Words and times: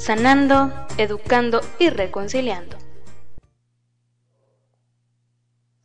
sanando, 0.00 0.72
educando 0.96 1.60
y 1.78 1.90
reconciliando. 1.90 2.78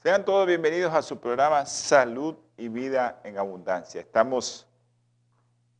Sean 0.01 0.23
todos 0.23 0.47
bienvenidos 0.47 0.93
a 0.93 1.01
su 1.01 1.19
programa 1.19 1.65
Salud 1.65 2.35
y 2.55 2.69
Vida 2.69 3.19
en 3.25 3.37
Abundancia. 3.37 3.99
Estamos 3.99 4.67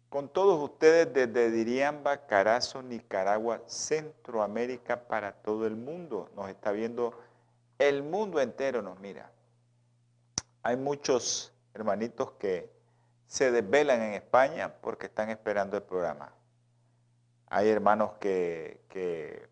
con 0.10 0.28
todos 0.28 0.62
ustedes 0.62 1.14
desde 1.14 1.50
Diriamba, 1.50 2.28
Carazo, 2.28 2.84
Nicaragua, 2.84 3.62
Centroamérica, 3.68 5.08
para 5.08 5.32
todo 5.32 5.66
el 5.66 5.78
mundo. 5.78 6.30
Nos 6.36 6.50
está 6.50 6.74
viendo 6.74 7.18
el 7.80 8.04
mundo 8.04 8.42
entero, 8.42 8.82
nos 8.82 9.00
mira. 9.00 9.32
Hay 10.62 10.76
muchos 10.76 11.54
hermanitos 11.74 12.32
que 12.32 12.70
se 13.28 13.52
desvelan 13.52 14.02
en 14.02 14.14
España 14.14 14.74
porque 14.82 15.06
están 15.06 15.30
esperando 15.30 15.78
el 15.78 15.84
programa. 15.84 16.34
Hay 17.56 17.70
hermanos 17.70 18.12
que, 18.20 18.82
que, 18.90 19.48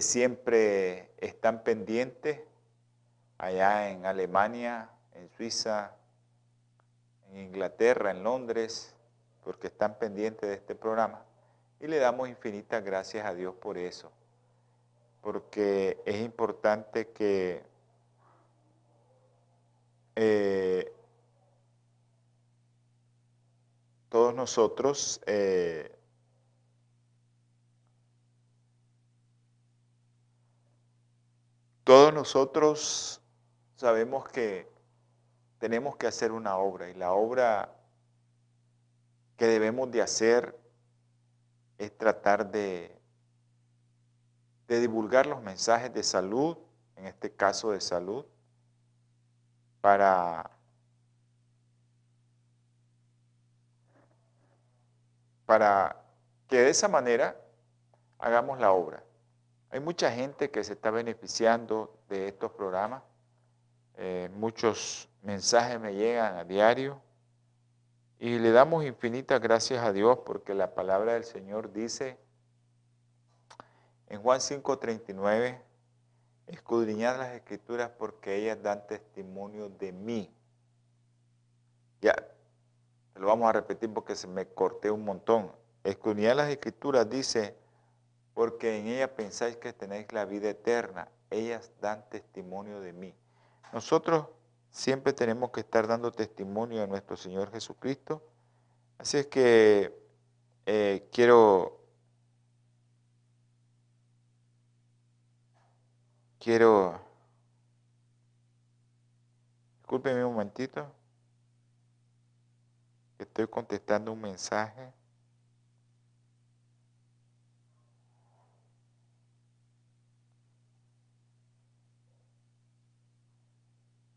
siempre 0.00 1.10
están 1.18 1.62
pendientes 1.62 2.40
allá 3.36 3.90
en 3.90 4.06
Alemania, 4.06 4.88
en 5.12 5.28
Suiza, 5.28 5.94
en 7.28 7.40
Inglaterra, 7.40 8.12
en 8.12 8.24
Londres, 8.24 8.94
porque 9.44 9.66
están 9.66 9.98
pendientes 9.98 10.48
de 10.48 10.54
este 10.54 10.74
programa. 10.74 11.22
Y 11.80 11.86
le 11.86 11.98
damos 11.98 12.30
infinitas 12.30 12.82
gracias 12.82 13.26
a 13.26 13.34
Dios 13.34 13.54
por 13.56 13.76
eso, 13.76 14.10
porque 15.20 16.00
es 16.06 16.22
importante 16.22 17.08
que 17.08 17.62
eh, 20.16 20.94
todos 24.10 24.34
nosotros 24.34 25.22
eh, 25.26 25.96
todos 31.84 32.12
nosotros 32.12 33.22
sabemos 33.76 34.28
que 34.28 34.68
tenemos 35.58 35.96
que 35.96 36.06
hacer 36.06 36.32
una 36.32 36.56
obra 36.56 36.90
y 36.90 36.94
la 36.94 37.12
obra 37.12 37.74
que 39.36 39.46
debemos 39.46 39.90
de 39.90 40.02
hacer 40.02 40.58
es 41.78 41.96
tratar 41.96 42.50
de, 42.50 43.00
de 44.68 44.80
divulgar 44.80 45.26
los 45.26 45.40
mensajes 45.42 45.94
de 45.94 46.02
salud, 46.02 46.58
en 46.96 47.06
este 47.06 47.32
caso 47.32 47.70
de 47.70 47.80
salud, 47.80 48.26
para 49.80 50.59
para 55.50 55.96
que 56.46 56.58
de 56.58 56.70
esa 56.70 56.86
manera 56.86 57.36
hagamos 58.20 58.60
la 58.60 58.70
obra. 58.70 59.02
Hay 59.70 59.80
mucha 59.80 60.12
gente 60.12 60.48
que 60.48 60.62
se 60.62 60.74
está 60.74 60.92
beneficiando 60.92 61.98
de 62.08 62.28
estos 62.28 62.52
programas. 62.52 63.02
Eh, 63.96 64.30
muchos 64.32 65.08
mensajes 65.22 65.80
me 65.80 65.92
llegan 65.92 66.36
a 66.36 66.44
diario 66.44 67.02
y 68.20 68.38
le 68.38 68.52
damos 68.52 68.84
infinitas 68.84 69.40
gracias 69.40 69.84
a 69.84 69.92
Dios 69.92 70.20
porque 70.24 70.54
la 70.54 70.72
palabra 70.72 71.14
del 71.14 71.24
Señor 71.24 71.72
dice 71.72 72.16
en 74.06 74.22
Juan 74.22 74.38
5:39, 74.38 75.60
escudriñad 76.46 77.18
las 77.18 77.34
escrituras 77.34 77.90
porque 77.98 78.36
ellas 78.36 78.62
dan 78.62 78.86
testimonio 78.86 79.68
de 79.68 79.90
mí. 79.90 80.32
Ya, 82.00 82.14
lo 83.20 83.26
vamos 83.26 83.50
a 83.50 83.52
repetir 83.52 83.92
porque 83.92 84.16
se 84.16 84.26
me 84.26 84.46
corté 84.46 84.90
un 84.90 85.04
montón. 85.04 85.52
Escudriñad 85.84 86.36
las 86.36 86.48
escrituras 86.48 87.08
dice, 87.08 87.54
porque 88.32 88.78
en 88.78 88.86
ellas 88.86 89.10
pensáis 89.10 89.58
que 89.58 89.74
tenéis 89.74 90.10
la 90.10 90.24
vida 90.24 90.48
eterna, 90.48 91.06
ellas 91.28 91.70
dan 91.82 92.08
testimonio 92.08 92.80
de 92.80 92.94
mí. 92.94 93.14
Nosotros 93.74 94.26
siempre 94.70 95.12
tenemos 95.12 95.50
que 95.50 95.60
estar 95.60 95.86
dando 95.86 96.10
testimonio 96.10 96.80
de 96.80 96.88
nuestro 96.88 97.14
Señor 97.14 97.52
Jesucristo. 97.52 98.22
Así 98.96 99.18
es 99.18 99.26
que 99.26 99.94
eh, 100.64 101.06
quiero, 101.12 101.78
quiero, 106.38 106.98
discúlpeme 109.82 110.24
un 110.24 110.32
momentito. 110.32 110.99
Estoy 113.20 113.48
contestando 113.48 114.12
un 114.12 114.20
mensaje. 114.22 114.94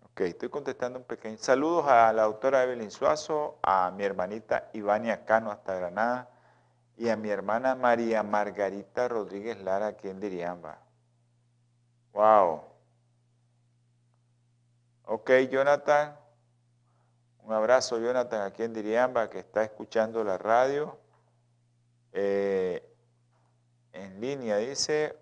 Ok, 0.05 0.21
estoy 0.21 0.47
contestando 0.47 0.99
un 0.99 1.05
pequeño. 1.05 1.37
Saludos 1.37 1.85
a 1.87 2.13
la 2.13 2.23
doctora 2.23 2.63
Evelyn 2.63 2.91
Suazo, 2.91 3.59
a 3.61 3.91
mi 3.91 4.05
hermanita 4.05 4.69
Ivania 4.71 5.25
Cano 5.25 5.51
hasta 5.51 5.75
Granada 5.75 6.29
y 6.95 7.09
a 7.09 7.17
mi 7.17 7.29
hermana 7.29 7.75
María 7.75 8.23
Margarita 8.23 9.09
Rodríguez 9.09 9.59
Lara 9.61 9.87
aquí 9.87 10.07
en 10.07 10.21
Diriamba. 10.21 10.79
Wow. 12.13 12.61
Ok, 15.05 15.29
Jonathan. 15.51 16.22
Un 17.45 17.51
abrazo, 17.51 17.99
Jonathan, 17.99 18.43
aquí 18.43 18.63
en 18.63 18.73
Diriamba, 18.73 19.29
que 19.29 19.39
está 19.39 19.63
escuchando 19.63 20.23
la 20.23 20.37
radio. 20.37 20.97
Eh, 22.13 22.89
en 23.91 24.21
línea, 24.21 24.57
dice, 24.57 25.17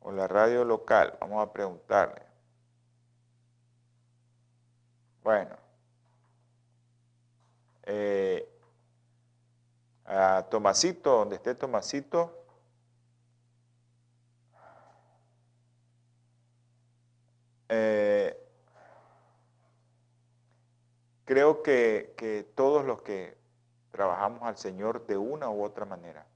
o 0.00 0.10
la 0.10 0.26
radio 0.26 0.64
local. 0.64 1.16
Vamos 1.20 1.46
a 1.46 1.52
preguntarle. 1.52 2.22
Bueno. 5.22 5.56
Eh, 7.84 8.48
a 10.06 10.46
Tomasito, 10.50 11.18
donde 11.18 11.36
esté 11.36 11.54
Tomasito. 11.54 12.46
Eh, 17.68 18.41
creo 21.32 21.62
que, 21.62 22.46
todos 22.54 22.84
los 22.84 23.00
que 23.00 23.38
trabajamos 23.90 24.42
al 24.42 24.58
Señor 24.58 25.06
de 25.06 25.16
una 25.16 25.48
u 25.48 25.64
otra 25.64 25.86
manera. 25.86 26.26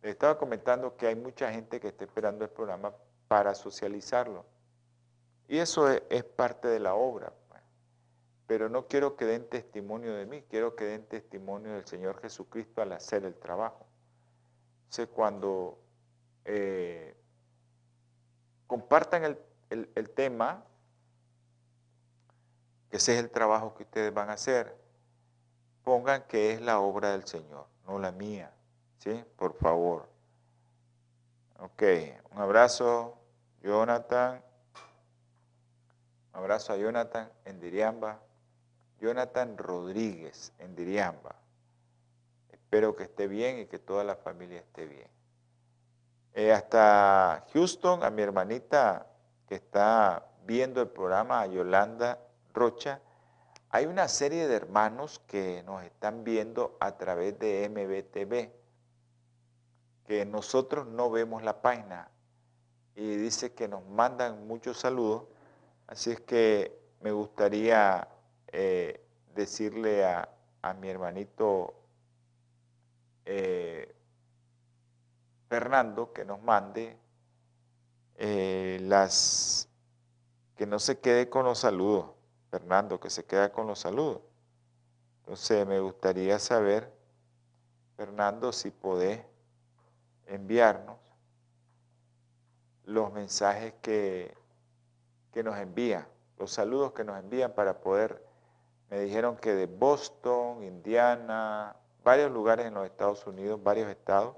Les 0.00 0.12
estaba 0.12 0.38
comentando 0.38 0.96
que 0.96 1.06
hay 1.06 1.16
mucha 1.16 1.52
gente 1.52 1.78
que 1.78 1.88
está 1.88 2.04
esperando 2.04 2.46
el 2.46 2.50
programa 2.50 2.94
para 3.28 3.54
socializarlo. 3.54 4.46
Y 5.48 5.58
eso 5.58 5.90
es, 5.90 6.24
parte 6.24 6.66
de 6.66 6.80
la 6.80 6.94
obra. 6.94 7.30
Pues. 7.48 7.60
Pero 8.46 8.70
no 8.70 8.86
quiero 8.86 9.16
que 9.16 9.26
den 9.26 9.46
testimonio 9.50 10.14
de 10.14 10.24
mí, 10.24 10.42
quiero 10.48 10.74
que 10.74 10.84
den 10.84 11.04
testimonio 11.04 11.74
del 11.74 11.84
Señor 11.84 12.18
Jesucristo 12.22 12.80
al 12.80 12.92
hacer 12.92 13.26
el 13.26 13.34
trabajo. 13.34 13.86
Entonces, 14.84 15.08
cuando 15.08 15.78
eh, 16.46 17.14
compartan 18.66 19.36
el 19.68 20.10
tema, 20.10 20.64
que 20.64 20.77
ese 22.90 23.14
es 23.14 23.20
el 23.20 23.30
trabajo 23.30 23.74
que 23.74 23.82
ustedes 23.82 24.12
van 24.12 24.30
a 24.30 24.34
hacer, 24.34 24.76
pongan 25.84 26.22
que 26.22 26.52
es 26.52 26.60
la 26.60 26.80
obra 26.80 27.12
del 27.12 27.26
Señor, 27.26 27.66
no 27.86 27.98
la 27.98 28.12
mía. 28.12 28.52
¿Sí? 28.98 29.24
Por 29.36 29.54
favor. 29.54 30.08
Ok, 31.60 31.82
un 32.32 32.40
abrazo, 32.40 33.16
Jonathan. 33.62 34.42
Un 36.32 36.40
abrazo 36.40 36.72
a 36.72 36.76
Jonathan 36.76 37.30
en 37.44 37.60
Diriamba. 37.60 38.20
Jonathan 39.00 39.56
Rodríguez 39.56 40.52
en 40.58 40.74
Diriamba. 40.74 41.36
Espero 42.50 42.96
que 42.96 43.04
esté 43.04 43.28
bien 43.28 43.60
y 43.60 43.66
que 43.66 43.78
toda 43.78 44.02
la 44.02 44.16
familia 44.16 44.60
esté 44.60 44.86
bien. 44.86 45.08
Eh, 46.34 46.52
hasta 46.52 47.46
Houston, 47.52 48.02
a 48.02 48.10
mi 48.10 48.22
hermanita 48.22 49.06
que 49.46 49.54
está 49.54 50.26
viendo 50.44 50.82
el 50.82 50.88
programa, 50.88 51.40
a 51.40 51.46
Yolanda 51.46 52.18
Hay 53.70 53.86
una 53.86 54.08
serie 54.08 54.48
de 54.48 54.56
hermanos 54.56 55.20
que 55.28 55.62
nos 55.64 55.84
están 55.84 56.24
viendo 56.24 56.76
a 56.80 56.96
través 56.96 57.38
de 57.38 57.68
MBTV, 57.68 58.50
que 60.04 60.26
nosotros 60.26 60.86
no 60.88 61.08
vemos 61.08 61.44
la 61.44 61.62
página. 61.62 62.10
Y 62.96 63.16
dice 63.16 63.54
que 63.54 63.68
nos 63.68 63.86
mandan 63.86 64.48
muchos 64.48 64.78
saludos, 64.78 65.24
así 65.86 66.10
es 66.10 66.20
que 66.20 66.76
me 67.00 67.12
gustaría 67.12 68.08
eh, 68.48 69.06
decirle 69.34 70.04
a, 70.04 70.28
mi 70.80 70.88
hermanito 70.90 71.74
eh, 73.24 73.94
Fernando 75.48 76.12
que 76.12 76.26
nos 76.26 76.42
mande 76.42 76.98
eh, 78.16 78.78
las, 78.82 79.68
que 80.56 80.66
no 80.66 80.78
se 80.78 80.98
quede 80.98 81.30
con 81.30 81.46
los 81.46 81.60
saludos, 81.60 82.17
Fernando, 82.50 82.98
que 82.98 83.10
se 83.10 83.24
quede 83.24 83.50
con 83.50 83.66
los 83.66 83.78
saludos. 83.78 84.20
Entonces 85.20 85.66
me 85.66 85.80
gustaría 85.80 86.38
saber, 86.38 86.92
Fernando, 87.96 88.52
si 88.52 88.70
podés 88.70 89.20
enviarnos 90.26 90.96
los 92.84 93.12
mensajes 93.12 93.74
que, 93.82 94.34
que 95.32 95.42
nos 95.42 95.58
envían, 95.58 96.06
los 96.38 96.52
saludos 96.52 96.92
que 96.92 97.04
nos 97.04 97.18
envían 97.18 97.52
para 97.52 97.80
poder, 97.80 98.24
me 98.90 99.00
dijeron 99.00 99.36
que 99.36 99.54
de 99.54 99.66
Boston, 99.66 100.62
Indiana, 100.62 101.76
varios 102.02 102.30
lugares 102.30 102.66
en 102.66 102.74
los 102.74 102.86
Estados 102.86 103.26
Unidos, 103.26 103.62
varios 103.62 103.90
estados, 103.90 104.36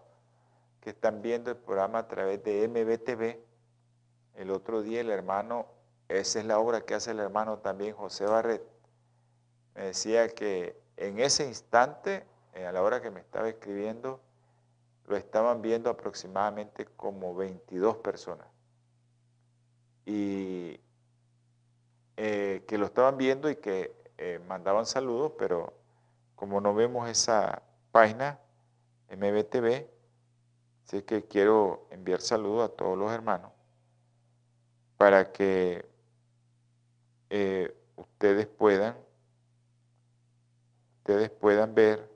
que 0.81 0.91
están 0.91 1.23
viendo 1.23 1.51
el 1.51 1.57
programa 1.57 2.01
a 2.01 2.09
través 2.09 2.43
de 2.43 2.67
MBTV. 2.67 3.39
El 4.35 4.51
otro 4.51 4.83
día 4.83 5.03
el 5.03 5.11
hermano, 5.11 5.67
esa 6.19 6.41
es 6.41 6.45
la 6.45 6.59
obra 6.59 6.83
que 6.83 6.95
hace 6.95 7.13
el 7.13 7.21
hermano 7.21 7.59
también, 7.59 7.95
José 7.95 8.25
Barret, 8.25 8.63
me 9.75 9.85
decía 9.87 10.29
que 10.29 10.77
en 10.97 11.19
ese 11.21 11.47
instante, 11.47 12.27
eh, 12.55 12.67
a 12.67 12.73
la 12.73 12.83
hora 12.83 13.01
que 13.01 13.11
me 13.11 13.21
estaba 13.21 13.49
escribiendo, 13.49 14.21
lo 15.07 15.17
estaban 15.17 15.63
viendo 15.63 15.89
aproximadamente 15.89 16.87
como 16.97 17.35
22 17.35 17.97
personas. 17.97 18.47
Y 20.05 20.81
eh, 22.17 22.65
que 22.67 22.79
lo 22.79 22.87
estaban 22.87 23.17
viendo 23.17 23.49
y 23.49 23.57
que 23.57 23.95
eh, 24.19 24.41
mandaban 24.47 24.87
saludos, 24.87 25.33
pero 25.39 25.73
como 26.35 26.61
no 26.61 26.75
vemos 26.75 27.09
esa 27.09 27.63
página, 27.93 28.39
MBTV, 29.09 29.89
Así 30.91 31.03
que 31.03 31.23
quiero 31.23 31.87
enviar 31.91 32.21
saludos 32.21 32.69
a 32.69 32.75
todos 32.75 32.99
los 32.99 33.13
hermanos 33.13 33.53
para 34.97 35.31
que 35.31 35.89
eh, 37.31 37.75
ustedes 37.97 38.47
puedan 38.47 38.97
ustedes 40.99 41.31
puedan 41.31 41.75
ver 41.75 42.09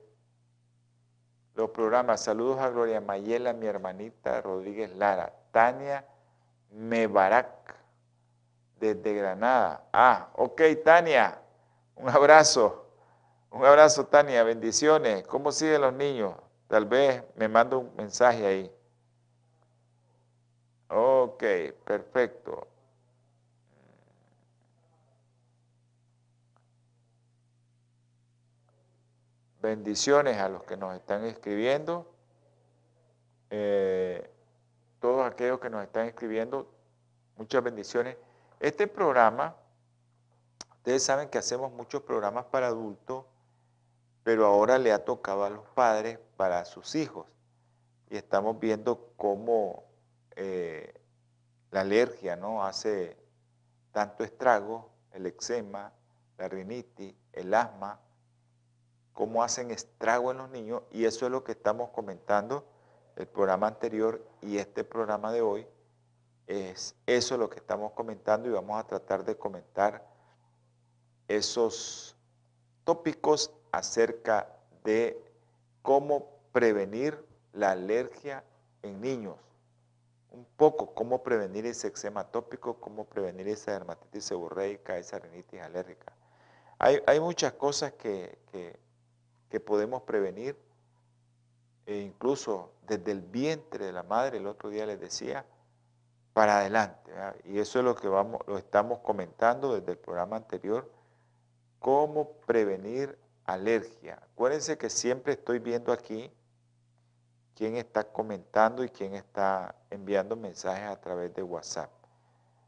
los 1.55 1.69
programas. 1.69 2.21
Saludos 2.21 2.59
a 2.59 2.69
Gloria 2.69 3.01
Mayela, 3.01 3.53
mi 3.53 3.65
hermanita 3.65 4.41
Rodríguez 4.41 4.95
Lara, 4.95 5.33
Tania 5.51 6.05
Mebarak, 6.71 7.75
desde 8.79 9.13
Granada. 9.13 9.83
Ah, 9.93 10.29
ok, 10.35 10.61
Tania, 10.83 11.41
un 11.95 12.09
abrazo. 12.09 12.85
Un 13.51 13.65
abrazo, 13.65 14.05
Tania, 14.05 14.43
bendiciones. 14.43 15.25
¿Cómo 15.27 15.51
siguen 15.51 15.81
los 15.81 15.93
niños? 15.93 16.35
Tal 16.67 16.85
vez 16.85 17.23
me 17.35 17.47
manda 17.47 17.77
un 17.77 17.95
mensaje 17.95 18.45
ahí. 18.45 18.71
Ok, 20.89 21.43
perfecto. 21.85 22.67
Bendiciones 29.65 30.37
a 30.37 30.47
los 30.47 30.61
que 30.61 30.77
nos 30.77 30.93
están 30.93 31.25
escribiendo. 31.25 32.13
Eh, 33.49 34.29
todos 34.99 35.25
aquellos 35.25 35.59
que 35.59 35.71
nos 35.71 35.81
están 35.83 36.05
escribiendo, 36.05 36.71
muchas 37.35 37.63
bendiciones. 37.63 38.15
Este 38.59 38.85
programa, 38.85 39.55
ustedes 40.75 41.01
saben 41.01 41.29
que 41.29 41.39
hacemos 41.39 41.71
muchos 41.71 42.03
programas 42.03 42.45
para 42.45 42.67
adultos, 42.67 43.25
pero 44.21 44.45
ahora 44.45 44.77
le 44.77 44.91
ha 44.91 45.03
tocado 45.03 45.43
a 45.45 45.49
los 45.49 45.65
padres 45.69 46.19
para 46.37 46.63
sus 46.65 46.93
hijos. 46.93 47.25
Y 48.11 48.17
estamos 48.17 48.59
viendo 48.59 49.13
cómo 49.17 49.85
eh, 50.35 50.93
la 51.71 51.81
alergia 51.81 52.35
¿no? 52.35 52.63
hace 52.63 53.17
tanto 53.91 54.23
estrago, 54.23 54.91
el 55.11 55.25
eczema, 55.25 55.91
la 56.37 56.47
rinitis, 56.49 57.15
el 57.33 57.51
asma, 57.51 57.99
cómo 59.15 59.41
hacen 59.41 59.71
estrago 59.71 60.29
en 60.29 60.37
los 60.37 60.51
niños 60.51 60.83
y 60.91 61.05
eso 61.05 61.25
es 61.25 61.31
lo 61.31 61.43
que 61.43 61.53
estamos 61.53 61.89
comentando 61.89 62.63
el 63.15 63.25
programa 63.25 63.65
anterior 63.65 64.23
y 64.41 64.57
este 64.57 64.83
programa 64.83 65.31
de 65.31 65.41
hoy 65.41 65.67
es 66.45 66.95
eso 67.07 67.37
lo 67.37 67.49
que 67.49 67.57
estamos 67.57 67.93
comentando 67.93 68.47
y 68.47 68.51
vamos 68.51 68.77
a 68.79 68.85
tratar 68.85 69.25
de 69.25 69.35
comentar 69.35 70.05
esos 71.27 72.15
tópicos 72.83 73.51
acerca 73.71 74.47
de 74.83 75.19
cómo 75.81 76.29
prevenir 76.51 77.25
la 77.53 77.71
alergia 77.71 78.43
en 78.83 79.01
niños. 79.01 79.37
Un 80.31 80.45
poco 80.57 80.93
cómo 80.93 81.23
prevenir 81.23 81.65
ese 81.65 81.87
eczema 81.87 82.25
tópico, 82.25 82.79
cómo 82.79 83.05
prevenir 83.05 83.47
esa 83.47 83.71
dermatitis 83.71 84.25
seborreica, 84.25 84.97
esa 84.97 85.17
rinitis 85.17 85.61
alérgica. 85.61 86.13
Hay, 86.77 87.19
muchas 87.21 87.53
cosas 87.53 87.93
que, 87.93 88.37
podemos 89.59 90.03
prevenir, 90.03 90.57
e 91.85 91.97
incluso 91.99 92.71
desde 92.87 93.11
el 93.11 93.21
vientre 93.21 93.85
de 93.85 93.93
la 93.93 94.03
madre, 94.03 94.37
el 94.37 94.47
otro 94.47 94.69
día 94.69 94.85
les 94.85 94.99
decía, 94.99 95.45
para 96.33 96.59
adelante. 96.59 97.11
Y 97.45 97.59
eso 97.59 97.79
es 97.79 97.85
lo 97.85 97.95
que 97.95 98.07
vamos, 98.07 98.41
lo 98.47 98.57
estamos 98.57 98.99
comentando 98.99 99.73
desde 99.73 99.93
el 99.93 99.97
programa 99.97 100.35
anterior, 100.35 100.91
cómo 101.79 102.31
prevenir 102.45 103.17
alergia. 103.45 104.19
Acuérdense 104.33 104.77
que 104.77 104.89
siempre 104.89 105.33
estoy 105.33 105.59
viendo 105.59 105.93
aquí 105.93 106.31
quién 107.55 107.77
está 107.77 108.03
comentando 108.03 108.83
y 108.83 108.89
quién 108.89 109.15
está 109.15 109.75
enviando 109.89 110.35
mensajes 110.35 110.89
a 110.89 110.99
través 110.99 111.33
de 111.33 111.41
WhatsApp. 111.41 111.89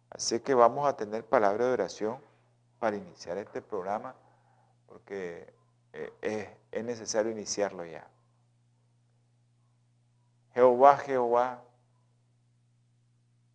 Así 0.10 0.40
que 0.40 0.54
vamos 0.54 0.88
a 0.88 0.96
tener 0.96 1.26
palabra 1.26 1.66
de 1.66 1.74
oración 1.74 2.20
para 2.80 2.96
iniciar 2.96 3.38
este 3.38 3.62
programa, 3.62 4.16
porque 4.88 5.54
eh, 5.98 6.14
es, 6.22 6.80
es 6.80 6.86
necesario 6.86 7.32
iniciarlo 7.32 7.84
ya. 7.86 8.08
Jehová, 10.54 10.98
Jehová, 10.98 11.64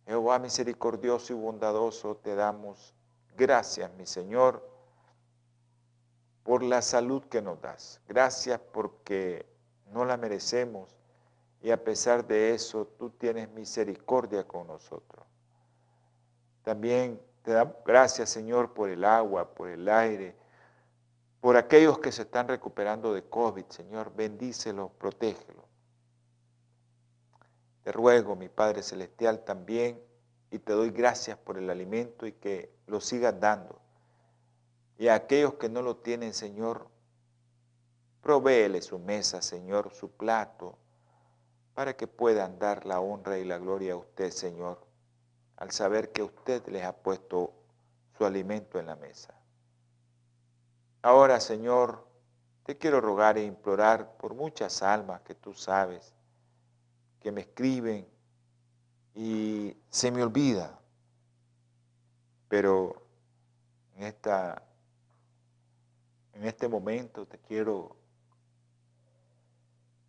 Jehová 0.05 0.39
misericordioso 0.39 1.33
y 1.33 1.35
bondadoso, 1.35 2.17
te 2.17 2.35
damos 2.35 2.93
gracias, 3.37 3.91
mi 3.93 4.05
Señor, 4.05 4.67
por 6.43 6.63
la 6.63 6.81
salud 6.81 7.23
que 7.25 7.41
nos 7.41 7.61
das. 7.61 8.01
Gracias 8.07 8.59
porque 8.71 9.45
no 9.87 10.03
la 10.03 10.17
merecemos 10.17 10.95
y 11.61 11.71
a 11.71 11.81
pesar 11.81 12.27
de 12.27 12.53
eso 12.53 12.87
tú 12.99 13.09
tienes 13.11 13.49
misericordia 13.51 14.45
con 14.45 14.67
nosotros. 14.67 15.25
También 16.63 17.21
te 17.41 17.51
damos 17.51 17.75
gracias, 17.85 18.29
Señor, 18.29 18.73
por 18.73 18.89
el 18.89 19.05
agua, 19.05 19.53
por 19.53 19.69
el 19.69 19.87
aire, 19.87 20.35
por 21.43 21.57
aquellos 21.57 21.99
que 21.99 22.13
se 22.13 22.21
están 22.21 22.47
recuperando 22.47 23.13
de 23.13 23.25
COVID, 23.25 23.65
Señor, 23.65 24.15
bendícelos, 24.15 24.91
protégelos. 24.91 25.65
Te 27.83 27.91
ruego, 27.91 28.37
mi 28.37 28.47
Padre 28.47 28.81
Celestial, 28.81 29.43
también, 29.43 30.01
y 30.51 30.59
te 30.59 30.71
doy 30.71 30.91
gracias 30.91 31.37
por 31.37 31.57
el 31.57 31.69
alimento 31.69 32.25
y 32.25 32.31
que 32.31 32.73
lo 32.87 33.01
sigas 33.01 33.37
dando. 33.41 33.81
Y 34.97 35.09
a 35.09 35.15
aquellos 35.15 35.55
que 35.55 35.67
no 35.67 35.81
lo 35.81 35.97
tienen, 35.97 36.33
Señor, 36.33 36.87
provéele 38.21 38.81
su 38.81 38.97
mesa, 38.97 39.41
Señor, 39.41 39.93
su 39.93 40.11
plato, 40.11 40.77
para 41.73 41.97
que 41.97 42.07
puedan 42.07 42.57
dar 42.57 42.85
la 42.85 43.01
honra 43.01 43.37
y 43.37 43.43
la 43.43 43.57
gloria 43.57 43.91
a 43.91 43.97
usted, 43.97 44.31
Señor, 44.31 44.79
al 45.57 45.71
saber 45.71 46.13
que 46.13 46.23
usted 46.23 46.65
les 46.67 46.85
ha 46.85 46.95
puesto 46.95 47.51
su 48.17 48.25
alimento 48.25 48.79
en 48.79 48.85
la 48.85 48.95
mesa. 48.95 49.42
Ahora, 51.05 51.41
Señor, 51.41 52.07
te 52.65 52.77
quiero 52.77 53.01
rogar 53.01 53.37
e 53.37 53.43
implorar 53.43 54.15
por 54.15 54.33
muchas 54.33 54.81
almas 54.81 55.19
que 55.23 55.35
tú 55.35 55.53
sabes, 55.53 56.13
que 57.19 57.29
me 57.29 57.41
escriben 57.41 58.07
y 59.13 59.75
se 59.89 60.11
me 60.11 60.23
olvida, 60.23 60.79
pero 62.47 63.05
en, 63.97 64.03
esta, 64.03 64.63
en 66.31 66.45
este 66.45 66.69
momento 66.69 67.25
te 67.25 67.37
quiero 67.37 67.97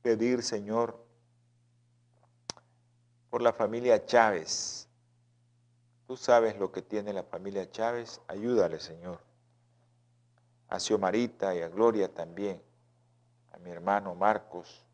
pedir, 0.00 0.44
Señor, 0.44 1.04
por 3.30 3.42
la 3.42 3.52
familia 3.52 4.06
Chávez. 4.06 4.88
Tú 6.06 6.16
sabes 6.16 6.56
lo 6.56 6.70
que 6.70 6.82
tiene 6.82 7.12
la 7.12 7.24
familia 7.24 7.68
Chávez, 7.68 8.20
ayúdale, 8.28 8.78
Señor. 8.78 9.23
A 10.74 10.80
Xiomarita 10.80 11.54
y 11.54 11.62
a 11.62 11.68
Gloria 11.68 12.12
también, 12.12 12.60
a 13.52 13.58
mi 13.58 13.70
hermano 13.70 14.16
Marcos. 14.16 14.84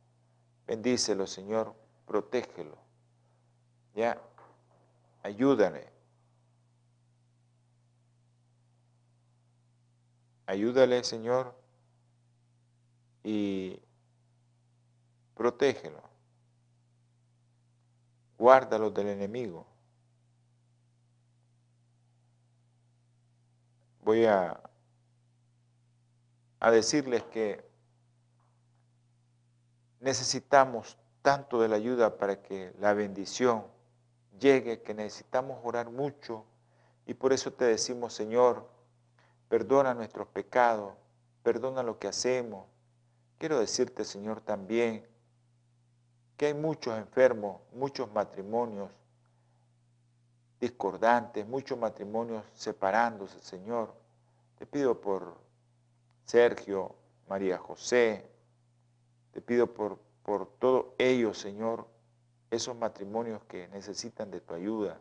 Bendícelo, 0.66 1.26
Señor, 1.26 1.74
protégelo. 2.06 2.76
Ya, 3.94 4.20
ayúdale. 5.22 5.88
Ayúdale, 10.44 11.02
Señor, 11.02 11.54
y 13.24 13.80
protégelo. 15.34 16.02
Guárdalo 18.36 18.90
del 18.90 19.08
enemigo. 19.08 19.66
Voy 24.02 24.26
a, 24.26 24.69
a 26.60 26.70
decirles 26.70 27.22
que 27.24 27.68
necesitamos 30.00 30.98
tanto 31.22 31.60
de 31.60 31.68
la 31.68 31.76
ayuda 31.76 32.16
para 32.16 32.42
que 32.42 32.72
la 32.78 32.94
bendición 32.94 33.64
llegue, 34.38 34.82
que 34.82 34.94
necesitamos 34.94 35.58
orar 35.64 35.90
mucho 35.90 36.44
y 37.06 37.14
por 37.14 37.32
eso 37.32 37.52
te 37.52 37.64
decimos, 37.64 38.14
Señor, 38.14 38.68
perdona 39.48 39.94
nuestros 39.94 40.28
pecados, 40.28 40.94
perdona 41.42 41.82
lo 41.82 41.98
que 41.98 42.08
hacemos. 42.08 42.66
Quiero 43.38 43.58
decirte, 43.58 44.04
Señor, 44.04 44.40
también 44.40 45.06
que 46.36 46.46
hay 46.46 46.54
muchos 46.54 46.96
enfermos, 46.96 47.60
muchos 47.72 48.10
matrimonios 48.12 48.90
discordantes, 50.60 51.46
muchos 51.46 51.78
matrimonios 51.78 52.44
separándose, 52.54 53.40
Señor. 53.40 53.94
Te 54.58 54.66
pido 54.66 55.00
por 55.00 55.36
Sergio, 56.30 56.94
María 57.28 57.58
José, 57.58 58.24
te 59.32 59.40
pido 59.40 59.74
por, 59.74 59.98
por 60.22 60.46
todos 60.60 60.86
ellos, 60.96 61.36
Señor, 61.36 61.88
esos 62.52 62.76
matrimonios 62.76 63.42
que 63.48 63.66
necesitan 63.66 64.30
de 64.30 64.40
tu 64.40 64.54
ayuda. 64.54 65.00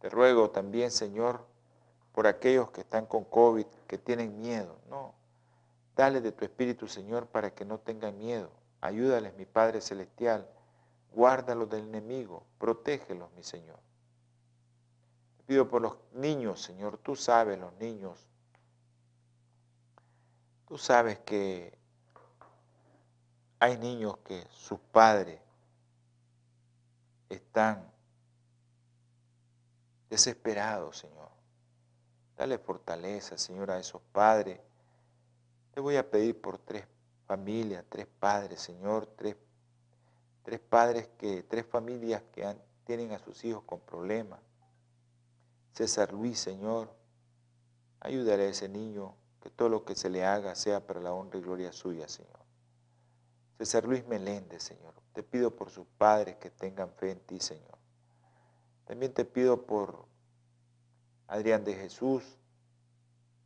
Te 0.00 0.08
ruego 0.08 0.48
también, 0.48 0.90
Señor, 0.90 1.44
por 2.12 2.26
aquellos 2.26 2.70
que 2.70 2.80
están 2.80 3.04
con 3.04 3.24
COVID, 3.24 3.66
que 3.86 3.98
tienen 3.98 4.40
miedo. 4.40 4.78
No, 4.88 5.12
dale 5.94 6.22
de 6.22 6.32
tu 6.32 6.46
Espíritu, 6.46 6.88
Señor, 6.88 7.26
para 7.26 7.54
que 7.54 7.66
no 7.66 7.78
tengan 7.78 8.16
miedo. 8.16 8.48
Ayúdales, 8.80 9.34
mi 9.36 9.44
Padre 9.44 9.82
Celestial. 9.82 10.48
Guárdalos 11.12 11.68
del 11.68 11.82
enemigo. 11.82 12.46
Protégelos, 12.56 13.30
mi 13.32 13.42
Señor. 13.42 13.78
Te 15.36 15.42
pido 15.44 15.68
por 15.68 15.82
los 15.82 15.98
niños, 16.14 16.62
Señor. 16.62 16.96
Tú 16.96 17.14
sabes 17.14 17.58
los 17.58 17.74
niños. 17.74 18.26
Tú 20.66 20.78
sabes 20.78 21.20
que 21.20 21.78
hay 23.60 23.78
niños 23.78 24.18
que 24.18 24.44
sus 24.50 24.80
padres 24.80 25.40
están 27.28 27.88
desesperados, 30.10 30.98
Señor. 30.98 31.30
Dale 32.36 32.58
fortaleza, 32.58 33.38
Señor, 33.38 33.70
a 33.70 33.78
esos 33.78 34.02
padres. 34.12 34.60
Te 35.72 35.80
voy 35.80 35.96
a 35.96 36.10
pedir 36.10 36.40
por 36.40 36.58
tres 36.58 36.86
familias, 37.26 37.84
tres 37.88 38.06
padres, 38.06 38.60
Señor, 38.60 39.06
tres, 39.16 39.36
tres 40.42 40.60
padres 40.60 41.08
que, 41.16 41.44
tres 41.44 41.64
familias 41.64 42.22
que 42.32 42.56
tienen 42.84 43.12
a 43.12 43.18
sus 43.20 43.44
hijos 43.44 43.62
con 43.64 43.80
problemas. 43.80 44.40
César 45.72 46.12
Luis, 46.12 46.38
Señor, 46.40 46.92
ayúdale 48.00 48.44
a 48.44 48.48
ese 48.48 48.68
niño, 48.68 49.14
que 49.46 49.50
todo 49.50 49.68
lo 49.68 49.84
que 49.84 49.94
se 49.94 50.10
le 50.10 50.24
haga 50.24 50.56
sea 50.56 50.84
para 50.84 51.00
la 51.00 51.12
honra 51.12 51.38
y 51.38 51.42
gloria 51.42 51.70
suya, 51.70 52.08
Señor. 52.08 52.40
César 53.58 53.84
Luis 53.84 54.04
Meléndez, 54.04 54.60
Señor, 54.60 54.92
te 55.12 55.22
pido 55.22 55.54
por 55.54 55.70
sus 55.70 55.86
padres 55.86 56.34
que 56.38 56.50
tengan 56.50 56.90
fe 56.90 57.12
en 57.12 57.20
ti, 57.20 57.38
Señor. 57.38 57.78
También 58.86 59.14
te 59.14 59.24
pido 59.24 59.64
por 59.64 60.04
Adrián 61.28 61.62
de 61.62 61.74
Jesús. 61.74 62.24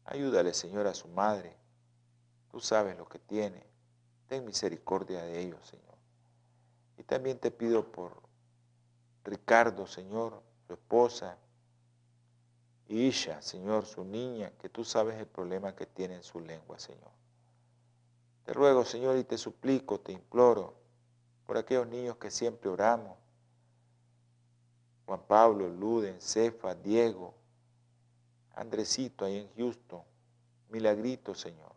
Ayúdale, 0.06 0.54
Señor, 0.54 0.86
a 0.86 0.94
su 0.94 1.06
madre. 1.08 1.54
Tú 2.50 2.60
sabes 2.60 2.96
lo 2.96 3.06
que 3.06 3.18
tiene. 3.18 3.62
Ten 4.26 4.46
misericordia 4.46 5.20
de 5.20 5.38
ellos, 5.38 5.68
Señor. 5.68 5.98
Y 6.96 7.02
también 7.02 7.38
te 7.38 7.50
pido 7.50 7.92
por 7.92 8.22
Ricardo, 9.22 9.86
Señor, 9.86 10.42
su 10.66 10.72
esposa, 10.72 11.36
Isha, 12.90 13.40
Señor, 13.40 13.86
su 13.86 14.04
niña, 14.04 14.50
que 14.58 14.68
tú 14.68 14.84
sabes 14.84 15.16
el 15.16 15.26
problema 15.26 15.76
que 15.76 15.86
tiene 15.86 16.16
en 16.16 16.24
su 16.24 16.40
lengua, 16.40 16.78
Señor. 16.78 17.12
Te 18.44 18.52
ruego, 18.52 18.84
Señor, 18.84 19.16
y 19.16 19.22
te 19.22 19.38
suplico, 19.38 20.00
te 20.00 20.10
imploro, 20.10 20.74
por 21.46 21.56
aquellos 21.56 21.86
niños 21.86 22.16
que 22.16 22.32
siempre 22.32 22.68
oramos. 22.68 23.16
Juan 25.06 25.22
Pablo, 25.28 25.68
Luden, 25.68 26.20
Cefa, 26.20 26.74
Diego, 26.74 27.34
Andresito 28.56 29.24
ahí 29.24 29.38
en 29.38 29.54
Houston, 29.56 30.02
Milagrito, 30.70 31.34
Señor. 31.34 31.72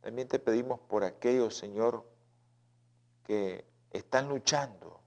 También 0.00 0.26
te 0.26 0.38
pedimos 0.38 0.80
por 0.80 1.04
aquellos, 1.04 1.54
Señor, 1.54 2.02
que 3.24 3.66
están 3.90 4.28
luchando, 4.28 5.00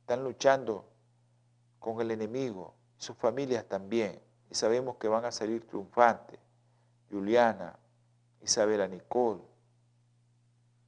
están 0.00 0.24
luchando 0.24 0.88
con 1.78 2.00
el 2.00 2.10
enemigo, 2.10 2.77
sus 2.98 3.16
familias 3.16 3.64
también, 3.64 4.20
y 4.50 4.54
sabemos 4.54 4.96
que 4.96 5.08
van 5.08 5.24
a 5.24 5.32
salir 5.32 5.66
triunfantes. 5.66 6.38
Juliana, 7.10 7.78
Isabela 8.42 8.86
Nicole, 8.86 9.40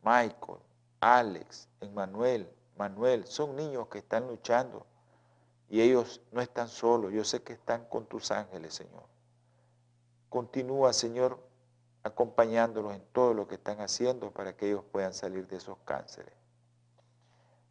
Michael, 0.03 0.59
Alex, 1.01 1.69
Emmanuel, 1.81 2.49
Manuel, 2.77 3.27
son 3.27 3.57
niños 3.57 3.89
que 3.89 3.99
están 3.99 4.27
luchando 4.27 4.87
y 5.69 5.81
ellos 5.81 6.21
no 6.33 6.41
están 6.41 6.69
solos, 6.69 7.13
yo 7.13 7.25
sé 7.25 7.43
que 7.43 7.53
están 7.53 7.85
con 7.87 8.07
tus 8.07 8.31
ángeles, 8.31 8.75
Señor. 8.75 9.05
Continúa, 10.29 10.93
Señor, 10.93 11.39
acompañándolos 12.03 12.95
en 12.95 13.05
todo 13.13 13.35
lo 13.35 13.47
que 13.47 13.57
están 13.57 13.81
haciendo 13.81 14.31
para 14.31 14.57
que 14.57 14.69
ellos 14.69 14.85
puedan 14.91 15.15
salir 15.15 15.47
de 15.47 15.57
esos 15.57 15.79
cánceres. 15.85 16.33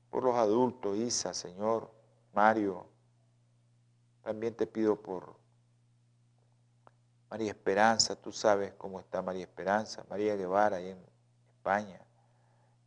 Por 0.10 0.24
los 0.24 0.36
adultos, 0.36 0.98
Isa, 0.98 1.34
Señor, 1.34 1.92
Mario, 2.34 2.86
también 4.30 4.54
te 4.54 4.68
pido 4.68 4.96
por 5.02 5.36
María 7.32 7.50
Esperanza, 7.50 8.16
tú 8.16 8.32
sabes 8.32 8.76
cómo 8.78 9.00
está 9.00 9.24
María 9.24 9.42
Esperanza, 9.42 10.06
María 10.08 10.36
Guevara 10.36 10.78
ahí 10.78 10.90
en 10.90 11.04
España. 11.56 12.00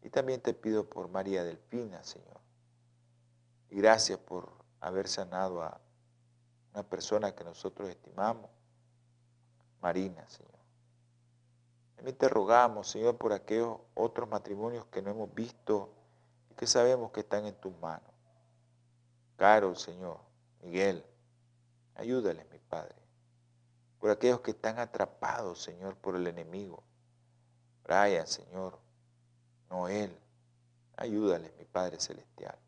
Y 0.05 0.09
también 0.09 0.41
te 0.41 0.55
pido 0.55 0.89
por 0.89 1.09
María 1.09 1.43
Delfina, 1.43 2.05
Señor. 2.05 2.39
Y 3.71 3.79
gracias 3.79 4.21
por 4.21 4.53
haber 4.79 5.09
sanado 5.09 5.63
a 5.63 5.81
una 6.75 6.85
persona 6.85 7.35
que 7.35 7.43
nosotros 7.43 7.89
estimamos, 7.89 8.49
Marina, 9.81 10.25
Señor. 10.29 10.61
También 11.97 12.17
te 12.19 12.29
rogamos, 12.29 12.87
Señor, 12.87 13.19
por 13.19 13.33
aquellos 13.33 13.79
otros 13.95 14.29
matrimonios 14.29 14.87
que 14.87 15.03
no 15.03 15.11
hemos 15.11 15.35
visto 15.35 15.93
y 16.53 16.55
que 16.55 16.69
sabemos 16.69 17.11
que 17.11 17.19
están 17.19 17.47
en 17.47 17.57
tus 17.57 17.77
manos. 17.79 18.13
Carol, 19.37 19.77
Señor, 19.77 20.21
Miguel, 20.63 21.05
ayúdales, 21.95 22.47
mi 22.51 22.59
Padre. 22.59 22.97
Por 23.99 24.11
aquellos 24.11 24.41
que 24.41 24.53
están 24.53 24.79
atrapados, 24.79 25.63
Señor, 25.63 25.97
por 25.97 26.17
el 26.17 26.27
enemigo. 26.27 26.83
Brian, 27.85 28.27
Señor, 28.27 28.79
Noel, 29.71 30.17
ayúdales, 30.97 31.53
mi 31.59 31.65
Padre 31.65 32.01
Celestial. 32.01 32.59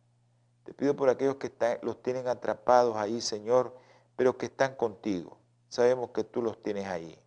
Te 0.65 0.73
pido 0.73 0.97
por 0.97 1.09
aquellos 1.09 1.37
que 1.37 1.53
los 1.83 2.03
tienen 2.03 2.29
atrapados 2.29 2.97
ahí, 2.97 3.21
Señor, 3.21 3.77
pero 4.17 4.39
que 4.39 4.47
están 4.47 4.75
contigo. 4.77 5.39
Sabemos 5.69 6.11
que 6.11 6.25
tú 6.25 6.41
los 6.41 6.63
tienes 6.63 6.87
ahí. 6.87 7.19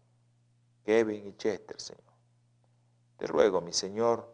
Kevin 0.85 1.27
y 1.27 1.33
Chester, 1.35 1.79
Señor. 1.79 2.03
Te 3.17 3.27
ruego, 3.27 3.61
mi 3.61 3.73
Señor, 3.73 4.33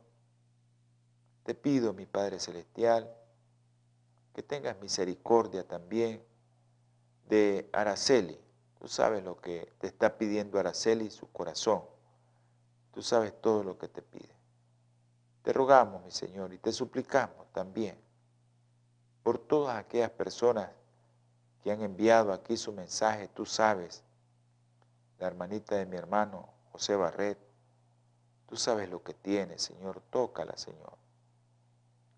te 1.43 1.55
pido, 1.55 1.93
mi 1.93 2.05
Padre 2.05 2.39
Celestial, 2.39 3.13
que 4.33 4.43
tengas 4.43 4.79
misericordia 4.79 5.67
también 5.67 6.23
de 7.27 7.69
Araceli. 7.73 8.39
Tú 8.79 8.87
sabes 8.87 9.23
lo 9.23 9.39
que 9.39 9.71
te 9.79 9.87
está 9.87 10.17
pidiendo 10.17 10.59
Araceli, 10.59 11.09
su 11.09 11.31
corazón. 11.31 11.83
Tú 12.93 13.01
sabes 13.01 13.39
todo 13.41 13.63
lo 13.63 13.77
que 13.77 13.87
te 13.87 14.01
pide. 14.01 14.35
Te 15.41 15.51
rogamos, 15.51 16.03
mi 16.03 16.11
Señor, 16.11 16.53
y 16.53 16.57
te 16.57 16.71
suplicamos 16.71 17.51
también 17.51 17.97
por 19.23 19.39
todas 19.39 19.77
aquellas 19.77 20.11
personas 20.11 20.69
que 21.63 21.71
han 21.71 21.81
enviado 21.81 22.33
aquí 22.33 22.57
su 22.57 22.73
mensaje, 22.73 23.29
tú 23.29 23.45
sabes, 23.45 24.03
la 25.17 25.27
hermanita 25.27 25.75
de 25.75 25.85
mi 25.85 25.95
hermano 25.95 26.49
José 26.71 26.95
Barret, 26.95 27.39
tú 28.47 28.57
sabes 28.57 28.89
lo 28.89 29.01
que 29.01 29.13
tiene, 29.13 29.57
Señor, 29.57 30.01
tócala, 30.09 30.57
Señor. 30.57 30.97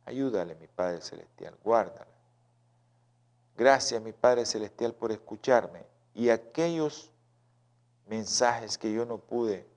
Ayúdale, 0.05 0.55
mi 0.55 0.67
Padre 0.67 1.01
Celestial, 1.01 1.55
guárdala. 1.63 2.14
Gracias, 3.57 4.01
mi 4.01 4.11
Padre 4.11 4.45
Celestial, 4.45 4.93
por 4.93 5.11
escucharme. 5.11 5.85
Y 6.13 6.29
aquellos 6.29 7.11
mensajes 8.07 8.77
que 8.77 8.91
yo 8.91 9.05
no 9.05 9.17
pude 9.17 9.67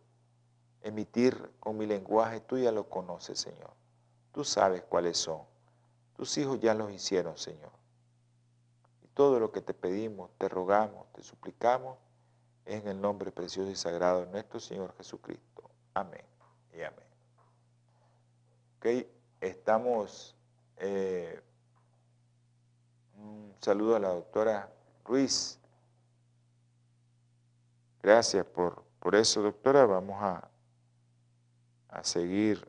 emitir 0.82 1.50
con 1.60 1.76
mi 1.78 1.86
lenguaje, 1.86 2.40
tú 2.40 2.58
ya 2.58 2.72
lo 2.72 2.88
conoces, 2.88 3.38
Señor. 3.38 3.72
Tú 4.32 4.44
sabes 4.44 4.82
cuáles 4.82 5.16
son. 5.18 5.42
Tus 6.16 6.36
hijos 6.38 6.58
ya 6.60 6.74
los 6.74 6.90
hicieron, 6.90 7.38
Señor. 7.38 7.70
Y 9.04 9.08
todo 9.08 9.38
lo 9.38 9.52
que 9.52 9.60
te 9.60 9.74
pedimos, 9.74 10.30
te 10.38 10.48
rogamos, 10.48 11.06
te 11.12 11.22
suplicamos, 11.22 11.98
es 12.64 12.82
en 12.82 12.88
el 12.88 13.00
nombre 13.00 13.30
precioso 13.30 13.70
y 13.70 13.76
sagrado 13.76 14.24
de 14.24 14.32
nuestro 14.32 14.58
Señor 14.58 14.94
Jesucristo. 14.96 15.70
Amén 15.94 16.24
y 16.72 16.82
amén. 16.82 17.06
Ok, 18.78 19.06
estamos... 19.40 20.34
Eh, 20.80 21.42
un 23.18 23.54
saludo 23.60 23.96
a 23.96 24.00
la 24.00 24.08
doctora 24.08 24.72
Ruiz. 25.04 25.58
Gracias 28.02 28.46
por, 28.46 28.84
por 29.00 29.14
eso, 29.14 29.42
doctora. 29.42 29.84
Vamos 29.86 30.16
a, 30.22 30.48
a 31.88 32.04
seguir 32.04 32.66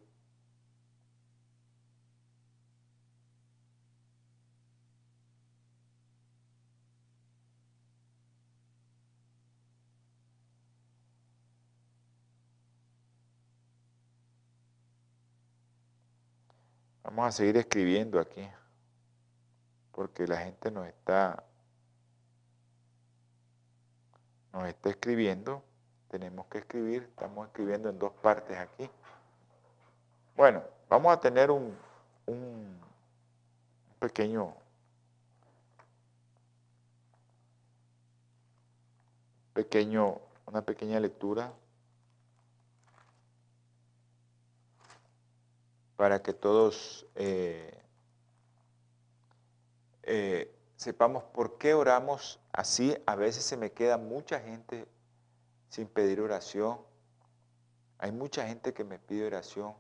Vamos 17.09 17.25
a 17.25 17.31
seguir 17.31 17.57
escribiendo 17.57 18.19
aquí, 18.19 18.47
porque 19.99 20.25
la 20.27 20.37
gente 20.37 20.71
nos 20.71 20.87
está, 20.87 21.43
nos 24.53 24.65
está 24.65 24.91
escribiendo, 24.91 25.61
tenemos 26.07 26.45
que 26.45 26.59
escribir, 26.59 27.03
estamos 27.03 27.47
escribiendo 27.47 27.89
en 27.89 27.99
dos 27.99 28.13
partes 28.13 28.57
aquí. 28.57 28.89
Bueno, 30.37 30.63
vamos 30.87 31.11
a 31.11 31.19
tener 31.19 31.51
un, 31.51 31.77
un 32.27 32.79
pequeño 33.99 34.55
pequeño, 39.51 40.21
una 40.45 40.61
pequeña 40.61 41.01
lectura 41.01 41.51
para 45.97 46.21
que 46.21 46.31
todos 46.31 47.05
eh, 47.15 47.78
eh, 50.11 50.51
sepamos 50.75 51.23
por 51.23 51.59
qué 51.59 51.75
oramos 51.75 52.39
así. 52.51 52.97
A 53.05 53.15
veces 53.15 53.43
se 53.43 53.55
me 53.55 53.71
queda 53.71 53.99
mucha 53.99 54.39
gente 54.39 54.87
sin 55.69 55.87
pedir 55.87 56.19
oración. 56.19 56.79
Hay 57.99 58.11
mucha 58.11 58.47
gente 58.47 58.73
que 58.73 58.83
me 58.83 58.97
pide 58.97 59.27
oración. 59.27 59.75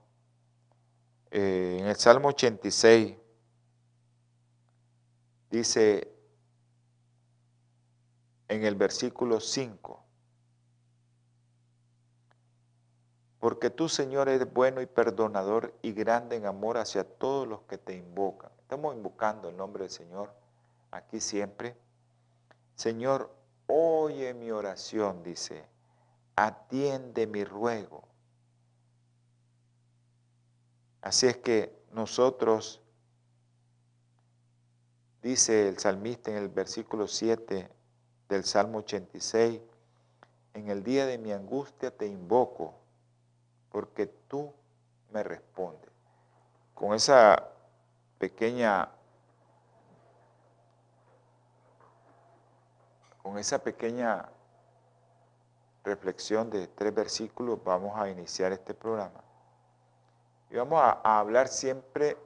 Eh, 1.31 1.77
en 1.79 1.87
el 1.87 1.95
Salmo 1.95 2.27
86 2.27 3.15
dice 5.49 6.13
en 8.47 8.63
el 8.63 8.75
versículo 8.75 9.39
5, 9.39 10.05
Porque 13.39 13.71
tú, 13.71 13.89
Señor, 13.89 14.29
eres 14.29 14.53
bueno 14.53 14.79
y 14.81 14.85
perdonador 14.85 15.73
y 15.81 15.93
grande 15.93 16.35
en 16.35 16.45
amor 16.45 16.77
hacia 16.77 17.03
todos 17.03 17.47
los 17.47 17.61
que 17.61 17.79
te 17.79 17.95
invocan. 17.95 18.51
Estamos 18.69 18.93
invocando 18.93 19.49
el 19.49 19.57
nombre 19.57 19.85
del 19.85 19.89
Señor 19.89 20.31
aquí 20.91 21.19
siempre. 21.19 21.75
Señor, 22.75 23.35
oye 23.65 24.35
mi 24.35 24.51
oración, 24.51 25.23
dice, 25.23 25.65
atiende 26.35 27.25
mi 27.25 27.43
ruego. 27.43 28.03
Así 31.01 31.25
es 31.25 31.37
que 31.37 31.81
nosotros, 31.93 32.79
dice 35.23 35.67
el 35.67 35.79
salmista 35.79 36.29
en 36.29 36.37
el 36.37 36.49
versículo 36.49 37.07
7 37.07 37.71
del 38.27 38.43
Salmo 38.43 38.77
86, 38.77 39.61
en 40.53 40.69
el 40.69 40.83
día 40.83 41.07
de 41.07 41.17
mi 41.17 41.31
angustia 41.31 41.89
te 41.89 42.05
invoco 42.05 42.75
porque 43.71 44.05
tú 44.05 44.53
me 45.11 45.23
respondes. 45.23 45.89
Con 46.75 46.93
esa 46.93 47.55
pequeña, 48.19 48.89
con 53.23 53.37
esa 53.37 53.59
pequeña 53.59 54.29
reflexión 55.83 56.49
de 56.49 56.67
tres 56.67 56.93
versículos 56.93 57.63
vamos 57.63 57.97
a 57.97 58.09
iniciar 58.09 58.51
este 58.51 58.73
programa. 58.73 59.23
Y 60.51 60.57
vamos 60.57 60.81
a, 60.81 60.99
a 61.03 61.19
hablar 61.19 61.47
siempre 61.47 62.17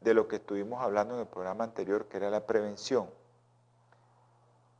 de 0.00 0.14
lo 0.14 0.26
que 0.26 0.36
estuvimos 0.36 0.82
hablando 0.82 1.14
en 1.14 1.20
el 1.20 1.26
programa 1.26 1.64
anterior, 1.64 2.06
que 2.08 2.16
era 2.16 2.30
la 2.30 2.44
prevención. 2.44 3.08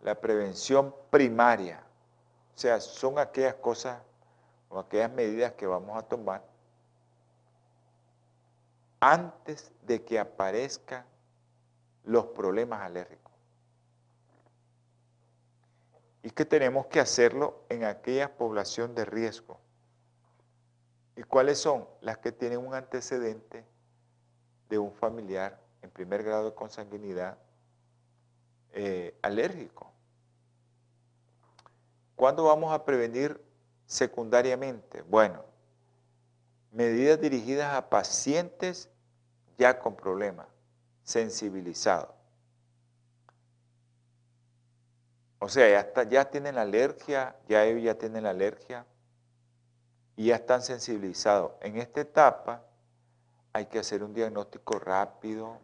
La 0.02 0.14
prevención 0.14 0.94
primaria. 1.10 1.82
O 2.54 2.58
sea, 2.58 2.80
son 2.80 3.18
aquellas 3.18 3.54
cosas 3.54 4.00
o 4.68 4.80
aquellas 4.80 5.12
medidas 5.12 5.52
que 5.52 5.66
vamos 5.66 5.96
a 5.96 6.02
tomar 6.02 6.42
antes 9.00 9.72
de 9.82 10.04
que 10.04 10.18
aparezcan 10.18 11.04
los 12.04 12.26
problemas 12.26 12.82
alérgicos. 12.82 13.32
Y 16.22 16.30
que 16.30 16.44
tenemos 16.44 16.86
que 16.86 17.00
hacerlo 17.00 17.64
en 17.70 17.84
aquella 17.84 18.36
población 18.36 18.94
de 18.94 19.06
riesgo. 19.06 19.58
¿Y 21.16 21.22
cuáles 21.22 21.58
son? 21.58 21.88
Las 22.02 22.18
que 22.18 22.30
tienen 22.30 22.58
un 22.58 22.74
antecedente 22.74 23.64
de 24.68 24.78
un 24.78 24.92
familiar 24.92 25.58
en 25.82 25.90
primer 25.90 26.22
grado 26.22 26.44
de 26.44 26.54
consanguinidad 26.54 27.38
eh, 28.72 29.18
alérgico. 29.22 29.90
¿Cuándo 32.16 32.44
vamos 32.44 32.72
a 32.72 32.84
prevenir 32.84 33.42
secundariamente? 33.86 35.02
Bueno, 35.02 35.44
medidas 36.70 37.20
dirigidas 37.20 37.74
a 37.74 37.88
pacientes 37.88 38.88
ya 39.58 39.78
con 39.78 39.96
problemas, 39.96 40.46
sensibilizados. 41.02 42.20
O 45.38 45.48
sea, 45.48 45.92
ya, 46.08 46.30
tienen 46.30 46.56
la 46.56 46.62
alergia, 46.62 47.34
ya 47.48 47.64
ellos 47.64 47.82
ya 47.82 47.94
tienen 47.96 48.24
la 48.24 48.30
alergia 48.30 48.86
y 50.14 50.26
ya 50.26 50.36
están 50.36 50.62
sensibilizados. 50.62 51.52
En 51.62 51.78
esta 51.78 52.02
etapa 52.02 52.62
hay 53.54 53.66
que 53.66 53.78
hacer 53.78 54.02
un 54.02 54.12
diagnóstico 54.12 54.78
rápido, 54.78 55.58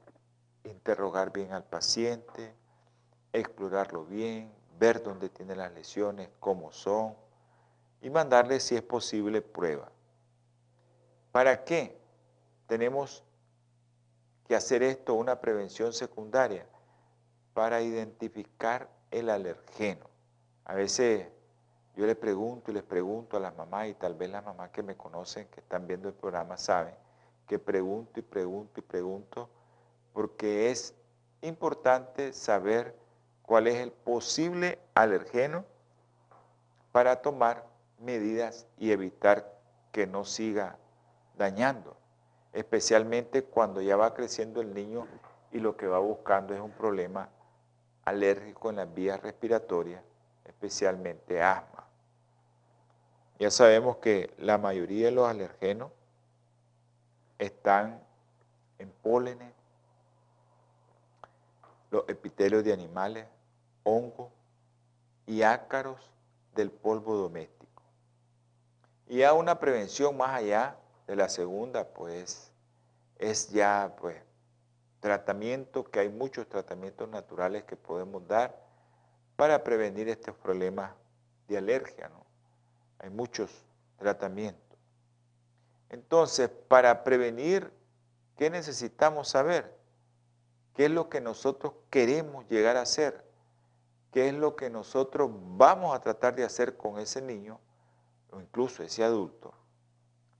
interrogar 0.64 1.30
bien 1.30 1.52
al 1.52 1.64
paciente, 1.64 2.54
explorarlo 3.34 4.06
bien, 4.06 4.50
ver 4.78 5.02
dónde 5.02 5.28
tiene 5.28 5.54
las 5.54 5.70
lesiones, 5.72 6.30
cómo 6.40 6.72
son, 6.72 7.14
y 8.00 8.08
mandarle, 8.08 8.60
si 8.60 8.76
es 8.76 8.82
posible, 8.82 9.42
prueba. 9.42 9.90
¿Para 11.36 11.64
qué 11.64 11.94
tenemos 12.66 13.22
que 14.48 14.56
hacer 14.56 14.82
esto, 14.82 15.12
una 15.12 15.38
prevención 15.38 15.92
secundaria? 15.92 16.66
Para 17.52 17.82
identificar 17.82 18.88
el 19.10 19.28
alergeno. 19.28 20.06
A 20.64 20.72
veces 20.72 21.28
yo 21.94 22.06
le 22.06 22.14
pregunto 22.14 22.70
y 22.70 22.74
les 22.74 22.84
pregunto 22.84 23.36
a 23.36 23.40
las 23.40 23.54
mamás, 23.54 23.88
y 23.88 23.92
tal 23.92 24.14
vez 24.14 24.30
las 24.30 24.46
mamás 24.46 24.70
que 24.70 24.82
me 24.82 24.96
conocen, 24.96 25.46
que 25.48 25.60
están 25.60 25.86
viendo 25.86 26.08
el 26.08 26.14
programa, 26.14 26.56
saben 26.56 26.94
que 27.46 27.58
pregunto 27.58 28.18
y 28.18 28.22
pregunto 28.22 28.80
y 28.80 28.82
pregunto, 28.82 29.50
porque 30.14 30.70
es 30.70 30.94
importante 31.42 32.32
saber 32.32 32.96
cuál 33.42 33.66
es 33.66 33.74
el 33.74 33.92
posible 33.92 34.78
alergeno 34.94 35.66
para 36.92 37.20
tomar 37.20 37.66
medidas 37.98 38.66
y 38.78 38.90
evitar 38.90 39.54
que 39.92 40.06
no 40.06 40.24
siga 40.24 40.78
dañando, 41.36 41.96
especialmente 42.52 43.44
cuando 43.44 43.80
ya 43.80 43.96
va 43.96 44.14
creciendo 44.14 44.60
el 44.60 44.74
niño 44.74 45.06
y 45.52 45.60
lo 45.60 45.76
que 45.76 45.86
va 45.86 45.98
buscando 45.98 46.54
es 46.54 46.60
un 46.60 46.72
problema 46.72 47.28
alérgico 48.04 48.70
en 48.70 48.76
las 48.76 48.92
vías 48.92 49.20
respiratorias, 49.20 50.02
especialmente 50.44 51.42
asma. 51.42 51.86
Ya 53.38 53.50
sabemos 53.50 53.96
que 53.98 54.34
la 54.38 54.56
mayoría 54.56 55.06
de 55.06 55.12
los 55.12 55.28
alergenos 55.28 55.90
están 57.38 58.02
en 58.78 58.90
pólenes, 59.02 59.52
los 61.90 62.08
epitelios 62.08 62.64
de 62.64 62.72
animales, 62.72 63.26
hongos 63.84 64.30
y 65.26 65.42
ácaros 65.42 66.10
del 66.54 66.70
polvo 66.70 67.16
doméstico. 67.16 67.82
Y 69.08 69.22
a 69.22 69.34
una 69.34 69.60
prevención 69.60 70.16
más 70.16 70.30
allá 70.30 70.76
de 71.06 71.16
la 71.16 71.28
segunda, 71.28 71.88
pues 71.88 72.50
es 73.18 73.50
ya 73.50 73.94
pues 73.98 74.16
tratamiento, 75.00 75.84
que 75.84 76.00
hay 76.00 76.08
muchos 76.08 76.48
tratamientos 76.48 77.08
naturales 77.08 77.64
que 77.64 77.76
podemos 77.76 78.26
dar 78.26 78.66
para 79.36 79.62
prevenir 79.62 80.08
estos 80.08 80.34
problemas 80.36 80.92
de 81.48 81.58
alergia. 81.58 82.08
¿no? 82.08 82.24
Hay 82.98 83.10
muchos 83.10 83.50
tratamientos. 83.98 84.78
Entonces, 85.90 86.48
para 86.48 87.04
prevenir, 87.04 87.72
¿qué 88.36 88.50
necesitamos 88.50 89.28
saber? 89.28 89.76
¿Qué 90.74 90.86
es 90.86 90.90
lo 90.90 91.08
que 91.08 91.20
nosotros 91.20 91.74
queremos 91.90 92.46
llegar 92.48 92.76
a 92.76 92.82
hacer? 92.82 93.24
¿Qué 94.12 94.28
es 94.28 94.34
lo 94.34 94.56
que 94.56 94.70
nosotros 94.70 95.30
vamos 95.32 95.94
a 95.94 96.00
tratar 96.00 96.34
de 96.34 96.44
hacer 96.44 96.76
con 96.76 96.98
ese 96.98 97.22
niño 97.22 97.60
o 98.30 98.40
incluso 98.40 98.82
ese 98.82 99.04
adulto? 99.04 99.54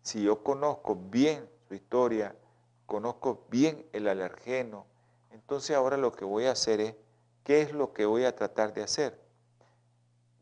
Si 0.07 0.23
yo 0.23 0.45
conozco 0.45 0.95
bien 0.95 1.51
su 1.67 1.75
historia, 1.75 2.37
conozco 2.87 3.45
bien 3.51 3.85
el 3.93 4.07
alergeno, 4.07 4.87
entonces 5.33 5.75
ahora 5.75 5.97
lo 5.97 6.13
que 6.13 6.25
voy 6.25 6.45
a 6.45 6.53
hacer 6.53 6.81
es, 6.81 6.95
¿qué 7.43 7.61
es 7.63 7.73
lo 7.73 7.93
que 7.93 8.07
voy 8.07 8.23
a 8.23 8.37
tratar 8.37 8.73
de 8.73 8.85
hacer? 8.85 9.21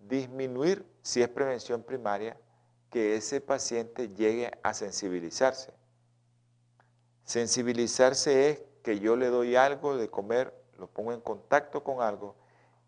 Disminuir, 0.00 0.84
si 1.00 1.22
es 1.22 1.30
prevención 1.30 1.82
primaria, 1.82 2.36
que 2.90 3.16
ese 3.16 3.40
paciente 3.40 4.10
llegue 4.10 4.52
a 4.62 4.74
sensibilizarse. 4.74 5.72
Sensibilizarse 7.24 8.50
es 8.50 8.62
que 8.82 8.98
yo 8.98 9.16
le 9.16 9.28
doy 9.28 9.56
algo 9.56 9.96
de 9.96 10.10
comer, 10.10 10.52
lo 10.76 10.88
pongo 10.88 11.14
en 11.14 11.22
contacto 11.22 11.82
con 11.82 12.02
algo 12.02 12.36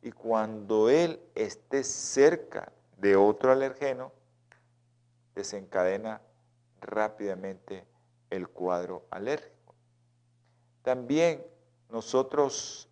y 0.02 0.12
cuando 0.12 0.90
él 0.90 1.22
esté 1.34 1.82
cerca 1.84 2.70
de 2.98 3.16
otro 3.16 3.50
alergeno, 3.50 4.12
desencadena 5.34 6.20
rápidamente 6.80 7.86
el 8.30 8.48
cuadro 8.48 9.06
alérgico. 9.10 9.74
También 10.82 11.44
nosotros 11.90 12.88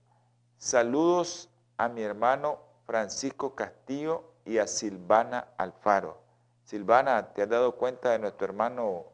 saludos 0.58 1.50
a 1.76 1.88
mi 1.88 2.02
hermano 2.02 2.60
Francisco 2.86 3.54
Castillo 3.54 4.32
y 4.44 4.58
a 4.58 4.66
Silvana 4.66 5.48
Alfaro. 5.56 6.22
Silvana, 6.64 7.32
¿te 7.32 7.42
has 7.42 7.48
dado 7.48 7.76
cuenta 7.76 8.10
de 8.10 8.18
nuestro 8.18 8.46
hermano 8.46 9.06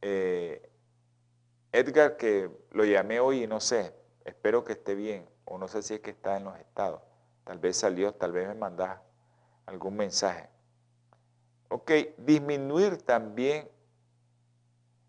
eh, 0.00 0.70
Edgar 1.72 2.16
que 2.16 2.50
lo 2.70 2.84
llamé 2.84 3.20
hoy 3.20 3.44
y 3.44 3.46
no 3.46 3.60
sé, 3.60 3.94
espero 4.24 4.64
que 4.64 4.72
esté 4.72 4.94
bien 4.94 5.28
o 5.44 5.58
no 5.58 5.68
sé 5.68 5.82
si 5.82 5.94
es 5.94 6.00
que 6.00 6.10
está 6.10 6.36
en 6.36 6.44
los 6.44 6.56
estados. 6.58 7.02
Tal 7.44 7.58
vez 7.58 7.76
salió, 7.76 8.12
tal 8.14 8.32
vez 8.32 8.48
me 8.48 8.54
mandas 8.54 8.98
algún 9.66 9.96
mensaje. 9.96 10.48
Ok, 11.68 11.90
disminuir 12.18 13.02
también 13.02 13.68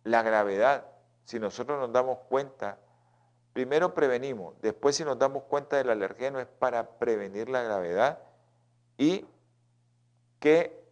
la 0.03 0.21
gravedad. 0.23 0.85
Si 1.23 1.39
nosotros 1.39 1.79
nos 1.79 1.91
damos 1.91 2.19
cuenta, 2.29 2.79
primero 3.53 3.93
prevenimos, 3.93 4.59
después 4.61 4.95
si 4.95 5.05
nos 5.05 5.17
damos 5.17 5.43
cuenta 5.43 5.77
del 5.77 5.89
alergeno 5.89 6.39
es 6.39 6.47
para 6.47 6.97
prevenir 6.97 7.49
la 7.49 7.61
gravedad 7.61 8.19
y 8.97 9.25
que 10.39 10.83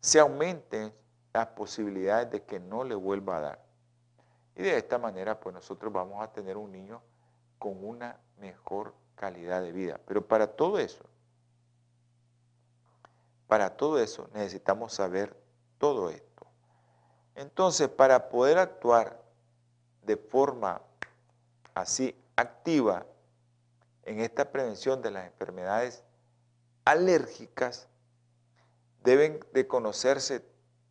se 0.00 0.18
aumenten 0.18 0.92
las 1.32 1.46
posibilidades 1.48 2.30
de 2.30 2.42
que 2.42 2.58
no 2.58 2.84
le 2.84 2.94
vuelva 2.94 3.36
a 3.36 3.40
dar. 3.40 3.64
Y 4.56 4.62
de 4.62 4.76
esta 4.76 4.98
manera, 4.98 5.40
pues 5.40 5.54
nosotros 5.54 5.92
vamos 5.92 6.22
a 6.22 6.32
tener 6.32 6.56
un 6.56 6.72
niño 6.72 7.02
con 7.58 7.84
una 7.84 8.18
mejor 8.38 8.94
calidad 9.14 9.62
de 9.62 9.72
vida. 9.72 10.00
Pero 10.04 10.26
para 10.26 10.48
todo 10.48 10.78
eso, 10.78 11.04
para 13.52 13.76
todo 13.76 13.98
eso 13.98 14.30
necesitamos 14.32 14.94
saber 14.94 15.36
todo 15.76 16.08
esto. 16.08 16.46
Entonces, 17.34 17.86
para 17.86 18.30
poder 18.30 18.56
actuar 18.56 19.22
de 20.00 20.16
forma 20.16 20.80
así 21.74 22.18
activa 22.34 23.04
en 24.04 24.20
esta 24.20 24.50
prevención 24.50 25.02
de 25.02 25.10
las 25.10 25.26
enfermedades 25.26 26.02
alérgicas, 26.86 27.90
deben 29.04 29.44
de 29.52 29.68
conocerse 29.68 30.42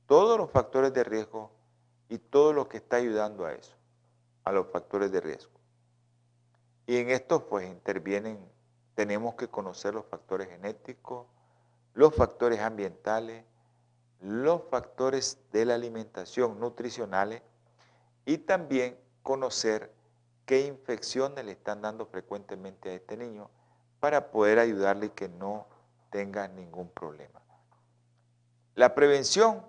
todos 0.06 0.38
los 0.38 0.52
factores 0.52 0.94
de 0.94 1.04
riesgo 1.04 1.50
y 2.10 2.20
todo 2.20 2.54
lo 2.54 2.70
que 2.70 2.78
está 2.78 2.98
ayudando 2.98 3.48
a 3.48 3.54
eso, 3.54 3.74
a 4.44 4.52
los 4.52 4.68
factores 4.68 5.12
de 5.12 5.20
riesgo. 5.20 5.60
Y 6.86 6.98
en 6.98 7.10
esto 7.10 7.48
pues 7.48 7.68
intervienen, 7.68 8.38
tenemos 8.94 9.34
que 9.34 9.48
conocer 9.48 9.96
los 9.96 10.06
factores 10.06 10.48
genéticos, 10.48 11.26
los 11.94 12.16
factores 12.16 12.60
ambientales, 12.60 13.46
los 14.22 14.64
factores 14.70 15.40
de 15.52 15.66
la 15.66 15.76
alimentación 15.76 16.60
nutricionales 16.60 17.42
y 18.26 18.38
también 18.38 18.98
conocer 19.24 19.92
qué 20.46 20.68
infecciones 20.68 21.44
le 21.46 21.54
están 21.54 21.82
dando 21.82 22.06
frecuentemente 22.06 22.90
a 22.90 22.94
este 22.94 23.18
niño 23.18 23.50
para 24.00 24.32
poder 24.32 24.60
ayudarle 24.60 25.08
y 25.08 25.10
que 25.10 25.30
no 25.30 25.68
tenga 26.10 26.48
ningún 26.48 26.90
problema. 26.90 27.42
La 28.76 28.96
prevención 28.96 29.66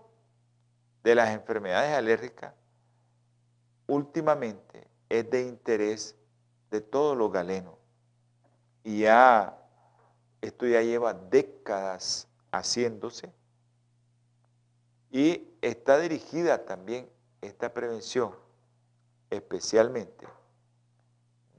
de 1.02 1.14
las 1.14 1.30
enfermedades 1.30 1.94
alérgicas 1.94 2.54
últimamente 3.86 4.88
es 5.08 5.28
de 5.30 5.42
interés 5.42 6.16
de 6.70 6.80
todos 6.80 7.16
los 7.16 7.30
galenos. 7.30 7.74
Y 8.84 9.00
ya 9.00 9.61
esto 10.42 10.66
ya 10.66 10.82
lleva 10.82 11.14
décadas 11.14 12.28
haciéndose 12.50 13.32
y 15.10 15.56
está 15.62 15.98
dirigida 15.98 16.66
también 16.66 17.08
esta 17.40 17.72
prevención, 17.72 18.34
especialmente 19.30 20.26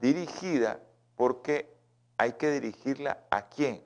dirigida 0.00 0.80
porque 1.16 1.74
hay 2.18 2.34
que 2.34 2.50
dirigirla 2.50 3.24
a 3.30 3.48
quién? 3.48 3.82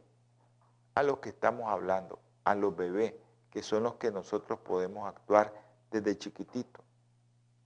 A 0.94 1.02
los 1.02 1.18
que 1.18 1.28
estamos 1.28 1.68
hablando, 1.68 2.18
a 2.44 2.54
los 2.54 2.76
bebés 2.76 3.14
que 3.50 3.62
son 3.62 3.84
los 3.84 3.94
que 3.94 4.10
nosotros 4.10 4.58
podemos 4.58 5.08
actuar 5.08 5.52
desde 5.90 6.18
chiquitito. 6.18 6.82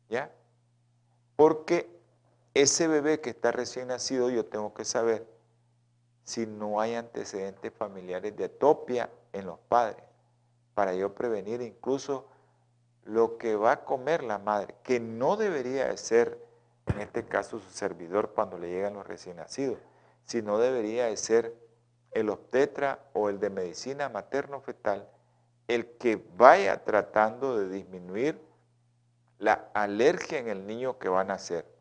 ¿Ya? 0.09 0.31
Porque 1.35 1.99
ese 2.55 2.87
bebé 2.87 3.21
que 3.21 3.31
está 3.31 3.51
recién 3.53 3.89
nacido, 3.89 4.31
yo 4.31 4.45
tengo 4.45 4.75
que 4.75 4.85
saber 4.85 5.27
si 6.25 6.47
no 6.47 6.81
hay 6.81 6.95
antecedentes 6.95 7.73
familiares 7.73 8.37
de 8.37 8.45
atopia 8.45 9.11
en 9.33 9.47
los 9.47 9.59
padres, 9.69 10.05
para 10.75 10.95
yo 10.95 11.15
prevenir 11.15 11.61
incluso 11.61 12.27
lo 13.05 13.37
que 13.37 13.57
va 13.57 13.73
a 13.73 13.85
comer 13.85 14.23
la 14.23 14.39
madre, 14.39 14.75
que 14.83 15.01
no 15.01 15.37
debería 15.37 15.89
de 15.89 15.97
ser, 15.97 16.39
en 16.87 17.01
este 17.01 17.25
caso, 17.25 17.59
su 17.59 17.71
servidor 17.71 18.33
cuando 18.35 18.59
le 18.59 18.71
llegan 18.71 18.95
los 18.95 19.07
recién 19.07 19.37
nacidos, 19.37 19.79
sino 20.25 20.59
debería 20.59 21.07
de 21.07 21.17
ser 21.17 21.55
el 22.13 22.31
obstetra 22.31 23.01
o 23.13 23.29
el 23.29 23.41
de 23.41 23.51
medicina 23.51 24.09
materno-fetal, 24.09 25.09
el 25.69 25.97
que 25.97 26.23
vaya 26.37 26.85
tratando 26.85 27.59
de 27.59 27.69
disminuir 27.69 28.41
la 29.39 29.71
alergia 29.75 30.39
en 30.39 30.49
el 30.49 30.67
niño 30.67 30.99
que 30.99 31.09
va 31.09 31.23
a 31.23 31.25
nacer. 31.25 31.72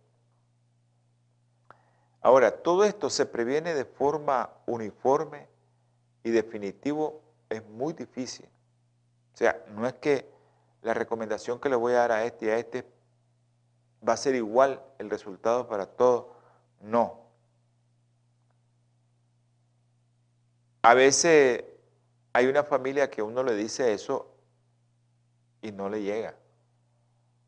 Ahora, 2.22 2.52
todo 2.62 2.84
esto 2.84 3.10
se 3.10 3.26
previene 3.26 3.74
de 3.74 3.86
forma 3.86 4.52
uniforme 4.68 5.48
y 6.24 6.30
definitivo 6.30 7.22
es 7.50 7.68
muy 7.68 7.94
difícil. 7.94 8.48
O 9.34 9.38
sea, 9.38 9.64
no 9.70 9.88
es 9.88 9.94
que 9.96 10.30
la 10.82 10.94
recomendación 10.94 11.60
que 11.60 11.70
le 11.70 11.76
voy 11.76 11.94
a 11.94 11.98
dar 11.98 12.12
a 12.12 12.26
este 12.26 12.46
y 12.46 12.50
a 12.50 12.58
este 12.58 12.86
va 14.08 14.14
a 14.14 14.18
ser 14.18 14.36
igual 14.36 14.84
el 15.00 15.10
resultado 15.10 15.68
para 15.68 15.86
todos. 15.86 16.28
No. 16.80 17.22
A 20.84 20.94
veces 20.94 21.64
hay 22.34 22.48
una 22.48 22.64
familia 22.64 23.10
que 23.10 23.22
uno 23.22 23.44
le 23.44 23.56
dice 23.56 23.94
eso 23.94 24.34
y 25.62 25.72
no 25.72 25.90
le 25.90 26.02
llega, 26.02 26.36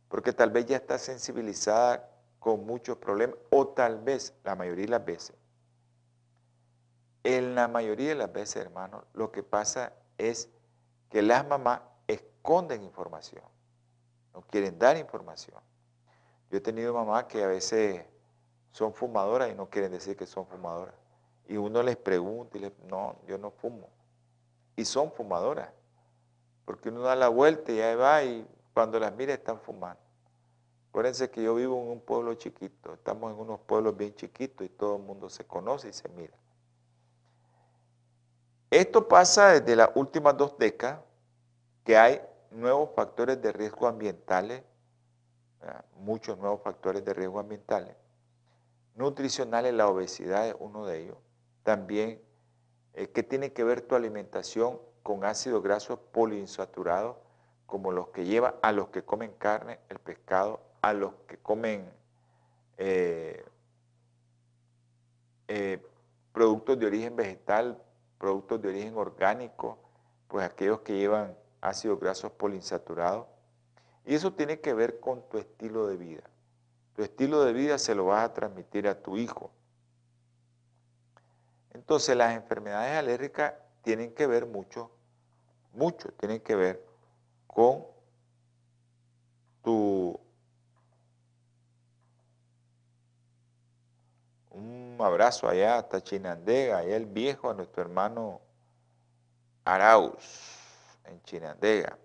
porque 0.08 0.34
tal 0.34 0.52
vez 0.52 0.68
ya 0.68 0.78
está 0.78 1.00
sensibilizada 1.00 2.10
con 2.40 2.66
muchos 2.66 2.98
problemas, 2.98 3.38
tal 3.70 4.00
vez, 4.00 4.34
la 4.44 4.56
mayoría 4.56 4.86
de 4.86 4.92
las 4.92 5.06
veces, 5.06 5.36
en 7.24 7.56
la 7.56 7.68
mayoría 7.68 8.10
de 8.10 8.16
las 8.16 8.32
veces, 8.32 8.58
hermano, 8.58 9.06
lo 9.14 9.32
que 9.32 9.44
pasa 9.44 9.94
es 10.18 10.50
que 11.10 11.22
las 11.22 11.48
mamás 11.48 11.82
esconden 12.08 12.84
información, 12.84 13.46
no 14.34 14.42
quieren 14.42 14.78
dar 14.78 14.98
información. 14.98 15.62
Yo 16.50 16.58
he 16.58 16.62
tenido 16.62 16.94
mamás 16.94 17.26
que 17.26 17.44
a 17.44 17.48
veces 17.48 18.06
son 18.72 18.94
fumadoras 18.94 19.52
y 19.52 19.56
no 19.56 19.70
quieren 19.70 19.92
decir 19.92 20.18
que 20.18 20.26
son 20.26 20.46
fumadoras. 20.46 20.96
Y 21.48 21.58
uno 21.58 21.82
les 21.82 21.98
pregunta 21.98 22.58
y 22.58 22.62
les, 22.62 22.72
no, 22.90 23.16
yo 23.28 23.38
no 23.38 23.52
fumo 23.52 23.90
y 24.76 24.86
son 24.86 25.12
fumadoras. 25.12 25.70
Porque 26.66 26.90
uno 26.90 27.02
da 27.02 27.16
la 27.16 27.28
vuelta 27.28 27.72
y 27.72 27.82
ahí 27.82 27.96
va 27.96 28.24
y 28.24 28.48
cuando 28.74 29.00
las 29.00 29.14
mira 29.14 29.34
están 29.34 29.60
fumando. 29.60 30.02
Acuérdense 30.94 31.32
que 31.32 31.42
yo 31.42 31.56
vivo 31.56 31.82
en 31.82 31.90
un 31.90 32.02
pueblo 32.02 32.36
chiquito, 32.36 32.94
estamos 32.94 33.34
en 33.34 33.40
unos 33.40 33.60
pueblos 33.62 33.98
bien 33.98 34.14
chiquitos 34.14 34.64
y 34.64 34.70
todo 34.70 34.98
el 34.98 35.02
mundo 35.02 35.28
se 35.28 35.44
conoce 35.44 35.90
y 35.90 35.94
se 35.94 36.08
mira. 36.10 36.36
Esto 38.70 39.08
pasa 39.08 39.54
desde 39.54 39.76
las 39.76 39.90
últimas 39.96 40.38
dos 40.38 40.56
décadas, 40.60 41.00
que 41.84 41.98
hay 41.98 42.22
nuevos 42.52 42.92
factores 42.96 43.42
de 43.42 43.52
riesgo 43.52 43.88
ambientales, 43.88 44.62
muchos 45.98 46.38
nuevos 46.38 46.62
factores 46.62 47.04
de 47.04 47.12
riesgo 47.16 47.40
ambientales. 47.40 47.96
Nutricionales, 48.94 49.74
la 49.74 49.88
obesidad 49.88 50.48
es 50.48 50.56
uno 50.60 50.86
de 50.86 51.06
ellos. 51.06 51.18
También 51.64 52.22
eh, 52.94 53.10
¿Qué 53.10 53.24
tiene 53.24 53.52
que 53.52 53.64
ver 53.64 53.82
tu 53.82 53.96
alimentación 53.96 54.80
con 55.02 55.26
ácido 55.26 55.60
graso 55.64 55.98
poliinsaturado, 56.12 57.20
como 57.66 57.92
los 57.92 58.10
que 58.10 58.26
lleva 58.26 58.60
a 58.62 58.72
los 58.72 58.90
que 58.90 59.04
comen 59.04 59.34
carne, 59.40 59.80
el 59.90 59.98
pescado, 59.98 60.62
a 60.84 60.94
los 60.94 61.14
que 61.28 61.38
comen 61.38 61.90
eh, 62.78 63.44
eh, 65.48 65.82
productos 66.34 66.78
de 66.78 66.86
origen 66.86 67.16
vegetal, 67.16 67.82
productos 68.18 68.62
de 68.62 68.68
origen 68.68 68.98
orgánico, 68.98 69.80
pues 70.28 70.46
aquellos 70.46 70.82
que 70.82 70.98
llevan 70.98 71.38
ácidos 71.62 72.02
grasos 72.02 72.34
poliinsaturados. 72.34 73.28
Y 74.06 74.14
eso 74.14 74.34
tiene 74.34 74.60
que 74.60 74.74
ver 74.74 75.00
con 75.00 75.22
tu 75.30 75.38
estilo 75.38 75.88
de 75.88 75.96
vida. 75.96 76.24
Tu 76.98 77.04
estilo 77.04 77.46
de 77.46 77.54
vida 77.54 77.78
se 77.78 77.96
lo 77.96 78.08
vas 78.08 78.26
a 78.26 78.34
transmitir 78.34 78.90
a 78.90 79.02
tu 79.02 79.16
hijo. 79.16 79.52
Entonces 81.72 82.18
las 82.18 82.36
enfermedades 82.36 82.98
alérgicas 82.98 83.54
tienen 83.84 84.14
que 84.14 84.28
ver 84.28 84.46
mucho, 84.48 84.92
mucho, 85.72 86.10
tienen 86.20 86.42
que 86.42 86.56
ver 86.56 86.86
con 87.48 87.86
tu 89.64 90.20
un 94.94 95.06
abrazo 95.06 95.48
allá 95.48 95.78
hasta 95.78 96.02
Chinandega, 96.02 96.78
allá 96.80 96.96
el 96.96 97.06
viejo 97.06 97.50
a 97.50 97.54
nuestro 97.54 97.82
hermano 97.82 98.42
Arauz 99.66 100.24
en 101.06 101.22
Chinandega. 101.24 101.98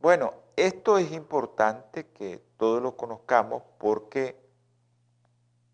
Bueno, 0.00 0.34
esto 0.54 0.98
es 0.98 1.10
importante 1.12 2.08
que 2.08 2.42
todos 2.56 2.82
lo 2.82 2.96
conozcamos 2.96 3.62
porque 3.78 4.36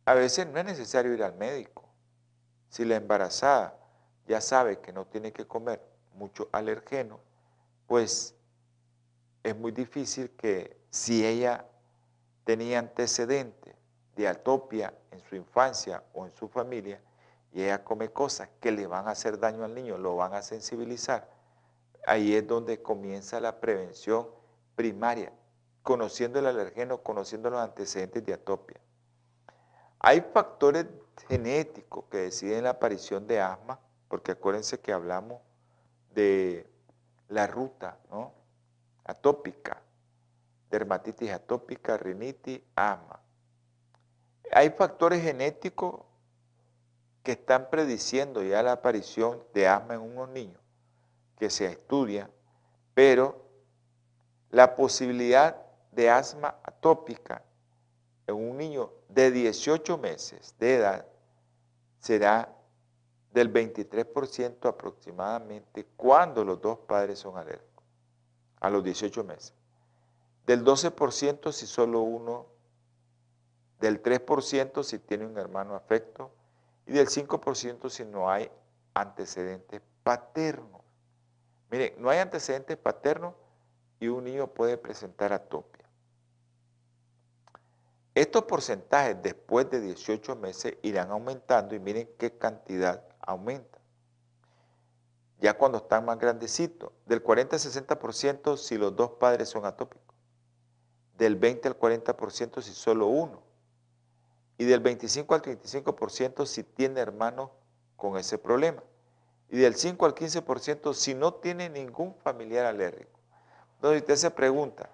a 0.04 0.14
veces 0.14 0.46
no 0.46 0.58
es 0.58 0.64
necesario 0.64 1.12
ir 1.12 1.22
al 1.22 1.34
médico. 1.34 1.88
Si 2.68 2.84
la 2.84 2.96
embarazada 2.96 3.76
ya 4.26 4.40
sabe 4.40 4.80
que 4.80 4.92
no 4.92 5.06
tiene 5.06 5.32
que 5.32 5.46
comer 5.46 5.82
mucho 6.14 6.48
alergeno, 6.52 7.20
pues 7.86 8.34
es 9.42 9.56
muy 9.56 9.72
difícil 9.72 10.30
que 10.30 10.80
si 10.90 11.26
ella 11.26 11.66
tenía 12.44 12.78
antecedentes 12.78 13.81
de 14.16 14.28
atopia 14.28 14.94
en 15.10 15.20
su 15.20 15.36
infancia 15.36 16.02
o 16.12 16.26
en 16.26 16.32
su 16.32 16.48
familia 16.48 17.00
y 17.52 17.62
ella 17.62 17.84
come 17.84 18.10
cosas 18.10 18.48
que 18.60 18.72
le 18.72 18.86
van 18.86 19.08
a 19.08 19.12
hacer 19.12 19.38
daño 19.38 19.64
al 19.64 19.74
niño, 19.74 19.98
lo 19.98 20.16
van 20.16 20.34
a 20.34 20.42
sensibilizar, 20.42 21.28
ahí 22.06 22.34
es 22.34 22.46
donde 22.46 22.82
comienza 22.82 23.40
la 23.40 23.60
prevención 23.60 24.28
primaria, 24.74 25.32
conociendo 25.82 26.38
el 26.38 26.46
alergeno, 26.46 27.02
conociendo 27.02 27.50
los 27.50 27.60
antecedentes 27.60 28.24
de 28.24 28.32
atopia. 28.32 28.80
Hay 29.98 30.20
factores 30.32 30.86
genéticos 31.28 32.04
que 32.10 32.18
deciden 32.18 32.64
la 32.64 32.70
aparición 32.70 33.26
de 33.26 33.40
asma, 33.40 33.78
porque 34.08 34.32
acuérdense 34.32 34.80
que 34.80 34.92
hablamos 34.92 35.40
de 36.14 36.66
la 37.28 37.46
ruta 37.46 37.98
¿no? 38.10 38.32
atópica, 39.04 39.82
dermatitis 40.70 41.30
atópica, 41.30 41.96
rinitis, 41.96 42.60
asma. 42.74 43.21
Hay 44.52 44.70
factores 44.70 45.22
genéticos 45.22 46.02
que 47.22 47.32
están 47.32 47.70
prediciendo 47.70 48.42
ya 48.42 48.62
la 48.62 48.72
aparición 48.72 49.42
de 49.54 49.66
asma 49.66 49.94
en 49.94 50.00
unos 50.00 50.28
niños 50.28 50.60
que 51.38 51.48
se 51.48 51.66
estudia, 51.66 52.30
pero 52.94 53.46
la 54.50 54.76
posibilidad 54.76 55.56
de 55.90 56.10
asma 56.10 56.56
atópica 56.62 57.42
en 58.26 58.34
un 58.34 58.58
niño 58.58 58.92
de 59.08 59.30
18 59.30 59.96
meses 59.96 60.54
de 60.58 60.76
edad 60.76 61.06
será 61.98 62.54
del 63.32 63.50
23% 63.50 64.68
aproximadamente 64.68 65.86
cuando 65.96 66.44
los 66.44 66.60
dos 66.60 66.78
padres 66.80 67.18
son 67.18 67.38
alérgicos, 67.38 67.84
a 68.60 68.68
los 68.68 68.84
18 68.84 69.24
meses. 69.24 69.54
Del 70.46 70.62
12% 70.62 71.52
si 71.52 71.66
solo 71.66 72.00
uno, 72.00 72.51
del 73.82 74.00
3% 74.00 74.84
si 74.84 75.00
tiene 75.00 75.26
un 75.26 75.36
hermano 75.36 75.74
afecto 75.74 76.30
y 76.86 76.92
del 76.92 77.08
5% 77.08 77.90
si 77.90 78.04
no 78.04 78.30
hay 78.30 78.48
antecedentes 78.94 79.82
paternos. 80.04 80.82
Miren, 81.68 81.94
no 81.98 82.08
hay 82.08 82.20
antecedentes 82.20 82.76
paternos 82.76 83.34
y 83.98 84.06
un 84.06 84.22
niño 84.22 84.46
puede 84.46 84.78
presentar 84.78 85.32
atopia. 85.32 85.84
Estos 88.14 88.44
porcentajes 88.44 89.20
después 89.20 89.68
de 89.68 89.80
18 89.80 90.36
meses 90.36 90.76
irán 90.82 91.10
aumentando 91.10 91.74
y 91.74 91.80
miren 91.80 92.08
qué 92.18 92.38
cantidad 92.38 93.02
aumenta. 93.18 93.80
Ya 95.40 95.58
cuando 95.58 95.78
están 95.78 96.04
más 96.04 96.20
grandecitos, 96.20 96.92
del 97.06 97.20
40 97.20 97.56
al 97.56 97.62
60% 97.62 98.56
si 98.58 98.78
los 98.78 98.94
dos 98.94 99.10
padres 99.18 99.48
son 99.48 99.64
atópicos, 99.64 100.14
del 101.18 101.34
20 101.34 101.66
al 101.66 101.76
40% 101.76 102.62
si 102.62 102.72
solo 102.74 103.08
uno, 103.08 103.50
y 104.58 104.64
del 104.64 104.80
25 104.80 105.34
al 105.34 105.42
35% 105.42 106.46
si 106.46 106.62
tiene 106.64 107.00
hermanos 107.00 107.50
con 107.96 108.16
ese 108.16 108.38
problema, 108.38 108.82
y 109.48 109.58
del 109.58 109.74
5 109.74 110.06
al 110.06 110.14
15% 110.14 110.94
si 110.94 111.14
no 111.14 111.34
tiene 111.34 111.68
ningún 111.68 112.14
familiar 112.14 112.66
alérgico. 112.66 113.18
Entonces 113.76 114.02
usted 114.02 114.16
se 114.16 114.30
pregunta, 114.30 114.90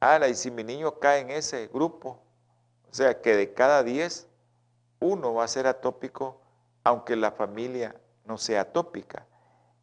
Ala, 0.00 0.28
y 0.28 0.34
si 0.34 0.50
mi 0.50 0.62
niño 0.62 0.98
cae 0.98 1.20
en 1.20 1.30
ese 1.30 1.66
grupo, 1.68 2.20
o 2.90 2.94
sea 2.94 3.20
que 3.20 3.34
de 3.34 3.52
cada 3.52 3.82
10, 3.82 4.28
uno 5.00 5.34
va 5.34 5.44
a 5.44 5.48
ser 5.48 5.66
atópico, 5.66 6.40
aunque 6.84 7.16
la 7.16 7.32
familia 7.32 7.94
no 8.24 8.38
sea 8.38 8.62
atópica. 8.62 9.26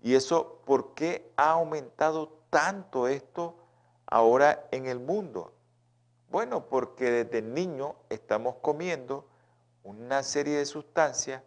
Y 0.02 0.16
eso, 0.16 0.62
¿por 0.66 0.94
qué 0.94 1.32
ha 1.36 1.52
aumentado 1.52 2.40
tanto 2.50 3.08
esto 3.08 3.58
ahora 4.06 4.68
en 4.72 4.86
el 4.86 5.00
mundo? 5.00 5.55
Bueno, 6.30 6.66
porque 6.68 7.12
desde 7.12 7.42
niño 7.42 7.96
estamos 8.10 8.56
comiendo 8.62 9.28
una 9.84 10.24
serie 10.24 10.58
de 10.58 10.66
sustancias 10.66 11.44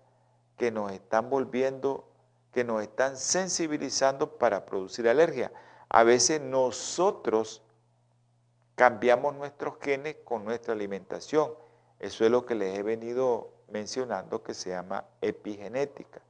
que 0.56 0.70
nos 0.70 0.92
están 0.92 1.30
volviendo, 1.30 2.08
que 2.52 2.64
nos 2.64 2.82
están 2.82 3.16
sensibilizando 3.16 4.38
para 4.38 4.64
producir 4.64 5.08
alergia. 5.08 5.52
A 5.88 6.04
veces 6.04 6.40
nosotros 6.40 7.62
cambiamos 8.74 9.34
nuestros 9.34 9.74
genes 9.80 10.16
con 10.24 10.44
nuestra 10.44 10.72
alimentación. 10.74 11.52
Eso 11.98 12.24
es 12.24 12.30
lo 12.30 12.46
que 12.46 12.54
les 12.54 12.78
he 12.78 12.82
venido 12.82 13.50
mencionando 13.68 14.42
que 14.42 14.54
se 14.54 14.70
llama 14.70 15.04
epigenética. 15.20 16.20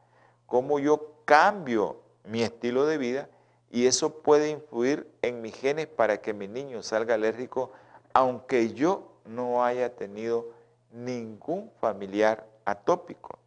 Cómo 0.47 0.79
yo 0.79 1.13
cambio 1.25 2.01
mi 2.25 2.43
estilo 2.43 2.87
de 2.87 2.99
vida 2.99 3.29
y 3.71 3.87
eso 3.87 4.23
puede 4.23 4.51
influir 4.51 5.11
en 5.23 5.43
mis 5.43 5.55
genes 5.55 5.87
para 5.87 6.23
que 6.23 6.33
mi 6.33 6.49
niño 6.49 6.83
salga 6.83 7.15
alérgico, 7.15 7.73
aunque 8.12 8.73
yo 8.75 9.21
no 9.25 9.64
haya 9.64 9.94
tenido 9.94 10.47
ningún 10.90 11.71
familiar 11.81 12.47
atópico. 12.64 13.38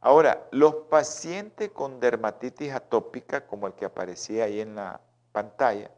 Ahora, 0.00 0.48
los 0.50 0.74
pacientes 0.90 1.70
con 1.70 2.00
dermatitis 2.00 2.72
atópica, 2.72 3.46
como 3.46 3.66
el 3.66 3.74
que 3.74 3.84
aparecía 3.84 4.44
ahí 4.44 4.60
en 4.60 4.74
la 4.74 5.00
pantalla, 5.30 5.90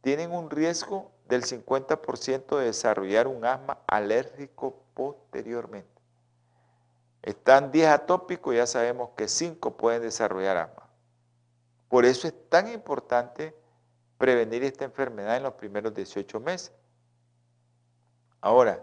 tienen 0.00 0.32
un 0.32 0.48
riesgo 0.50 1.10
del 1.28 1.42
50% 1.42 2.58
de 2.58 2.66
desarrollar 2.66 3.26
un 3.26 3.44
asma 3.44 3.78
alérgico 3.86 4.82
posteriormente. 4.94 5.88
Están 7.22 7.72
10 7.72 7.88
atópicos, 7.88 8.54
ya 8.54 8.66
sabemos 8.66 9.10
que 9.16 9.28
5 9.28 9.76
pueden 9.76 10.02
desarrollar 10.02 10.58
asma. 10.58 10.90
Por 11.88 12.04
eso 12.04 12.28
es 12.28 12.34
tan 12.50 12.70
importante 12.70 13.56
prevenir 14.24 14.64
esta 14.64 14.86
enfermedad 14.86 15.36
en 15.36 15.42
los 15.42 15.52
primeros 15.52 15.92
18 15.92 16.40
meses. 16.40 16.72
Ahora, 18.40 18.82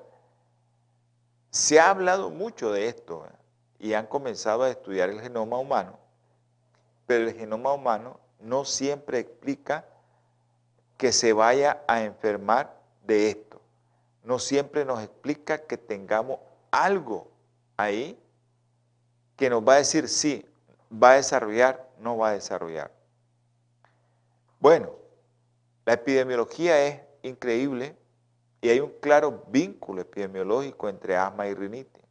se 1.49 1.79
ha 1.79 1.89
hablado 1.89 2.29
mucho 2.29 2.71
de 2.71 2.85
esto 2.87 3.25
¿eh? 3.25 3.31
y 3.79 3.93
han 3.93 4.05
comenzado 4.05 4.61
a 4.61 4.69
estudiar 4.69 5.09
el 5.09 5.19
genoma 5.19 5.57
humano, 5.57 5.97
pero 7.07 7.27
el 7.27 7.33
genoma 7.33 7.73
humano 7.73 8.19
no 8.39 8.65
siempre 8.65 9.17
explica 9.17 9.83
que 10.95 11.11
se 11.11 11.33
vaya 11.33 11.81
a 11.87 12.03
enfermar 12.03 12.79
de 13.03 13.31
esto. 13.31 13.59
No 14.23 14.37
siempre 14.37 14.85
nos 14.85 15.01
explica 15.01 15.57
que 15.57 15.75
tengamos 15.75 16.37
algo 16.69 17.31
ahí 17.77 18.15
que 19.37 19.49
nos 19.49 19.67
va 19.67 19.73
a 19.73 19.77
decir 19.77 20.07
si 20.07 20.47
va 20.93 21.13
a 21.13 21.15
desarrollar, 21.15 21.89
no 21.97 22.15
va 22.15 22.29
a 22.29 22.33
desarrollar. 22.33 22.91
Bueno, 24.59 25.00
la 25.91 25.95
epidemiología 25.95 26.87
es 26.87 27.01
increíble 27.21 27.97
y 28.61 28.69
hay 28.69 28.79
un 28.79 28.93
claro 29.01 29.43
vínculo 29.49 29.99
epidemiológico 29.99 30.87
entre 30.87 31.17
asma 31.17 31.49
y 31.49 31.53
rinitis. 31.53 32.01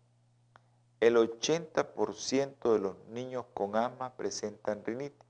El 1.00 1.16
80% 1.16 2.74
de 2.74 2.78
los 2.78 2.98
niños 3.08 3.46
con 3.54 3.76
asma 3.76 4.12
presentan 4.18 4.84
rinitis 4.84 5.26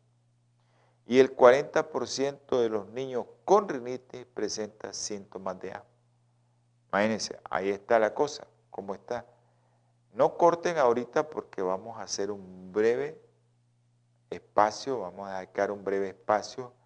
y 1.06 1.20
el 1.20 1.36
40% 1.36 2.60
de 2.60 2.68
los 2.68 2.88
niños 2.88 3.26
con 3.44 3.68
rinitis 3.68 4.26
presenta 4.34 4.92
síntomas 4.92 5.60
de 5.60 5.70
asma. 5.70 5.88
Imagínense, 6.88 7.38
ahí 7.48 7.68
está 7.68 8.00
la 8.00 8.14
cosa, 8.14 8.48
cómo 8.68 8.96
está. 8.96 9.26
No 10.12 10.36
corten 10.36 10.76
ahorita 10.76 11.30
porque 11.30 11.62
vamos 11.62 11.98
a 11.98 12.02
hacer 12.02 12.32
un 12.32 12.72
breve 12.72 13.16
espacio, 14.28 14.98
vamos 14.98 15.28
a 15.28 15.36
dedicar 15.38 15.70
un 15.70 15.84
breve 15.84 16.08
espacio 16.08 16.79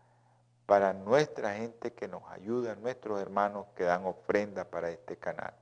para 0.67 0.93
nuestra 0.93 1.55
gente 1.55 1.93
que 1.93 2.09
nos 2.09 2.23
ayuda, 2.31 2.75
nuestros 2.77 3.21
hermanos 3.21 3.67
que 3.77 3.85
dan 3.85 4.05
ofrenda 4.07 4.65
para 4.65 4.91
este 4.91 5.17
canal. 5.17 5.53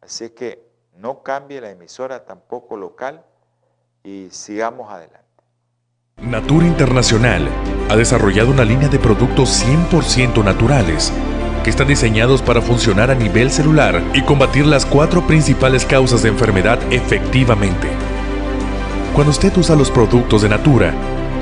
Así 0.00 0.30
que 0.30 0.68
no 0.96 1.22
cambie 1.22 1.60
la 1.60 1.70
emisora 1.70 2.24
tampoco 2.24 2.76
local 2.76 3.24
y 4.02 4.28
sigamos 4.30 4.90
adelante. 4.90 5.22
Natura 6.16 6.66
Internacional 6.66 7.48
ha 7.88 7.96
desarrollado 7.96 8.50
una 8.50 8.64
línea 8.64 8.88
de 8.88 8.98
productos 8.98 9.64
100% 9.64 10.44
naturales 10.44 11.12
que 11.62 11.70
están 11.70 11.88
diseñados 11.88 12.42
para 12.42 12.60
funcionar 12.60 13.10
a 13.10 13.14
nivel 13.14 13.50
celular 13.50 14.02
y 14.14 14.22
combatir 14.22 14.66
las 14.66 14.84
cuatro 14.84 15.26
principales 15.26 15.86
causas 15.86 16.22
de 16.22 16.28
enfermedad 16.28 16.80
efectivamente. 16.92 17.88
Cuando 19.14 19.30
usted 19.30 19.56
usa 19.56 19.76
los 19.76 19.90
productos 19.90 20.42
de 20.42 20.48
Natura, 20.48 20.92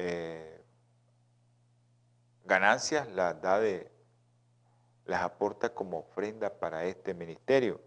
Eh, 0.00 0.62
ganancias 2.44 3.08
las 3.08 3.42
da 3.42 3.58
de, 3.58 3.90
las 5.06 5.22
aporta 5.22 5.74
como 5.74 5.98
ofrenda 5.98 6.56
para 6.56 6.84
este 6.84 7.14
ministerio. 7.14 7.80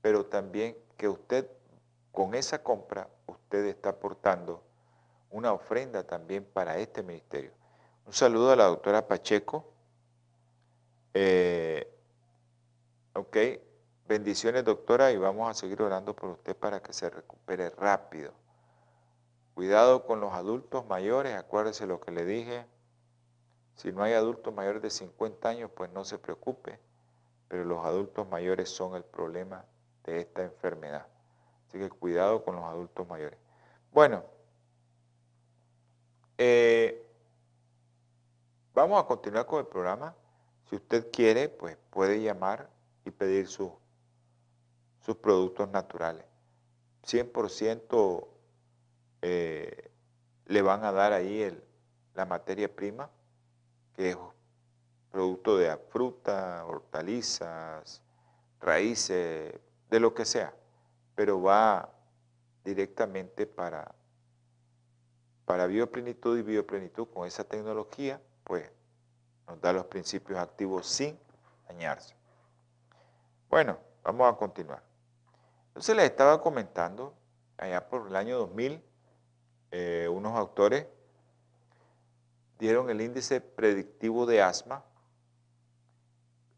pero 0.00 0.24
también 0.24 0.78
que 0.96 1.08
usted 1.08 1.50
con 2.12 2.34
esa 2.34 2.62
compra, 2.62 3.08
usted 3.26 3.66
está 3.66 3.90
aportando 3.90 4.62
una 5.30 5.52
ofrenda 5.52 6.04
también 6.04 6.44
para 6.44 6.78
este 6.78 7.02
ministerio. 7.02 7.52
Un 8.06 8.12
saludo 8.12 8.52
a 8.52 8.56
la 8.56 8.64
doctora 8.64 9.06
Pacheco. 9.06 9.72
Eh, 11.12 11.92
ok, 13.14 13.36
bendiciones 14.10 14.64
doctora 14.64 15.12
y 15.12 15.16
vamos 15.18 15.48
a 15.48 15.54
seguir 15.54 15.80
orando 15.80 16.16
por 16.16 16.30
usted 16.30 16.56
para 16.56 16.82
que 16.82 16.92
se 16.92 17.08
recupere 17.08 17.70
rápido. 17.70 18.32
Cuidado 19.54 20.04
con 20.04 20.20
los 20.20 20.32
adultos 20.32 20.84
mayores, 20.86 21.36
acuérdese 21.36 21.86
lo 21.86 22.00
que 22.00 22.10
le 22.10 22.24
dije. 22.24 22.66
Si 23.76 23.92
no 23.92 24.02
hay 24.02 24.14
adultos 24.14 24.52
mayores 24.52 24.82
de 24.82 24.90
50 24.90 25.48
años, 25.48 25.70
pues 25.76 25.92
no 25.92 26.04
se 26.04 26.18
preocupe, 26.18 26.80
pero 27.46 27.64
los 27.64 27.86
adultos 27.86 28.28
mayores 28.28 28.68
son 28.68 28.96
el 28.96 29.04
problema 29.04 29.64
de 30.02 30.22
esta 30.22 30.42
enfermedad. 30.42 31.06
Así 31.68 31.78
que 31.78 31.88
cuidado 31.88 32.42
con 32.42 32.56
los 32.56 32.64
adultos 32.64 33.06
mayores. 33.06 33.38
Bueno, 33.92 34.24
eh, 36.36 37.08
vamos 38.74 39.00
a 39.00 39.06
continuar 39.06 39.46
con 39.46 39.60
el 39.60 39.66
programa. 39.66 40.16
Si 40.68 40.74
usted 40.74 41.12
quiere, 41.12 41.48
pues 41.48 41.78
puede 41.90 42.20
llamar 42.20 42.68
y 43.04 43.12
pedir 43.12 43.46
sus 43.46 43.70
productos 45.16 45.68
naturales. 45.70 46.24
100% 47.06 48.28
eh, 49.22 49.90
le 50.46 50.62
van 50.62 50.84
a 50.84 50.92
dar 50.92 51.12
ahí 51.12 51.56
la 52.14 52.26
materia 52.26 52.74
prima, 52.74 53.10
que 53.94 54.10
es 54.10 54.16
producto 55.10 55.56
de 55.56 55.76
fruta, 55.88 56.64
hortalizas, 56.66 58.02
raíces, 58.60 59.54
de 59.88 60.00
lo 60.00 60.14
que 60.14 60.24
sea, 60.24 60.54
pero 61.14 61.42
va 61.42 61.90
directamente 62.64 63.46
para, 63.46 63.92
para 65.44 65.66
bioplenitud 65.66 66.38
y 66.38 66.42
bioplenitud 66.42 67.08
con 67.08 67.26
esa 67.26 67.44
tecnología, 67.44 68.20
pues 68.44 68.70
nos 69.48 69.60
da 69.60 69.72
los 69.72 69.86
principios 69.86 70.38
activos 70.38 70.86
sin 70.86 71.18
dañarse. 71.66 72.14
Bueno, 73.48 73.78
vamos 74.04 74.32
a 74.32 74.36
continuar. 74.36 74.89
Entonces 75.80 75.96
les 75.96 76.10
estaba 76.10 76.42
comentando, 76.42 77.14
allá 77.56 77.88
por 77.88 78.08
el 78.08 78.14
año 78.14 78.36
2000, 78.36 78.84
eh, 79.70 80.08
unos 80.12 80.36
autores 80.36 80.86
dieron 82.58 82.90
el 82.90 83.00
índice 83.00 83.40
predictivo 83.40 84.26
de 84.26 84.42
asma 84.42 84.84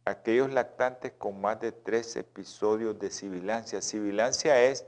aquellos 0.05 0.53
lactantes 0.53 1.13
con 1.13 1.41
más 1.41 1.61
de 1.61 1.71
tres 1.71 2.17
episodios 2.17 2.99
de 2.99 3.11
sibilancia. 3.11 3.81
Sibilancia 3.81 4.61
es 4.61 4.87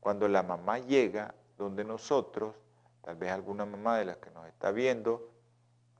cuando 0.00 0.28
la 0.28 0.42
mamá 0.42 0.80
llega 0.80 1.34
donde 1.56 1.82
nosotros, 1.82 2.54
tal 3.00 3.16
vez 3.16 3.30
alguna 3.30 3.64
mamá 3.64 3.96
de 3.96 4.04
las 4.04 4.18
que 4.18 4.30
nos 4.32 4.46
está 4.46 4.72
viendo, 4.72 5.32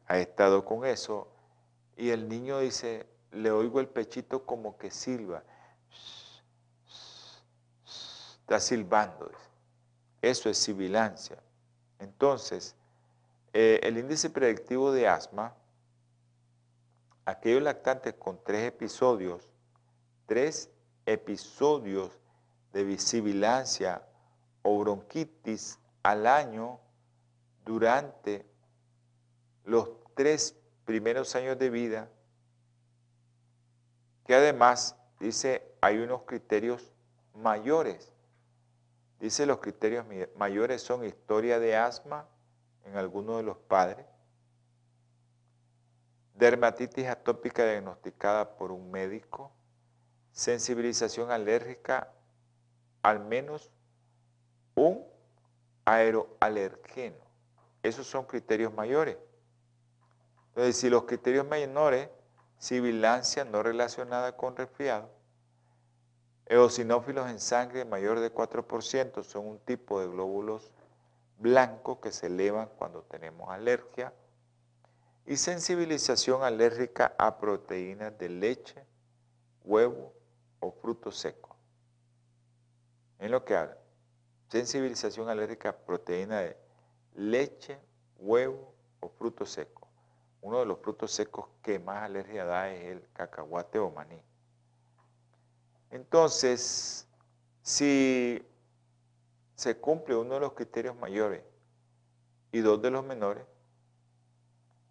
ha 0.07 0.19
estado 0.19 0.66
con 0.66 0.85
eso, 0.85 1.29
y 1.97 2.11
el 2.11 2.29
niño 2.29 2.59
dice, 2.59 3.07
le 3.33 3.51
oigo 3.51 3.81
el 3.81 3.88
pechito 3.88 4.45
como 4.45 4.77
que 4.77 4.90
silba, 4.90 5.45
está 8.51 8.59
silbando. 8.59 9.31
Eso 10.21 10.51
es 10.51 10.59
sibilancia. 10.59 11.41
Entonces, 12.01 12.75
eh, 13.53 13.79
el 13.85 13.97
índice 13.97 14.29
predictivo 14.29 14.91
de 14.91 15.07
asma, 15.07 15.55
aquellos 17.25 17.63
lactantes 17.63 18.15
con 18.15 18.43
tres 18.43 18.67
episodios, 18.67 19.49
tres 20.27 20.69
episodios 21.07 22.19
de 22.73 22.83
visibilancia 22.83 24.03
o 24.63 24.81
bronquitis 24.81 25.79
al 26.03 26.27
año 26.27 26.81
durante 27.65 28.45
los 29.65 29.91
tres 30.17 30.57
primeros 30.85 31.37
años 31.37 31.57
de 31.57 31.71
vida, 31.71 32.11
que 34.27 34.35
además 34.35 34.97
dice 35.21 35.73
hay 35.81 35.99
unos 35.99 36.23
criterios 36.23 36.91
mayores 37.33 38.11
Dice 39.21 39.45
los 39.45 39.59
criterios 39.59 40.07
mayores 40.37 40.83
son 40.83 41.05
historia 41.05 41.59
de 41.59 41.77
asma 41.77 42.27
en 42.85 42.97
algunos 42.97 43.37
de 43.37 43.43
los 43.43 43.59
padres, 43.59 44.07
dermatitis 46.35 47.07
atópica 47.07 47.66
diagnosticada 47.66 48.57
por 48.57 48.73
un 48.73 48.91
médico, 48.91 49.53
sensibilización 50.33 51.31
alérgica, 51.31 52.14
al 53.03 53.21
menos 53.21 53.71
un 54.75 55.07
aeroalergeno. 55.85 57.23
Esos 57.83 58.07
son 58.07 58.25
criterios 58.25 58.73
mayores. 58.73 59.18
Entonces, 60.49 60.79
si 60.79 60.89
los 60.89 61.05
criterios 61.05 61.47
menores, 61.47 62.09
sibilancia 62.57 63.45
no 63.45 63.62
relacionada 63.62 64.35
con 64.37 64.57
resfriado, 64.57 65.11
Eosinófilos 66.51 67.30
en 67.30 67.38
sangre 67.38 67.84
mayor 67.84 68.18
de 68.18 68.34
4% 68.34 69.22
son 69.22 69.46
un 69.46 69.61
tipo 69.61 70.01
de 70.01 70.09
glóbulos 70.09 70.72
blancos 71.38 71.98
que 72.01 72.11
se 72.11 72.26
elevan 72.26 72.68
cuando 72.76 73.03
tenemos 73.05 73.48
alergia 73.51 74.12
y 75.26 75.36
sensibilización 75.36 76.42
alérgica 76.42 77.14
a 77.18 77.38
proteínas 77.38 78.18
de 78.18 78.30
leche, 78.30 78.84
huevo 79.62 80.12
o 80.59 80.72
fruto 80.72 81.12
seco. 81.12 81.57
En 83.20 83.30
lo 83.30 83.44
que 83.44 83.55
habla, 83.55 83.78
sensibilización 84.48 85.28
alérgica 85.28 85.68
a 85.68 85.76
proteínas 85.76 86.42
de 86.42 86.57
leche, 87.14 87.78
huevo 88.16 88.74
o 88.98 89.09
fruto 89.09 89.46
seco. 89.46 89.86
uno 90.40 90.59
de 90.59 90.66
los 90.66 90.80
frutos 90.80 91.12
secos 91.12 91.46
que 91.62 91.78
más 91.78 92.03
alergia 92.03 92.44
da 92.44 92.72
es 92.72 92.86
el 92.86 93.09
cacahuate 93.12 93.78
o 93.78 93.92
maní. 93.92 94.20
Entonces, 95.91 97.09
si 97.62 98.43
se 99.55 99.76
cumple 99.76 100.16
uno 100.16 100.34
de 100.34 100.41
los 100.41 100.53
criterios 100.53 100.97
mayores 100.97 101.43
y 102.53 102.61
dos 102.61 102.80
de 102.80 102.91
los 102.91 103.05
menores, 103.05 103.45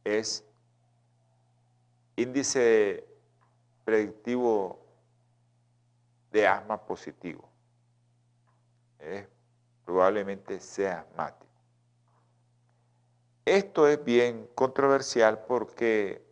es 0.04 0.46
índice 2.16 3.08
predictivo 3.86 4.86
de 6.32 6.48
asma 6.48 6.86
positivo. 6.86 7.50
probablemente 9.86 10.60
sea 10.60 11.00
asmático. 11.00 11.48
Esto 13.46 13.88
es 13.88 14.04
bien 14.04 14.48
controversial 14.54 15.46
porque 15.48 16.24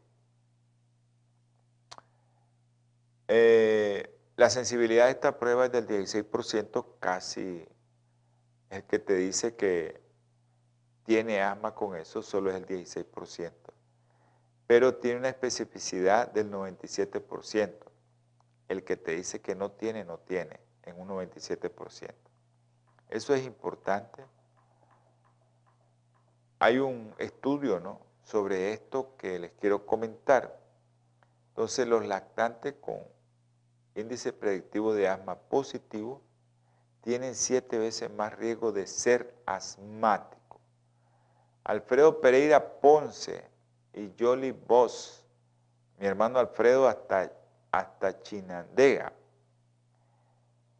eh, 3.27 4.16
la 4.37 4.51
sensibilidad 4.51 5.05
de 5.05 5.11
esta 5.11 5.39
prueba 5.39 5.65
es 5.65 5.71
del 5.71 5.87
16%, 5.87 6.85
casi 6.99 7.67
el 8.69 8.83
que 8.83 8.99
te 8.99 9.15
dice 9.15 9.55
que 9.55 9.99
tiene 11.05 11.41
asma 11.41 11.73
con 11.73 11.95
eso, 11.95 12.21
solo 12.21 12.51
es 12.51 12.55
el 12.55 12.67
16%. 12.67 13.51
Pero 14.67 14.95
tiene 14.97 15.19
una 15.19 15.29
especificidad 15.29 16.31
del 16.31 16.51
97%. 16.51 17.73
El 18.67 18.83
que 18.83 18.95
te 18.95 19.15
dice 19.15 19.41
que 19.41 19.55
no 19.55 19.71
tiene, 19.71 20.05
no 20.05 20.19
tiene, 20.19 20.59
en 20.83 20.99
un 20.99 21.09
97%. 21.09 22.13
Eso 23.09 23.33
es 23.33 23.43
importante. 23.43 24.23
Hay 26.59 26.77
un 26.77 27.15
estudio 27.17 27.79
¿no? 27.79 28.01
sobre 28.23 28.71
esto 28.73 29.15
que 29.17 29.39
les 29.39 29.51
quiero 29.53 29.87
comentar. 29.87 30.59
Entonces 31.49 31.87
los 31.87 32.05
lactantes 32.05 32.75
con 32.79 33.16
índice 33.97 34.31
predictivo 34.31 34.93
de 34.93 35.07
asma 35.07 35.35
positivo 35.35 36.21
tienen 37.01 37.35
siete 37.35 37.77
veces 37.77 38.11
más 38.11 38.35
riesgo 38.35 38.71
de 38.71 38.85
ser 38.85 39.33
asmático. 39.45 40.59
Alfredo 41.63 42.21
Pereira 42.21 42.79
Ponce 42.79 43.43
y 43.93 44.13
Jolly 44.19 44.51
Boss, 44.51 45.25
mi 45.97 46.05
hermano 46.05 46.37
Alfredo 46.37 46.87
hasta, 46.87 47.31
hasta 47.71 48.21
Chinandega. 48.21 49.11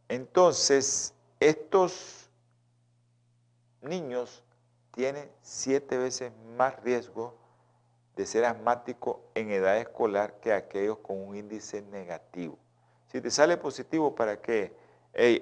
Entonces, 0.08 1.14
estos 1.40 2.30
niños 3.82 4.44
tienen 4.92 5.30
siete 5.42 5.98
veces 5.98 6.32
más 6.56 6.80
riesgo 6.84 7.36
de 8.16 8.26
ser 8.26 8.46
asmático 8.46 9.22
en 9.36 9.52
edad 9.52 9.78
escolar 9.78 10.40
que 10.40 10.54
aquellos 10.54 11.00
con 11.00 11.20
un 11.20 11.36
índice 11.36 11.82
negativo. 11.82 12.58
Si 13.08 13.22
te 13.22 13.32
sale 13.32 13.58
positivo, 13.58 14.16
¿para 14.16 14.42
qué? 14.42 14.86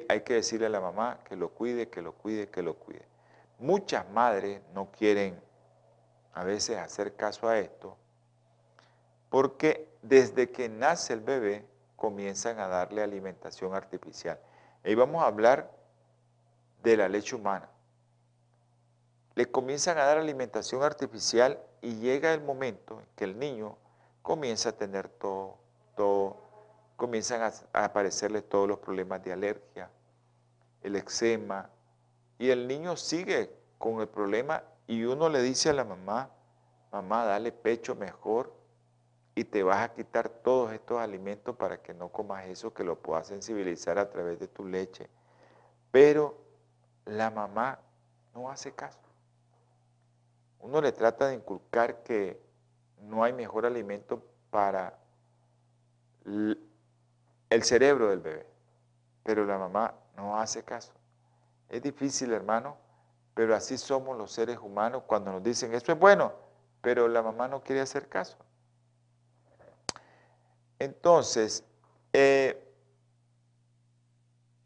hay 0.08 0.22
que 0.22 0.36
decirle 0.36 0.68
a 0.68 0.70
la 0.70 0.80
mamá 0.80 1.20
que 1.28 1.36
lo 1.36 1.50
cuide, 1.50 1.90
que 1.90 2.02
lo 2.02 2.14
cuide, 2.14 2.48
que 2.48 2.62
lo 2.62 2.76
cuide. 2.76 3.06
Muchas 3.60 4.10
madres 4.10 4.62
no 4.74 4.90
quieren 4.90 5.38
a 6.34 6.46
veces 6.46 6.78
hacer 6.78 7.16
caso 7.16 7.50
a 7.50 7.60
esto 7.60 7.98
porque 9.36 9.90
desde 10.02 10.50
que 10.50 10.70
nace 10.70 11.12
el 11.12 11.20
bebé 11.20 11.66
comienzan 11.98 12.58
a 12.58 12.70
darle 12.70 13.04
alimentación 13.04 13.74
artificial. 13.74 14.40
Y 14.86 14.96
vamos 14.96 15.24
a 15.24 15.28
hablar 15.28 15.72
de 16.84 16.96
la 16.96 17.10
leche 17.10 17.36
humana. 17.36 17.70
Le 19.34 19.52
comienzan 19.52 19.98
a 19.98 20.06
dar 20.06 20.18
alimentación 20.18 20.84
artificial 20.84 21.60
y 21.82 21.96
llega 21.96 22.34
el 22.34 22.40
momento 22.40 23.02
en 23.02 23.08
que 23.18 23.26
el 23.26 23.38
niño 23.38 23.78
comienza 24.22 24.70
a 24.70 24.72
tener 24.72 25.10
todo, 25.10 25.58
todo 25.98 26.45
comienzan 26.96 27.42
a, 27.42 27.84
aparecerle 27.84 28.42
todos 28.42 28.68
los 28.68 28.80
problemas 28.80 29.24
de 29.24 29.34
alergia, 29.34 29.90
el 30.82 30.96
eczema, 30.96 31.70
y 32.38 32.50
el 32.50 32.68
niño 32.68 32.98
sigue 32.98 33.52
con 33.78 34.02
el 34.02 34.08
problema 34.08 34.64
y 34.88 35.04
uno 35.04 35.30
le 35.30 35.42
dice 35.42 35.70
a 35.70 35.74
la 35.74 35.84
mamá, 35.84 36.30
mamá, 36.92 37.26
dale 37.26 37.52
pecho 37.52 37.96
mejor 37.96 38.54
y 39.36 39.44
te 39.44 39.64
vas 39.64 39.82
a 39.82 39.94
quitar 39.94 40.30
todos 40.30 40.72
estos 40.72 41.00
alimentos 41.00 41.56
para 41.56 41.82
que 41.82 41.94
no 41.94 42.10
comas 42.10 42.46
eso, 42.48 42.74
que 42.74 42.84
lo 42.84 42.98
puedas 43.00 43.28
sensibilizar 43.28 43.98
a 44.00 44.10
través 44.10 44.40
de 44.40 44.48
tu 44.48 44.66
leche. 44.66 45.10
Pero 45.92 46.38
la 47.06 47.30
mamá 47.32 47.80
no 48.34 48.50
hace 48.50 48.74
caso. 48.74 49.00
Uno 50.60 50.82
le 50.82 50.92
trata 50.92 51.28
de 51.28 51.36
inculcar 51.36 52.04
que 52.04 52.42
no 53.02 53.24
hay 53.24 53.34
mejor 53.34 53.66
alimento 53.66 54.24
para 54.50 54.98
el 57.56 57.64
cerebro 57.64 58.10
del 58.10 58.20
bebé. 58.20 58.46
Pero 59.24 59.46
la 59.46 59.58
mamá 59.58 59.96
no 60.16 60.38
hace 60.38 60.64
caso. 60.64 60.94
Es 61.70 61.82
difícil, 61.82 62.32
hermano, 62.34 62.78
pero 63.34 63.56
así 63.56 63.78
somos 63.78 64.18
los 64.18 64.32
seres 64.32 64.60
humanos 64.60 65.04
cuando 65.08 65.32
nos 65.32 65.42
dicen, 65.44 65.74
esto 65.74 65.92
es 65.92 66.00
bueno, 66.00 66.34
pero 66.82 67.08
la 67.08 67.24
mamá 67.24 67.48
no 67.48 67.64
quiere 67.64 67.82
hacer 67.82 68.08
caso. 68.08 68.38
Entonces, 70.78 71.64
eh, 72.14 72.62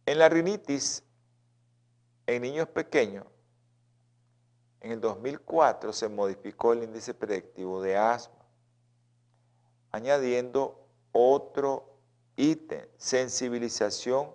en 0.06 0.20
la 0.20 0.28
rinitis, 0.28 1.04
en 2.26 2.42
niños 2.42 2.68
pequeños, 2.68 3.26
en 4.82 4.94
el 4.94 5.02
2004 5.02 5.94
se 5.94 6.10
modificó 6.10 6.74
el 6.74 6.84
índice 6.84 7.14
predictivo 7.14 7.82
de 7.82 7.98
asma, 7.98 8.36
añadiendo 9.92 10.88
otro 11.12 11.89
ítem, 12.40 12.88
sensibilización 12.98 14.32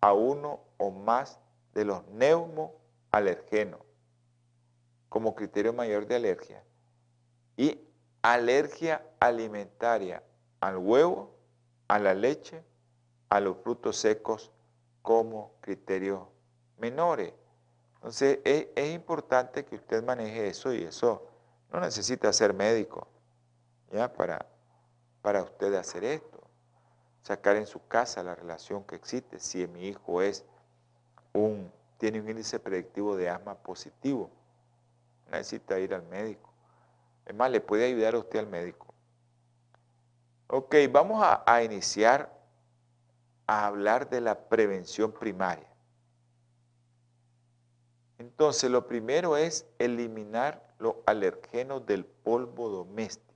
a 0.00 0.12
uno 0.12 0.60
o 0.78 0.90
más 0.90 1.38
de 1.74 1.84
los 1.84 2.04
neumoalergenos 2.08 3.80
como 5.08 5.36
criterio 5.36 5.72
mayor 5.72 6.06
de 6.06 6.16
alergia 6.16 6.64
y 7.56 7.80
alergia 8.22 9.06
alimentaria 9.20 10.24
al 10.60 10.78
huevo, 10.78 11.36
a 11.86 12.00
la 12.00 12.14
leche, 12.14 12.64
a 13.28 13.38
los 13.38 13.56
frutos 13.58 13.96
secos 13.96 14.50
como 15.02 15.54
criterio 15.60 16.32
menores. 16.78 17.32
Entonces 17.94 18.40
es, 18.44 18.68
es, 18.74 18.92
importante 18.92 19.64
que 19.64 19.76
usted 19.76 20.02
maneje 20.02 20.48
eso 20.48 20.72
y 20.72 20.82
eso 20.82 21.28
no 21.72 21.80
necesita 21.80 22.32
ser 22.32 22.54
médico 22.54 23.06
para, 24.16 24.46
para 25.22 25.42
usted 25.42 25.74
hacer 25.74 26.04
esto 26.04 26.29
sacar 27.22 27.56
en 27.56 27.66
su 27.66 27.86
casa 27.86 28.22
la 28.22 28.34
relación 28.34 28.84
que 28.84 28.96
existe. 28.96 29.38
Si 29.38 29.66
mi 29.66 29.88
hijo 29.88 30.22
es 30.22 30.44
un, 31.32 31.70
tiene 31.98 32.20
un 32.20 32.28
índice 32.28 32.58
predictivo 32.58 33.16
de 33.16 33.28
asma 33.28 33.54
positivo, 33.54 34.30
necesita 35.30 35.78
ir 35.78 35.94
al 35.94 36.02
médico. 36.04 36.52
Es 37.26 37.34
más, 37.34 37.50
le 37.50 37.60
puede 37.60 37.86
ayudar 37.86 38.14
a 38.14 38.18
usted 38.18 38.38
al 38.40 38.46
médico. 38.46 38.92
Ok, 40.48 40.74
vamos 40.90 41.22
a, 41.22 41.44
a 41.46 41.62
iniciar 41.62 42.36
a 43.46 43.66
hablar 43.66 44.08
de 44.10 44.20
la 44.20 44.48
prevención 44.48 45.12
primaria. 45.12 45.68
Entonces, 48.18 48.70
lo 48.70 48.86
primero 48.86 49.36
es 49.36 49.66
eliminar 49.78 50.74
los 50.78 50.96
alergenos 51.06 51.86
del 51.86 52.04
polvo 52.04 52.68
doméstico. 52.68 53.29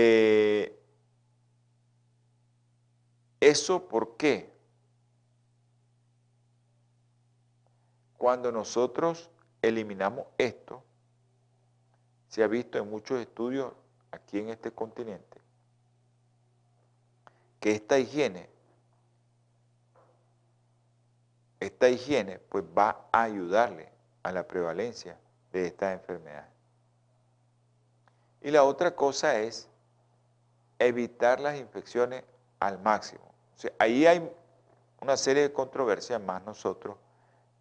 Eh, 0.00 0.80
¿Eso 3.40 3.88
por 3.88 4.16
qué? 4.16 4.48
Cuando 8.16 8.52
nosotros 8.52 9.28
eliminamos 9.60 10.28
esto, 10.38 10.84
se 12.28 12.44
ha 12.44 12.46
visto 12.46 12.78
en 12.78 12.88
muchos 12.88 13.20
estudios 13.20 13.72
aquí 14.12 14.38
en 14.38 14.50
este 14.50 14.70
continente, 14.70 15.40
que 17.58 17.72
esta 17.72 17.98
higiene, 17.98 18.48
esta 21.58 21.88
higiene 21.88 22.38
pues 22.38 22.62
va 22.62 23.08
a 23.10 23.22
ayudarle 23.24 23.90
a 24.22 24.30
la 24.30 24.46
prevalencia 24.46 25.18
de 25.50 25.66
estas 25.66 25.92
enfermedades. 25.92 26.52
Y 28.40 28.52
la 28.52 28.62
otra 28.62 28.94
cosa 28.94 29.40
es 29.40 29.68
evitar 30.78 31.40
las 31.40 31.56
infecciones 31.56 32.24
al 32.60 32.78
máximo. 32.80 33.22
ahí 33.78 34.06
hay 34.06 34.30
una 35.00 35.16
serie 35.16 35.42
de 35.42 35.52
controversias 35.52 36.20
más 36.20 36.42
nosotros 36.44 36.96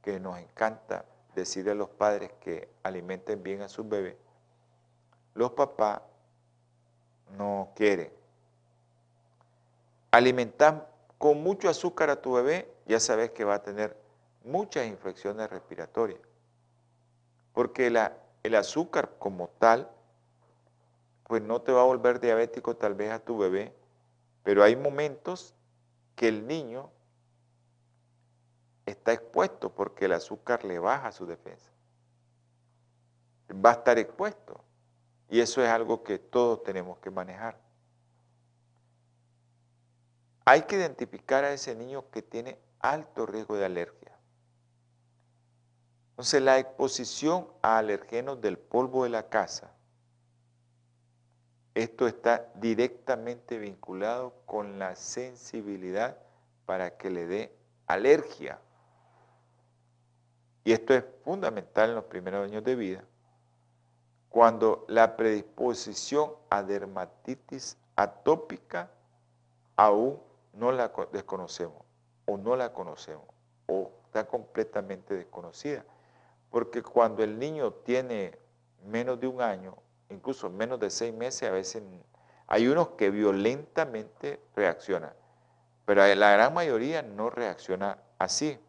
que 0.01 0.19
nos 0.19 0.39
encanta 0.39 1.05
decirle 1.35 1.71
a 1.71 1.75
los 1.75 1.89
padres 1.89 2.31
que 2.39 2.69
alimenten 2.83 3.43
bien 3.43 3.61
a 3.61 3.69
sus 3.69 3.87
bebés. 3.87 4.15
Los 5.35 5.51
papás 5.51 6.01
no 7.37 7.71
quieren. 7.75 8.11
Alimentar 10.11 10.89
con 11.17 11.43
mucho 11.43 11.69
azúcar 11.69 12.09
a 12.09 12.21
tu 12.21 12.33
bebé, 12.33 12.71
ya 12.85 12.99
sabes 12.99 13.31
que 13.31 13.43
va 13.43 13.55
a 13.55 13.61
tener 13.61 13.97
muchas 14.43 14.87
infecciones 14.87 15.49
respiratorias. 15.49 16.19
Porque 17.53 17.87
el 18.43 18.55
azúcar 18.55 19.11
como 19.19 19.49
tal, 19.59 19.89
pues 21.27 21.41
no 21.41 21.61
te 21.61 21.73
va 21.73 21.81
a 21.81 21.85
volver 21.85 22.19
diabético 22.19 22.77
tal 22.77 22.95
vez 22.95 23.11
a 23.11 23.19
tu 23.19 23.37
bebé, 23.37 23.75
pero 24.43 24.63
hay 24.63 24.77
momentos 24.77 25.53
que 26.15 26.29
el 26.29 26.47
niño 26.47 26.89
está 28.85 29.11
expuesto 29.11 29.73
porque 29.75 30.05
el 30.05 30.13
azúcar 30.13 30.63
le 30.63 30.79
baja 30.79 31.11
su 31.11 31.25
defensa. 31.25 31.69
Va 33.53 33.71
a 33.71 33.73
estar 33.73 33.99
expuesto. 33.99 34.63
Y 35.29 35.41
eso 35.41 35.61
es 35.61 35.69
algo 35.69 36.03
que 36.03 36.17
todos 36.17 36.63
tenemos 36.63 36.97
que 36.99 37.11
manejar. 37.11 37.59
Hay 40.45 40.61
que 40.61 40.77
identificar 40.77 41.43
a 41.43 41.51
ese 41.51 41.75
niño 41.75 42.09
que 42.09 42.21
tiene 42.21 42.57
alto 42.79 43.25
riesgo 43.25 43.57
de 43.57 43.65
alergia. 43.65 44.17
Entonces, 46.11 46.41
la 46.41 46.57
exposición 46.57 47.49
a 47.61 47.77
alergenos 47.77 48.39
del 48.39 48.57
polvo 48.57 49.03
de 49.03 49.09
la 49.09 49.27
casa, 49.27 49.76
esto 51.77 52.07
está 52.07 52.49
directamente 52.55 53.59
vinculado 53.59 54.33
con 54.47 54.79
la 54.79 54.95
sensibilidad 54.95 56.17
para 56.65 56.97
que 56.97 57.11
le 57.11 57.27
dé 57.27 57.55
alergia. 57.85 58.59
Y 60.63 60.71
esto 60.71 60.95
es 60.95 61.03
fundamental 61.23 61.89
en 61.89 61.95
los 61.95 62.05
primeros 62.05 62.49
años 62.49 62.63
de 62.63 62.75
vida, 62.75 63.03
cuando 64.29 64.85
la 64.87 65.15
predisposición 65.15 66.31
a 66.49 66.63
dermatitis 66.63 67.77
atópica 67.95 68.89
aún 69.75 70.19
no 70.53 70.71
la 70.71 70.91
desconocemos 71.11 71.83
o 72.25 72.37
no 72.37 72.55
la 72.55 72.73
conocemos 72.73 73.27
o 73.67 73.91
está 74.05 74.25
completamente 74.25 75.13
desconocida. 75.13 75.85
Porque 76.49 76.81
cuando 76.81 77.23
el 77.23 77.37
niño 77.37 77.71
tiene 77.71 78.35
menos 78.83 79.19
de 79.19 79.27
un 79.27 79.41
año, 79.41 79.77
incluso 80.09 80.49
menos 80.49 80.79
de 80.79 80.89
seis 80.89 81.13
meses, 81.13 81.49
a 81.49 81.51
veces 81.51 81.83
hay 82.47 82.67
unos 82.67 82.89
que 82.89 83.09
violentamente 83.09 84.39
reaccionan, 84.55 85.13
pero 85.85 86.05
la 86.15 86.31
gran 86.31 86.53
mayoría 86.53 87.01
no 87.01 87.29
reacciona 87.29 87.97
así. 88.17 88.59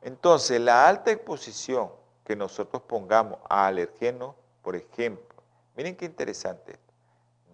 Entonces, 0.00 0.60
la 0.60 0.88
alta 0.88 1.12
exposición 1.12 1.90
que 2.24 2.36
nosotros 2.36 2.82
pongamos 2.82 3.38
a 3.48 3.66
alergenos, 3.66 4.34
por 4.62 4.76
ejemplo, 4.76 5.42
miren 5.76 5.96
qué 5.96 6.04
interesante 6.04 6.78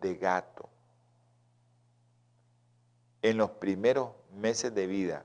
de 0.00 0.14
gato, 0.16 0.68
en 3.22 3.36
los 3.36 3.50
primeros 3.50 4.10
meses 4.32 4.74
de 4.74 4.86
vida, 4.86 5.24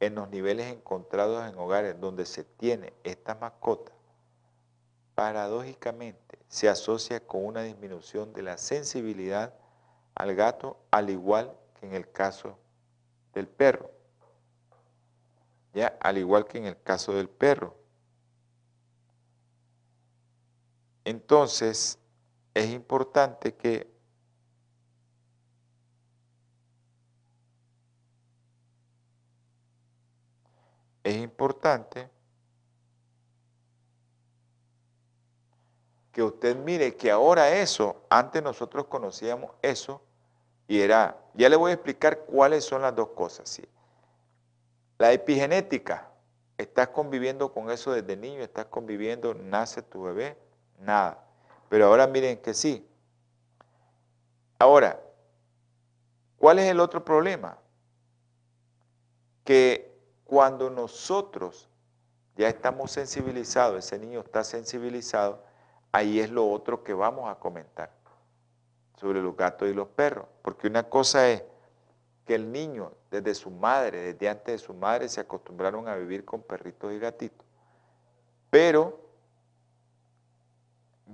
en 0.00 0.14
los 0.14 0.28
niveles 0.28 0.72
encontrados 0.72 1.46
en 1.48 1.58
hogares 1.58 2.00
donde 2.00 2.26
se 2.26 2.44
tiene 2.44 2.92
esta 3.04 3.34
mascota, 3.34 3.93
paradójicamente 5.14 6.38
se 6.48 6.68
asocia 6.68 7.20
con 7.20 7.44
una 7.44 7.62
disminución 7.62 8.32
de 8.32 8.42
la 8.42 8.58
sensibilidad 8.58 9.54
al 10.14 10.34
gato, 10.34 10.78
al 10.90 11.10
igual 11.10 11.56
que 11.78 11.86
en 11.86 11.94
el 11.94 12.10
caso 12.10 12.58
del 13.32 13.48
perro. 13.48 13.90
¿ya? 15.72 15.96
Al 16.00 16.18
igual 16.18 16.46
que 16.46 16.58
en 16.58 16.66
el 16.66 16.80
caso 16.80 17.12
del 17.12 17.28
perro. 17.28 17.76
Entonces, 21.04 21.98
es 22.54 22.70
importante 22.70 23.54
que 23.54 23.92
es 31.02 31.16
importante 31.16 32.08
que 36.14 36.22
usted 36.22 36.56
mire 36.56 36.94
que 36.94 37.10
ahora 37.10 37.50
eso, 37.56 38.06
antes 38.08 38.40
nosotros 38.40 38.86
conocíamos 38.86 39.50
eso 39.60 40.00
y 40.68 40.80
era, 40.80 41.18
ya 41.34 41.48
le 41.48 41.56
voy 41.56 41.72
a 41.72 41.74
explicar 41.74 42.20
cuáles 42.20 42.64
son 42.64 42.82
las 42.82 42.94
dos 42.94 43.08
cosas. 43.08 43.48
¿sí? 43.48 43.64
La 44.96 45.12
epigenética, 45.12 46.08
estás 46.56 46.88
conviviendo 46.88 47.52
con 47.52 47.68
eso 47.68 47.90
desde 47.90 48.16
niño, 48.16 48.42
estás 48.42 48.66
conviviendo, 48.66 49.34
nace 49.34 49.82
tu 49.82 50.04
bebé, 50.04 50.38
nada. 50.78 51.26
Pero 51.68 51.86
ahora 51.86 52.06
miren 52.06 52.38
que 52.38 52.54
sí. 52.54 52.88
Ahora, 54.60 55.02
¿cuál 56.38 56.60
es 56.60 56.70
el 56.70 56.78
otro 56.78 57.04
problema? 57.04 57.58
Que 59.42 59.98
cuando 60.22 60.70
nosotros 60.70 61.68
ya 62.36 62.48
estamos 62.48 62.92
sensibilizados, 62.92 63.84
ese 63.84 63.98
niño 63.98 64.20
está 64.20 64.44
sensibilizado, 64.44 65.42
ahí 65.94 66.18
es 66.18 66.28
lo 66.28 66.50
otro 66.50 66.82
que 66.82 66.92
vamos 66.92 67.30
a 67.30 67.36
comentar 67.36 67.88
sobre 68.96 69.22
los 69.22 69.36
gatos 69.36 69.68
y 69.68 69.72
los 69.72 69.86
perros. 69.86 70.26
Porque 70.42 70.66
una 70.66 70.82
cosa 70.82 71.30
es 71.30 71.44
que 72.26 72.34
el 72.34 72.50
niño 72.50 72.90
desde 73.12 73.32
su 73.36 73.48
madre, 73.48 74.12
desde 74.12 74.28
antes 74.28 74.60
de 74.60 74.66
su 74.66 74.74
madre, 74.74 75.08
se 75.08 75.20
acostumbraron 75.20 75.86
a 75.86 75.94
vivir 75.94 76.24
con 76.24 76.42
perritos 76.42 76.92
y 76.92 76.98
gatitos. 76.98 77.46
Pero 78.50 78.98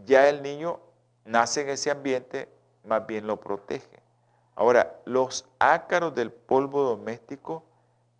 ya 0.06 0.30
el 0.30 0.42
niño 0.42 0.80
nace 1.26 1.60
en 1.60 1.68
ese 1.68 1.90
ambiente, 1.90 2.48
más 2.84 3.06
bien 3.06 3.26
lo 3.26 3.38
protege. 3.38 4.02
Ahora, 4.54 4.98
los 5.04 5.46
ácaros 5.58 6.14
del 6.14 6.32
polvo 6.32 6.84
doméstico 6.84 7.64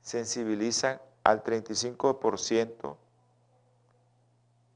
sensibilizan 0.03 1.01
al 1.25 1.43
35% 1.43 2.97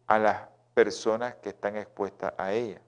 a 0.07 0.19
las 0.19 0.54
personas 0.75 1.37
que 1.37 1.51
están 1.51 1.77
expuestas 1.77 2.35
a 2.37 2.53
ella. 2.53 2.81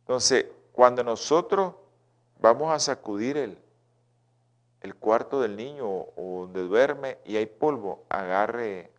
Entonces, 0.00 0.46
cuando 0.72 1.02
nosotros 1.02 1.74
vamos 2.38 2.72
a 2.72 2.78
sacudir 2.78 3.36
el, 3.36 3.58
el 4.82 4.94
cuarto 4.94 5.40
del 5.40 5.56
niño 5.56 5.86
o, 5.88 6.42
donde 6.42 6.62
duerme 6.62 7.18
y 7.24 7.36
hay 7.36 7.46
polvo, 7.46 8.04
agarre 8.08 8.92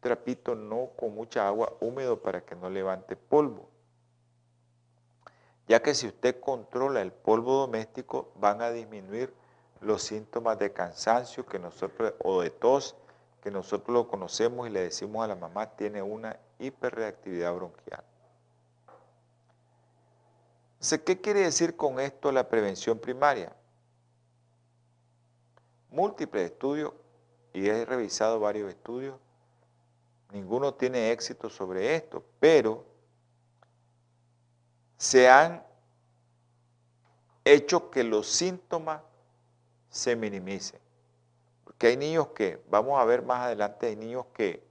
trapito 0.00 0.56
no 0.56 0.90
con 0.96 1.14
mucha 1.14 1.46
agua 1.46 1.72
húmedo 1.80 2.20
para 2.20 2.44
que 2.44 2.56
no 2.56 2.68
levante 2.68 3.14
polvo. 3.14 3.68
Ya 5.68 5.80
que 5.80 5.94
si 5.94 6.08
usted 6.08 6.40
controla 6.40 7.00
el 7.00 7.12
polvo 7.12 7.54
doméstico, 7.54 8.32
van 8.34 8.60
a 8.60 8.72
disminuir 8.72 9.32
los 9.80 10.02
síntomas 10.02 10.58
de 10.58 10.72
cansancio 10.72 11.46
que 11.46 11.60
nosotros, 11.60 12.14
o 12.24 12.42
de 12.42 12.50
tos 12.50 12.96
que 13.42 13.50
nosotros 13.50 13.92
lo 13.92 14.08
conocemos 14.08 14.68
y 14.68 14.70
le 14.70 14.80
decimos 14.80 15.24
a 15.24 15.28
la 15.28 15.34
mamá 15.34 15.66
tiene 15.66 16.00
una 16.00 16.38
hiperreactividad 16.58 17.52
bronquial. 17.54 18.04
¿qué 21.04 21.20
quiere 21.20 21.40
decir 21.40 21.76
con 21.76 22.00
esto 22.00 22.32
la 22.32 22.48
prevención 22.48 22.98
primaria? 22.98 23.54
Múltiples 25.90 26.50
estudios, 26.50 26.92
y 27.52 27.68
he 27.68 27.84
revisado 27.84 28.40
varios 28.40 28.70
estudios, 28.70 29.16
ninguno 30.30 30.74
tiene 30.74 31.12
éxito 31.12 31.50
sobre 31.50 31.94
esto, 31.94 32.24
pero 32.40 32.84
se 34.96 35.28
han 35.28 35.62
hecho 37.44 37.90
que 37.90 38.04
los 38.04 38.28
síntomas 38.28 39.02
se 39.90 40.16
minimicen. 40.16 40.81
Porque 41.64 41.88
hay 41.88 41.96
niños 41.96 42.28
que, 42.28 42.62
vamos 42.68 43.00
a 43.00 43.04
ver 43.04 43.22
más 43.22 43.40
adelante, 43.40 43.86
hay 43.86 43.96
niños 43.96 44.26
que 44.34 44.66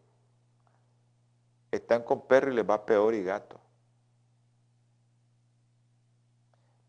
están 1.71 2.03
con 2.03 2.27
perro 2.27 2.51
y 2.51 2.55
les 2.55 2.69
va 2.69 2.85
peor 2.85 3.13
y 3.13 3.23
gato. 3.23 3.59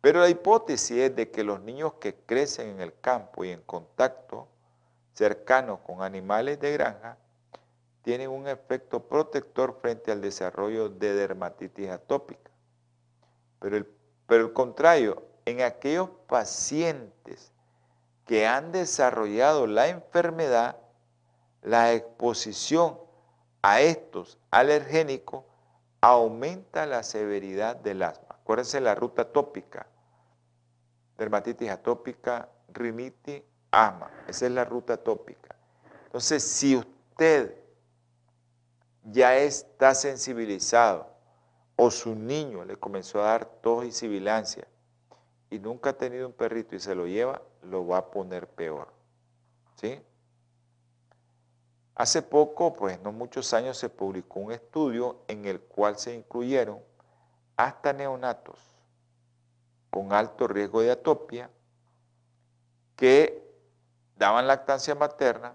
Pero 0.01 0.21
la 0.21 0.29
hipótesis 0.29 0.99
es 0.99 1.15
de 1.15 1.31
que 1.31 1.45
los 1.45 1.61
niños 1.61 1.95
que 1.95 2.17
crecen 2.17 2.71
en 2.71 2.81
el 2.81 2.99
campo 3.01 3.45
y 3.45 3.51
en 3.51 3.63
contacto 3.63 4.49
cercano 5.15 5.83
con 5.85 6.03
animales 6.03 6.59
de 6.59 6.73
granja 6.73 7.19
tienen 8.03 8.29
un 8.31 8.49
efecto 8.49 9.07
protector 9.07 9.79
frente 9.81 10.11
al 10.11 10.21
desarrollo 10.21 10.89
de 10.89 11.15
dermatitis 11.15 11.89
atópica. 11.89 12.51
Pero 13.61 13.77
el, 13.77 13.87
pero 14.27 14.47
el 14.47 14.53
contrario, 14.53 15.23
en 15.45 15.63
aquellos 15.63 16.11
pacientes 16.27 17.52
que 18.27 18.47
han 18.47 18.73
desarrollado 18.73 19.67
la 19.67 19.89
enfermedad, 19.89 20.77
la 21.63 21.93
exposición 21.93 22.99
a 23.63 23.81
estos 23.81 24.39
alergénicos 24.51 25.45
aumenta 26.01 26.87
la 26.87 27.03
severidad 27.03 27.77
del 27.77 28.03
asma. 28.03 28.27
Acuérdense 28.31 28.81
la 28.81 28.95
ruta 28.95 29.31
tópica 29.33 29.87
dermatitis 31.23 31.71
atópica, 31.71 32.49
rinitis, 32.73 33.43
asma. 33.71 34.11
Esa 34.27 34.47
es 34.47 34.53
la 34.53 34.65
ruta 34.65 34.95
atópica. 34.95 35.57
Entonces, 36.07 36.43
si 36.43 36.77
usted 36.77 37.57
ya 39.05 39.37
está 39.37 39.95
sensibilizado 39.95 41.11
o 41.77 41.91
su 41.91 42.15
niño 42.15 42.65
le 42.65 42.77
comenzó 42.77 43.21
a 43.21 43.27
dar 43.27 43.45
tos 43.45 43.85
y 43.85 43.93
sibilancia 43.93 44.67
y 45.53 45.59
nunca 45.59 45.91
ha 45.91 45.93
tenido 45.93 46.27
un 46.27 46.33
perrito 46.33 46.75
y 46.75 46.81
se 46.81 46.95
lo 46.95 47.07
lleva, 47.07 47.43
lo 47.61 47.87
va 47.87 47.99
a 47.99 48.11
poner 48.11 48.49
peor. 48.49 48.91
¿Sí? 49.75 50.03
Hace 51.95 52.23
poco, 52.23 52.73
pues 52.73 52.99
no 53.03 53.13
muchos 53.13 53.53
años, 53.53 53.77
se 53.77 53.91
publicó 53.91 54.41
un 54.41 54.53
estudio 54.53 55.19
en 55.29 55.45
el 55.45 55.61
cual 55.61 55.99
se 55.99 56.15
incluyeron 56.15 56.81
hasta 57.55 57.93
neonatos 57.93 58.59
con 59.91 60.15
alto 60.15 60.49
riesgo 60.49 60.81
de 60.81 60.93
atopia 60.93 61.51
que 62.97 63.47
daban 64.17 64.47
lactancia 64.47 64.95
materna 64.95 65.55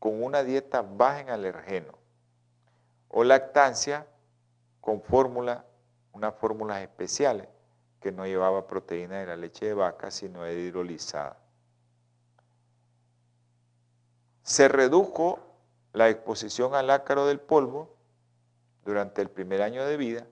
con 0.00 0.20
una 0.20 0.42
dieta 0.42 0.82
baja 0.82 1.20
en 1.20 1.30
alergeno 1.30 1.96
o 3.06 3.22
lactancia 3.22 4.04
con 4.80 5.00
fórmula, 5.00 5.64
unas 6.12 6.34
fórmulas 6.34 6.82
especiales 6.82 7.46
que 8.02 8.12
no 8.12 8.26
llevaba 8.26 8.66
proteína 8.66 9.20
de 9.20 9.26
la 9.26 9.36
leche 9.36 9.66
de 9.66 9.74
vaca, 9.74 10.10
sino 10.10 10.48
hidrolizada. 10.50 11.38
Se 14.42 14.68
redujo 14.68 15.38
la 15.92 16.08
exposición 16.10 16.74
al 16.74 16.90
ácaro 16.90 17.26
del 17.26 17.40
polvo 17.40 17.94
durante 18.84 19.22
el 19.22 19.30
primer 19.30 19.62
año 19.62 19.84
de 19.86 19.96
vida 19.96 20.26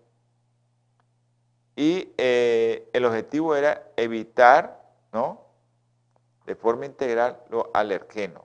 y 1.77 2.13
eh, 2.19 2.91
el 2.93 3.05
objetivo 3.05 3.55
era 3.55 3.91
evitar, 3.97 4.93
¿no? 5.13 5.47
De 6.45 6.57
forma 6.57 6.87
integral 6.87 7.41
los 7.49 7.65
alergenos 7.73 8.43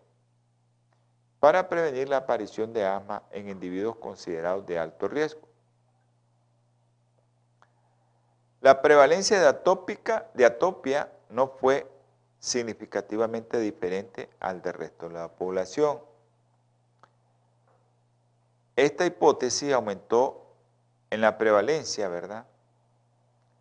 para 1.46 1.70
prevenir 1.70 2.10
la 2.10 2.18
aparición 2.18 2.74
de 2.74 2.84
asma 2.86 3.22
en 3.30 3.50
individuos 3.50 3.98
considerados 3.98 4.66
de 4.66 4.80
alto 4.80 5.08
riesgo. 5.08 5.45
La 8.66 8.82
prevalencia 8.82 9.40
de, 9.40 9.46
atópica, 9.46 10.28
de 10.34 10.44
atopia 10.44 11.12
no 11.30 11.50
fue 11.50 11.88
significativamente 12.40 13.60
diferente 13.60 14.28
al 14.40 14.64
del 14.64 14.74
resto 14.74 15.08
de 15.08 15.14
la 15.14 15.28
población. 15.28 16.00
Esta 18.76 19.06
hipótesis 19.06 19.72
aumentó 19.72 20.48
en 21.12 21.22
la 21.22 21.38
prevalencia, 21.38 22.10
¿verdad? 22.10 22.48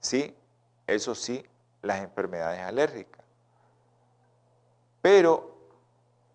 Sí, 0.00 0.34
eso 0.86 1.14
sí, 1.14 1.44
las 1.82 2.02
enfermedades 2.02 2.60
alérgicas. 2.60 3.22
Pero 5.02 5.54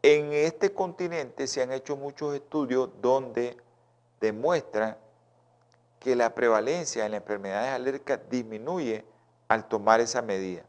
en 0.04 0.32
este 0.32 0.76
continente 0.76 1.48
se 1.48 1.64
han 1.64 1.72
hecho 1.72 1.98
muchos 1.98 2.36
estudios 2.36 2.92
donde 3.02 3.58
demuestran 4.22 4.96
que 6.00 6.16
la 6.16 6.34
prevalencia 6.34 7.06
en 7.06 7.12
las 7.12 7.22
enfermedades 7.22 7.74
alérgicas 7.74 8.20
disminuye 8.30 9.06
al 9.48 9.68
tomar 9.68 10.00
esa 10.00 10.22
medida. 10.22 10.64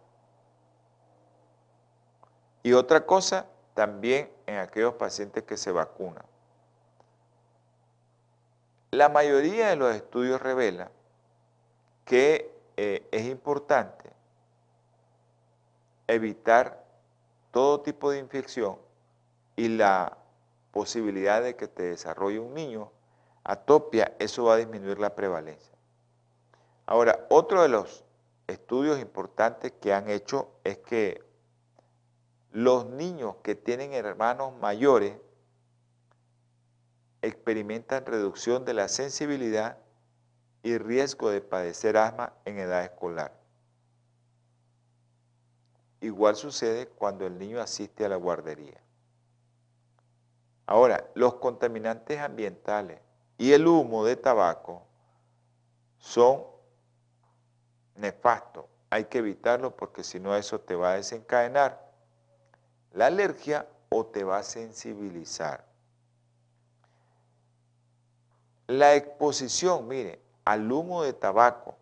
Y 2.62 2.72
otra 2.72 3.06
cosa, 3.06 3.46
también 3.74 4.30
en 4.46 4.58
aquellos 4.58 4.94
pacientes 4.94 5.44
que 5.44 5.56
se 5.56 5.70
vacunan. 5.70 6.24
La 8.90 9.08
mayoría 9.08 9.68
de 9.68 9.76
los 9.76 9.94
estudios 9.94 10.42
revela 10.42 10.90
que 12.04 12.52
eh, 12.76 13.06
es 13.12 13.26
importante 13.26 14.10
evitar 16.08 16.84
todo 17.52 17.80
tipo 17.80 18.10
de 18.10 18.18
infección 18.18 18.78
y 19.54 19.68
la 19.68 20.16
posibilidad 20.72 21.42
de 21.42 21.54
que 21.54 21.68
te 21.68 21.84
desarrolle 21.84 22.40
un 22.40 22.54
niño 22.54 22.90
atopia, 23.44 24.14
eso 24.18 24.44
va 24.44 24.54
a 24.54 24.58
disminuir 24.58 24.98
la 24.98 25.14
prevalencia. 25.14 25.74
Ahora, 26.86 27.26
otro 27.30 27.62
de 27.62 27.68
los 27.68 28.04
estudios 28.46 29.00
importantes 29.00 29.72
que 29.80 29.92
han 29.92 30.10
hecho 30.10 30.50
es 30.64 30.78
que 30.78 31.22
los 32.50 32.86
niños 32.86 33.36
que 33.42 33.54
tienen 33.54 33.92
hermanos 33.92 34.52
mayores 34.60 35.16
experimentan 37.22 38.06
reducción 38.06 38.64
de 38.64 38.74
la 38.74 38.88
sensibilidad 38.88 39.78
y 40.62 40.78
riesgo 40.78 41.30
de 41.30 41.40
padecer 41.40 41.96
asma 41.96 42.32
en 42.44 42.58
edad 42.58 42.82
escolar. 42.82 43.38
Igual 46.00 46.34
sucede 46.36 46.88
cuando 46.88 47.26
el 47.26 47.38
niño 47.38 47.60
asiste 47.60 48.04
a 48.04 48.08
la 48.08 48.16
guardería. 48.16 48.80
Ahora, 50.66 51.10
los 51.14 51.34
contaminantes 51.34 52.18
ambientales 52.20 53.00
y 53.40 53.54
el 53.54 53.66
humo 53.66 54.04
de 54.04 54.16
tabaco 54.16 54.82
son 55.96 56.44
nefastos. 57.96 58.66
Hay 58.90 59.06
que 59.06 59.16
evitarlo 59.16 59.74
porque 59.74 60.04
si 60.04 60.20
no 60.20 60.36
eso 60.36 60.60
te 60.60 60.74
va 60.74 60.90
a 60.92 60.96
desencadenar 60.96 61.90
la 62.92 63.06
alergia 63.06 63.66
o 63.88 64.04
te 64.04 64.24
va 64.24 64.36
a 64.36 64.42
sensibilizar. 64.42 65.64
La 68.66 68.94
exposición, 68.94 69.88
mire, 69.88 70.20
al 70.44 70.70
humo 70.70 71.02
de 71.02 71.14
tabaco 71.14 71.78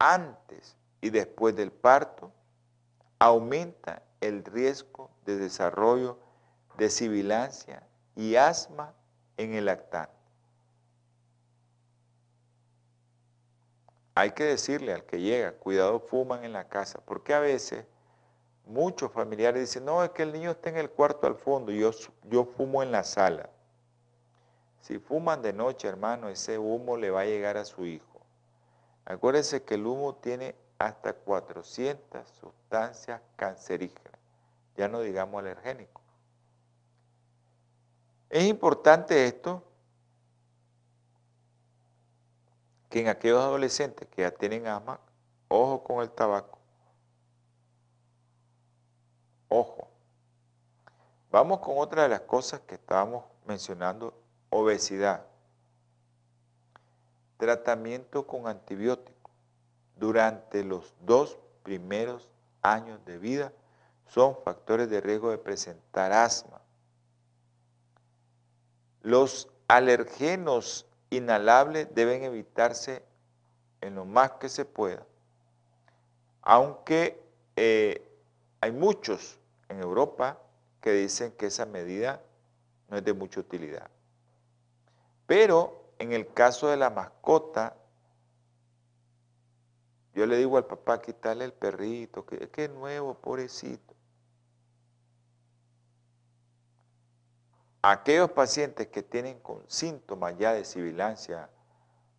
antes 0.00 0.76
y 1.00 1.10
después 1.10 1.54
del 1.54 1.70
parto 1.70 2.32
aumenta 3.20 4.02
el 4.20 4.44
riesgo 4.44 5.12
de 5.26 5.36
desarrollo 5.36 6.18
de 6.76 6.90
sibilancia 6.90 7.86
y 8.16 8.34
asma 8.34 8.96
en 9.36 9.54
el 9.54 9.66
lactante. 9.66 10.12
Hay 14.14 14.32
que 14.32 14.44
decirle 14.44 14.92
al 14.92 15.04
que 15.04 15.20
llega, 15.20 15.52
cuidado, 15.52 15.98
fuman 16.00 16.44
en 16.44 16.52
la 16.52 16.68
casa, 16.68 17.00
porque 17.04 17.32
a 17.32 17.40
veces 17.40 17.86
muchos 18.66 19.10
familiares 19.10 19.62
dicen, 19.62 19.84
no, 19.86 20.04
es 20.04 20.10
que 20.10 20.22
el 20.22 20.32
niño 20.32 20.50
está 20.50 20.68
en 20.68 20.76
el 20.76 20.90
cuarto 20.90 21.26
al 21.26 21.36
fondo, 21.36 21.72
yo, 21.72 21.90
yo 22.24 22.44
fumo 22.44 22.82
en 22.82 22.92
la 22.92 23.04
sala. 23.04 23.48
Si 24.80 24.98
fuman 24.98 25.40
de 25.42 25.52
noche, 25.52 25.88
hermano, 25.88 26.28
ese 26.28 26.58
humo 26.58 26.96
le 26.96 27.10
va 27.10 27.20
a 27.20 27.24
llegar 27.24 27.56
a 27.56 27.64
su 27.64 27.86
hijo. 27.86 28.20
Acuérdense 29.04 29.62
que 29.62 29.74
el 29.74 29.86
humo 29.86 30.16
tiene 30.16 30.54
hasta 30.78 31.12
400 31.12 32.28
sustancias 32.28 33.20
cancerígenas, 33.36 34.18
ya 34.76 34.88
no 34.88 35.00
digamos 35.00 35.40
alergénicos. 35.40 36.01
Es 38.32 38.44
importante 38.44 39.26
esto, 39.26 39.62
que 42.88 43.00
en 43.00 43.08
aquellos 43.08 43.42
adolescentes 43.42 44.08
que 44.08 44.22
ya 44.22 44.30
tienen 44.30 44.66
asma, 44.66 44.98
ojo 45.48 45.84
con 45.84 46.00
el 46.00 46.10
tabaco. 46.10 46.58
Ojo. 49.48 49.86
Vamos 51.30 51.58
con 51.58 51.76
otra 51.76 52.04
de 52.04 52.08
las 52.08 52.22
cosas 52.22 52.60
que 52.60 52.76
estábamos 52.76 53.26
mencionando, 53.44 54.18
obesidad. 54.48 55.26
Tratamiento 57.36 58.26
con 58.26 58.46
antibióticos 58.46 59.30
durante 59.96 60.64
los 60.64 60.94
dos 61.02 61.36
primeros 61.62 62.30
años 62.62 63.04
de 63.04 63.18
vida 63.18 63.52
son 64.06 64.38
factores 64.42 64.88
de 64.88 65.02
riesgo 65.02 65.30
de 65.30 65.36
presentar 65.36 66.12
asma. 66.12 66.61
Los 69.02 69.48
alergenos 69.68 70.86
inhalables 71.10 71.94
deben 71.94 72.24
evitarse 72.24 73.04
en 73.80 73.96
lo 73.96 74.04
más 74.04 74.32
que 74.32 74.48
se 74.48 74.64
pueda, 74.64 75.04
aunque 76.40 77.20
eh, 77.56 78.08
hay 78.60 78.72
muchos 78.72 79.38
en 79.68 79.80
Europa 79.80 80.38
que 80.80 80.92
dicen 80.92 81.32
que 81.32 81.46
esa 81.46 81.66
medida 81.66 82.22
no 82.88 82.96
es 82.96 83.04
de 83.04 83.12
mucha 83.12 83.40
utilidad. 83.40 83.90
Pero 85.26 85.82
en 85.98 86.12
el 86.12 86.32
caso 86.32 86.68
de 86.68 86.76
la 86.76 86.90
mascota, 86.90 87.76
yo 90.14 90.26
le 90.26 90.36
digo 90.36 90.58
al 90.58 90.66
papá, 90.66 91.00
quitarle 91.00 91.44
el 91.44 91.52
perrito, 91.52 92.26
que, 92.26 92.50
que 92.50 92.68
nuevo, 92.68 93.14
pobrecito. 93.14 93.91
Aquellos 97.84 98.30
pacientes 98.30 98.86
que 98.86 99.02
tienen 99.02 99.40
con 99.40 99.68
síntomas 99.68 100.38
ya 100.38 100.52
de 100.52 100.64
sibilancia 100.64 101.50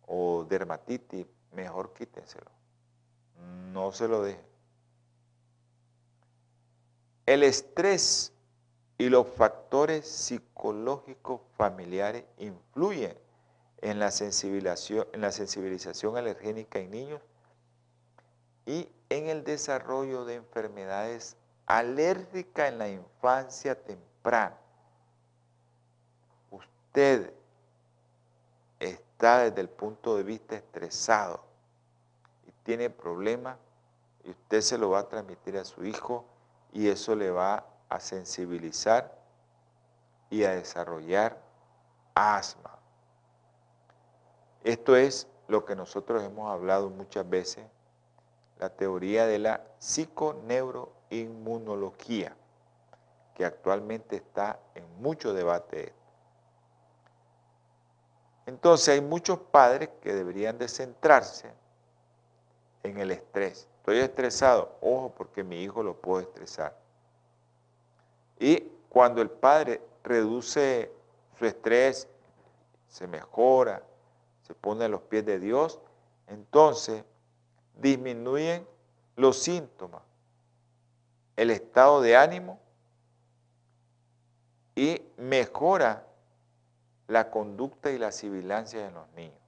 o 0.06 0.44
dermatitis, 0.44 1.26
mejor 1.52 1.94
quítenselo. 1.94 2.50
No 3.72 3.90
se 3.90 4.06
lo 4.06 4.22
dejen. 4.22 4.44
El 7.24 7.42
estrés 7.42 8.34
y 8.98 9.08
los 9.08 9.26
factores 9.26 10.06
psicológicos 10.06 11.40
familiares 11.56 12.24
influyen 12.36 13.16
en 13.80 13.98
la 13.98 14.10
sensibilización, 14.10 15.06
en 15.14 15.22
la 15.22 15.32
sensibilización 15.32 16.18
alergénica 16.18 16.78
en 16.78 16.90
niños 16.90 17.22
y 18.66 18.90
en 19.08 19.28
el 19.28 19.44
desarrollo 19.44 20.26
de 20.26 20.34
enfermedades 20.34 21.38
alérgicas 21.64 22.68
en 22.68 22.78
la 22.78 22.90
infancia 22.90 23.82
temprana 23.82 24.58
usted 26.94 27.34
está 28.78 29.40
desde 29.40 29.60
el 29.60 29.68
punto 29.68 30.16
de 30.16 30.22
vista 30.22 30.54
estresado 30.54 31.42
y 32.46 32.52
tiene 32.62 32.88
problemas, 32.88 33.56
y 34.22 34.30
usted 34.30 34.60
se 34.60 34.78
lo 34.78 34.90
va 34.90 35.00
a 35.00 35.08
transmitir 35.08 35.58
a 35.58 35.64
su 35.64 35.84
hijo 35.84 36.24
y 36.72 36.86
eso 36.86 37.16
le 37.16 37.32
va 37.32 37.66
a 37.88 37.98
sensibilizar 37.98 39.12
y 40.30 40.44
a 40.44 40.52
desarrollar 40.52 41.36
asma. 42.14 42.78
Esto 44.62 44.94
es 44.94 45.26
lo 45.48 45.64
que 45.64 45.74
nosotros 45.74 46.22
hemos 46.22 46.48
hablado 46.48 46.90
muchas 46.90 47.28
veces, 47.28 47.66
la 48.60 48.70
teoría 48.70 49.26
de 49.26 49.40
la 49.40 49.66
psiconeuroinmunología, 49.80 52.36
que 53.34 53.44
actualmente 53.44 54.14
está 54.14 54.60
en 54.76 54.84
mucho 55.02 55.34
debate. 55.34 55.92
Entonces 58.46 58.88
hay 58.88 59.00
muchos 59.00 59.38
padres 59.38 59.88
que 60.02 60.12
deberían 60.12 60.58
de 60.58 60.68
centrarse 60.68 61.50
en 62.82 62.98
el 62.98 63.10
estrés. 63.10 63.68
Estoy 63.78 63.98
estresado, 63.98 64.76
ojo, 64.80 65.12
porque 65.16 65.42
mi 65.42 65.62
hijo 65.62 65.82
lo 65.82 65.96
puede 65.96 66.24
estresar. 66.24 66.76
Y 68.38 68.60
cuando 68.88 69.22
el 69.22 69.30
padre 69.30 69.80
reduce 70.02 70.92
su 71.38 71.46
estrés, 71.46 72.08
se 72.88 73.06
mejora, 73.06 73.82
se 74.42 74.54
pone 74.54 74.84
a 74.84 74.88
los 74.88 75.02
pies 75.02 75.24
de 75.24 75.38
Dios, 75.38 75.80
entonces 76.28 77.04
disminuyen 77.76 78.66
los 79.16 79.38
síntomas, 79.38 80.02
el 81.36 81.50
estado 81.50 82.00
de 82.00 82.16
ánimo 82.16 82.60
y 84.74 85.02
mejora 85.16 86.06
la 87.06 87.30
conducta 87.30 87.90
y 87.90 87.98
la 87.98 88.12
sibilancia 88.12 88.82
de 88.82 88.90
los 88.90 89.08
niños. 89.12 89.38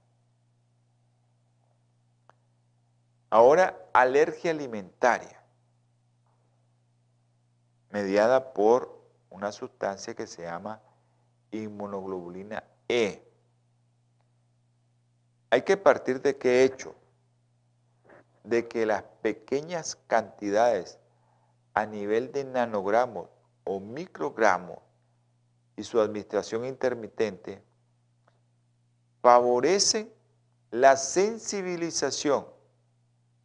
Ahora, 3.29 3.77
alergia 3.93 4.51
alimentaria, 4.51 5.43
mediada 7.89 8.53
por 8.53 8.97
una 9.29 9.51
sustancia 9.51 10.15
que 10.15 10.27
se 10.27 10.43
llama 10.43 10.81
inmunoglobulina 11.51 12.63
E. 12.87 13.23
Hay 15.49 15.61
que 15.63 15.77
partir 15.77 16.21
de 16.21 16.37
qué 16.37 16.63
hecho, 16.63 16.95
de 18.43 18.67
que 18.67 18.85
las 18.85 19.03
pequeñas 19.21 19.97
cantidades 20.07 20.99
a 21.73 21.85
nivel 21.85 22.31
de 22.31 22.45
nanogramos 22.45 23.29
o 23.65 23.79
microgramos 23.79 24.79
y 25.77 25.83
su 25.83 26.01
administración 26.01 26.65
intermitente 26.65 27.63
favorecen 29.21 30.11
la 30.71 30.97
sensibilización 30.97 32.47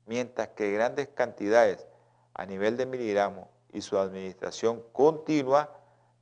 mientras 0.06 0.48
que 0.48 0.72
grandes 0.72 1.08
cantidades 1.08 1.86
a 2.34 2.44
nivel 2.46 2.76
de 2.76 2.86
miligramos 2.86 3.46
y 3.72 3.82
su 3.82 3.98
administración 3.98 4.82
continua 4.92 5.78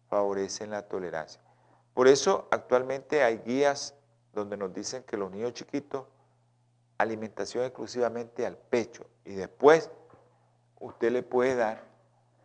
favorecen 0.09 0.71
la 0.71 0.83
tolerancia. 0.83 1.41
Por 1.95 2.09
eso 2.09 2.49
actualmente 2.51 3.23
hay 3.23 3.39
guías 3.39 3.95
donde 4.33 4.57
nos 4.57 4.75
dicen 4.75 5.05
que 5.05 5.17
los 5.17 5.31
niños 5.31 5.55
chiquitos, 5.55 6.07
alimentación 6.99 7.65
exclusivamente 7.65 8.45
al 8.45 8.57
pecho 8.57 9.07
y 9.25 9.35
después 9.35 9.91
usted 10.81 11.13
le 11.13 11.23
puede 11.23 11.55
dar 11.55 11.85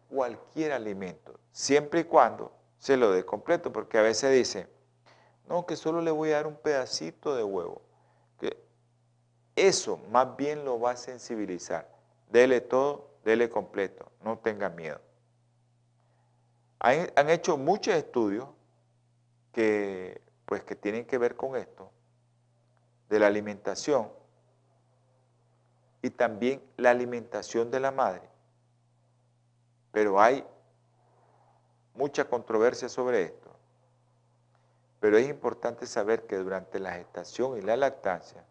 cualquier 0.09 0.72
alimento, 0.72 1.39
siempre 1.51 2.01
y 2.01 2.03
cuando 2.05 2.51
se 2.86 2.97
lo 2.97 3.11
dé 3.11 3.25
completo, 3.25 3.73
porque 3.73 3.97
a 3.97 4.03
veces 4.03 4.31
dice, 4.31 4.67
no, 5.49 5.65
que 5.65 5.75
solo 5.75 6.01
le 6.01 6.11
voy 6.11 6.29
a 6.29 6.36
dar 6.36 6.45
un 6.45 6.55
pedacito 6.55 7.36
de 7.36 7.43
huevo. 7.43 7.81
Eso 9.55 9.97
más 10.11 10.38
bien 10.38 10.63
lo 10.63 10.79
va 10.79 10.91
a 10.91 10.95
sensibilizar. 10.95 11.89
Dele 12.29 12.61
todo, 12.61 13.09
dele 13.23 13.49
completo, 13.49 14.11
no 14.23 14.38
tenga 14.38 14.69
miedo. 14.69 15.01
Han, 16.77 17.27
hecho 17.31 17.57
muchos 17.57 17.95
estudios 17.95 18.49
que, 19.51 20.21
pues, 20.45 20.63
que 20.63 20.75
tienen 20.75 21.05
que 21.05 21.17
ver 21.17 21.36
con 21.36 21.55
esto, 21.55 21.89
de 23.09 23.17
la 23.17 23.25
alimentación 23.25 24.11
y 26.03 26.11
también 26.11 26.61
la 26.77 26.91
alimentación 26.91 27.71
de 27.71 27.79
la 27.79 27.89
madre. 27.89 28.29
Pero 29.91 30.21
hay 30.21 30.45
mucha 31.96 32.26
controversia 32.26 32.89
sobre 32.89 33.24
esto. 33.24 33.50
Pero 35.00 35.18
es 35.18 35.28
importante 35.28 35.86
saber 35.86 36.26
que 36.26 36.38
durante 36.38 36.80
la 36.80 36.93
gestación 36.93 37.58
y 37.58 37.62
la 37.62 37.78
lactancia, 37.78 38.46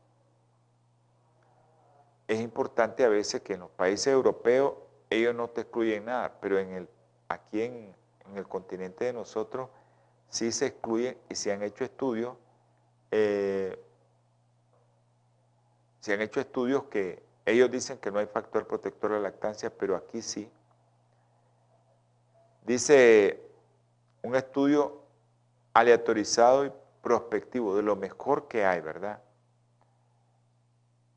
es 2.26 2.40
importante 2.40 3.04
a 3.04 3.08
veces 3.08 3.42
que 3.42 3.54
en 3.54 3.60
los 3.60 3.70
países 3.70 4.08
europeos 4.08 4.74
ellos 5.10 5.34
no 5.34 5.48
te 5.48 5.62
excluyen 5.62 6.06
nada, 6.06 6.38
pero 6.40 6.58
aquí 7.28 7.62
en, 7.62 7.94
el 8.34 8.48
continente 8.48 9.04
de 9.04 9.12
nosotros 9.12 9.68
sí 10.28 10.50
se 10.50 10.66
excluyen 10.66 11.18
y 11.28 11.34
se 11.34 11.52
han 11.52 11.62
hecho 11.62 11.84
estudios, 11.84 12.36
eh, 13.10 13.78
se 16.00 16.14
han 16.14 16.22
hecho 16.22 16.40
estudios 16.40 16.84
que 16.84 17.22
ellos 17.44 17.70
dicen 17.70 17.98
que 17.98 18.10
no 18.10 18.18
hay 18.18 18.26
factor 18.26 18.66
protector 18.66 19.10
de 19.10 19.16
la 19.16 19.22
lactancia, 19.24 19.70
pero 19.70 19.94
aquí 19.96 20.22
sí. 20.22 20.50
Dice 22.64 23.42
un 24.22 24.34
estudio 24.34 25.02
aleatorizado 25.74 26.64
y 26.64 26.72
prospectivo 27.02 27.76
de 27.76 27.82
lo 27.82 27.94
mejor 27.94 28.48
que 28.48 28.64
hay, 28.64 28.80
¿verdad? 28.80 29.20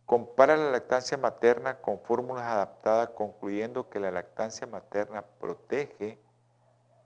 Compara 0.06 0.58
la 0.58 0.72
lactancia 0.72 1.18
materna 1.18 1.80
con 1.80 2.02
fórmulas 2.02 2.44
adaptadas, 2.44 3.10
concluyendo 3.10 3.90
que 3.90 4.00
la 4.00 4.12
lactancia 4.12 4.68
materna 4.68 5.22
protege 5.22 6.20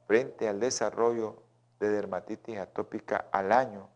frente 0.08 0.48
al 0.48 0.60
desarrollo 0.60 1.44
de 1.80 1.90
dermatitis 1.90 2.58
atópica 2.58 3.28
al 3.32 3.52
año, 3.52 3.90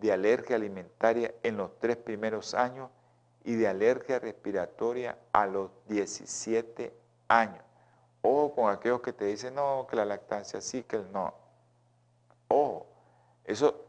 de 0.00 0.12
alergia 0.12 0.56
alimentaria 0.56 1.32
en 1.44 1.56
los 1.56 1.78
tres 1.78 1.96
primeros 1.96 2.54
años 2.54 2.90
y 3.44 3.54
de 3.54 3.68
alergia 3.68 4.18
respiratoria 4.18 5.16
a 5.32 5.46
los 5.46 5.70
17 5.88 6.92
años. 7.28 7.65
Ojo 8.28 8.56
con 8.56 8.70
aquellos 8.72 9.00
que 9.02 9.12
te 9.12 9.26
dicen, 9.26 9.54
no, 9.54 9.86
que 9.88 9.94
la 9.94 10.04
lactancia 10.04 10.60
sí, 10.60 10.82
que 10.82 10.96
el 10.96 11.12
no. 11.12 11.32
Ojo, 12.48 12.86
eso, 13.44 13.84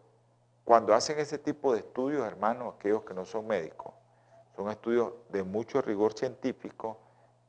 cuando 0.63 0.93
hacen 0.93 1.17
ese 1.17 1.39
tipo 1.39 1.73
de 1.73 1.79
estudios, 1.79 2.23
hermanos, 2.23 2.75
aquellos 2.75 3.03
que 3.03 3.15
no 3.15 3.25
son 3.25 3.47
médicos, 3.47 3.95
son 4.55 4.69
estudios 4.69 5.13
de 5.29 5.41
mucho 5.41 5.81
rigor 5.81 6.13
científico 6.13 6.99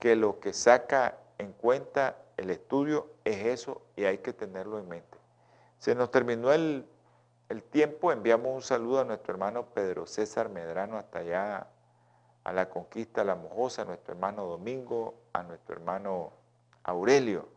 que 0.00 0.16
lo 0.16 0.40
que 0.40 0.54
saca 0.54 1.18
en 1.36 1.52
cuenta 1.52 2.16
el 2.38 2.48
estudio 2.48 3.10
es 3.24 3.44
eso 3.44 3.82
y 3.94 4.04
hay 4.04 4.18
que 4.18 4.32
tenerlo 4.32 4.78
en 4.78 4.88
mente. 4.88 5.18
Se 5.78 5.94
nos 5.94 6.10
terminó 6.10 6.52
el, 6.52 6.86
tiempo, 7.70 8.12
enviamos 8.12 8.54
un 8.54 8.62
saludo 8.62 9.00
a 9.00 9.04
nuestro 9.04 9.34
hermano 9.34 9.66
Pedro 9.74 10.06
César 10.06 10.48
Medrano 10.48 10.96
hasta 10.96 11.18
allá 11.18 11.66
a 12.44 12.52
la 12.54 12.70
conquista 12.70 13.24
La 13.24 13.34
Mojosa, 13.34 13.82
a 13.82 13.84
nuestro 13.84 14.14
hermano 14.14 14.46
Domingo, 14.46 15.16
a 15.34 15.42
nuestro 15.42 15.74
hermano 15.74 16.37
Aurelio 16.88 17.48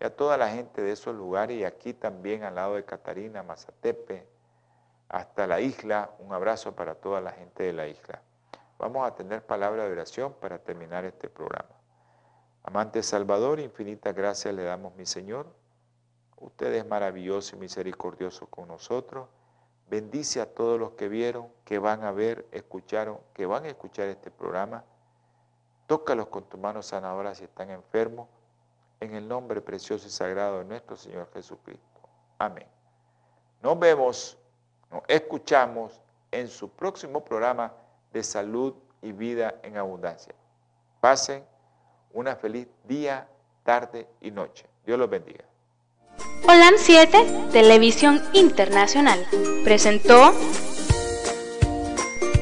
y 0.00 0.04
a 0.04 0.14
toda 0.16 0.36
la 0.36 0.48
gente 0.48 0.82
de 0.82 0.92
esos 0.92 1.14
lugares 1.14 1.56
y 1.56 1.64
aquí 1.64 1.94
también 1.94 2.42
al 2.42 2.56
lado 2.56 2.74
de 2.74 2.84
Catarina, 2.84 3.42
Mazatepe, 3.42 4.26
hasta 5.08 5.46
la 5.46 5.60
isla, 5.60 6.10
un 6.18 6.32
abrazo 6.32 6.74
para 6.74 6.96
toda 6.96 7.20
la 7.20 7.30
gente 7.30 7.62
de 7.62 7.72
la 7.72 7.86
isla. 7.86 8.20
Vamos 8.78 9.06
a 9.06 9.14
tener 9.14 9.46
palabra 9.46 9.84
de 9.84 9.92
oración 9.92 10.34
para 10.40 10.58
terminar 10.58 11.04
este 11.04 11.28
programa. 11.28 11.68
Amante 12.64 13.02
Salvador, 13.02 13.60
infinitas 13.60 14.14
gracias 14.14 14.54
le 14.54 14.64
damos, 14.64 14.94
mi 14.96 15.06
Señor. 15.06 15.46
Usted 16.36 16.72
es 16.74 16.86
maravilloso 16.86 17.54
y 17.54 17.60
misericordioso 17.60 18.46
con 18.46 18.68
nosotros. 18.68 19.28
Bendice 19.88 20.40
a 20.40 20.52
todos 20.52 20.80
los 20.80 20.92
que 20.92 21.08
vieron, 21.08 21.48
que 21.64 21.78
van 21.78 22.02
a 22.02 22.10
ver, 22.10 22.46
escucharon, 22.50 23.18
que 23.34 23.46
van 23.46 23.66
a 23.66 23.68
escuchar 23.68 24.08
este 24.08 24.30
programa. 24.30 24.84
Tócalos 25.86 26.26
con 26.26 26.44
tu 26.48 26.58
mano 26.58 26.82
sanadora 26.82 27.34
si 27.34 27.44
están 27.44 27.70
enfermos. 27.70 28.28
En 29.00 29.14
el 29.14 29.26
nombre 29.26 29.60
precioso 29.60 30.06
y 30.06 30.10
sagrado 30.10 30.58
de 30.58 30.64
nuestro 30.66 30.96
Señor 30.96 31.28
Jesucristo. 31.32 32.00
Amén. 32.38 32.66
Nos 33.62 33.78
vemos, 33.78 34.38
nos 34.90 35.02
escuchamos 35.08 36.00
en 36.30 36.48
su 36.48 36.68
próximo 36.70 37.24
programa 37.24 37.72
de 38.12 38.22
salud 38.22 38.74
y 39.02 39.12
vida 39.12 39.54
en 39.62 39.76
abundancia. 39.76 40.34
Pasen 41.00 41.44
una 42.12 42.36
feliz 42.36 42.68
día, 42.84 43.26
tarde 43.62 44.06
y 44.20 44.30
noche. 44.30 44.66
Dios 44.84 44.98
los 44.98 45.08
bendiga. 45.08 45.44
Holan 46.44 46.74
7, 46.76 47.48
Televisión 47.52 48.20
Internacional, 48.32 49.24
presentó 49.64 50.32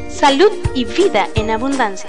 Salud 0.09 0.51
y 0.75 0.85
Vida 0.85 1.29
en 1.35 1.51
Abundancia. 1.51 2.09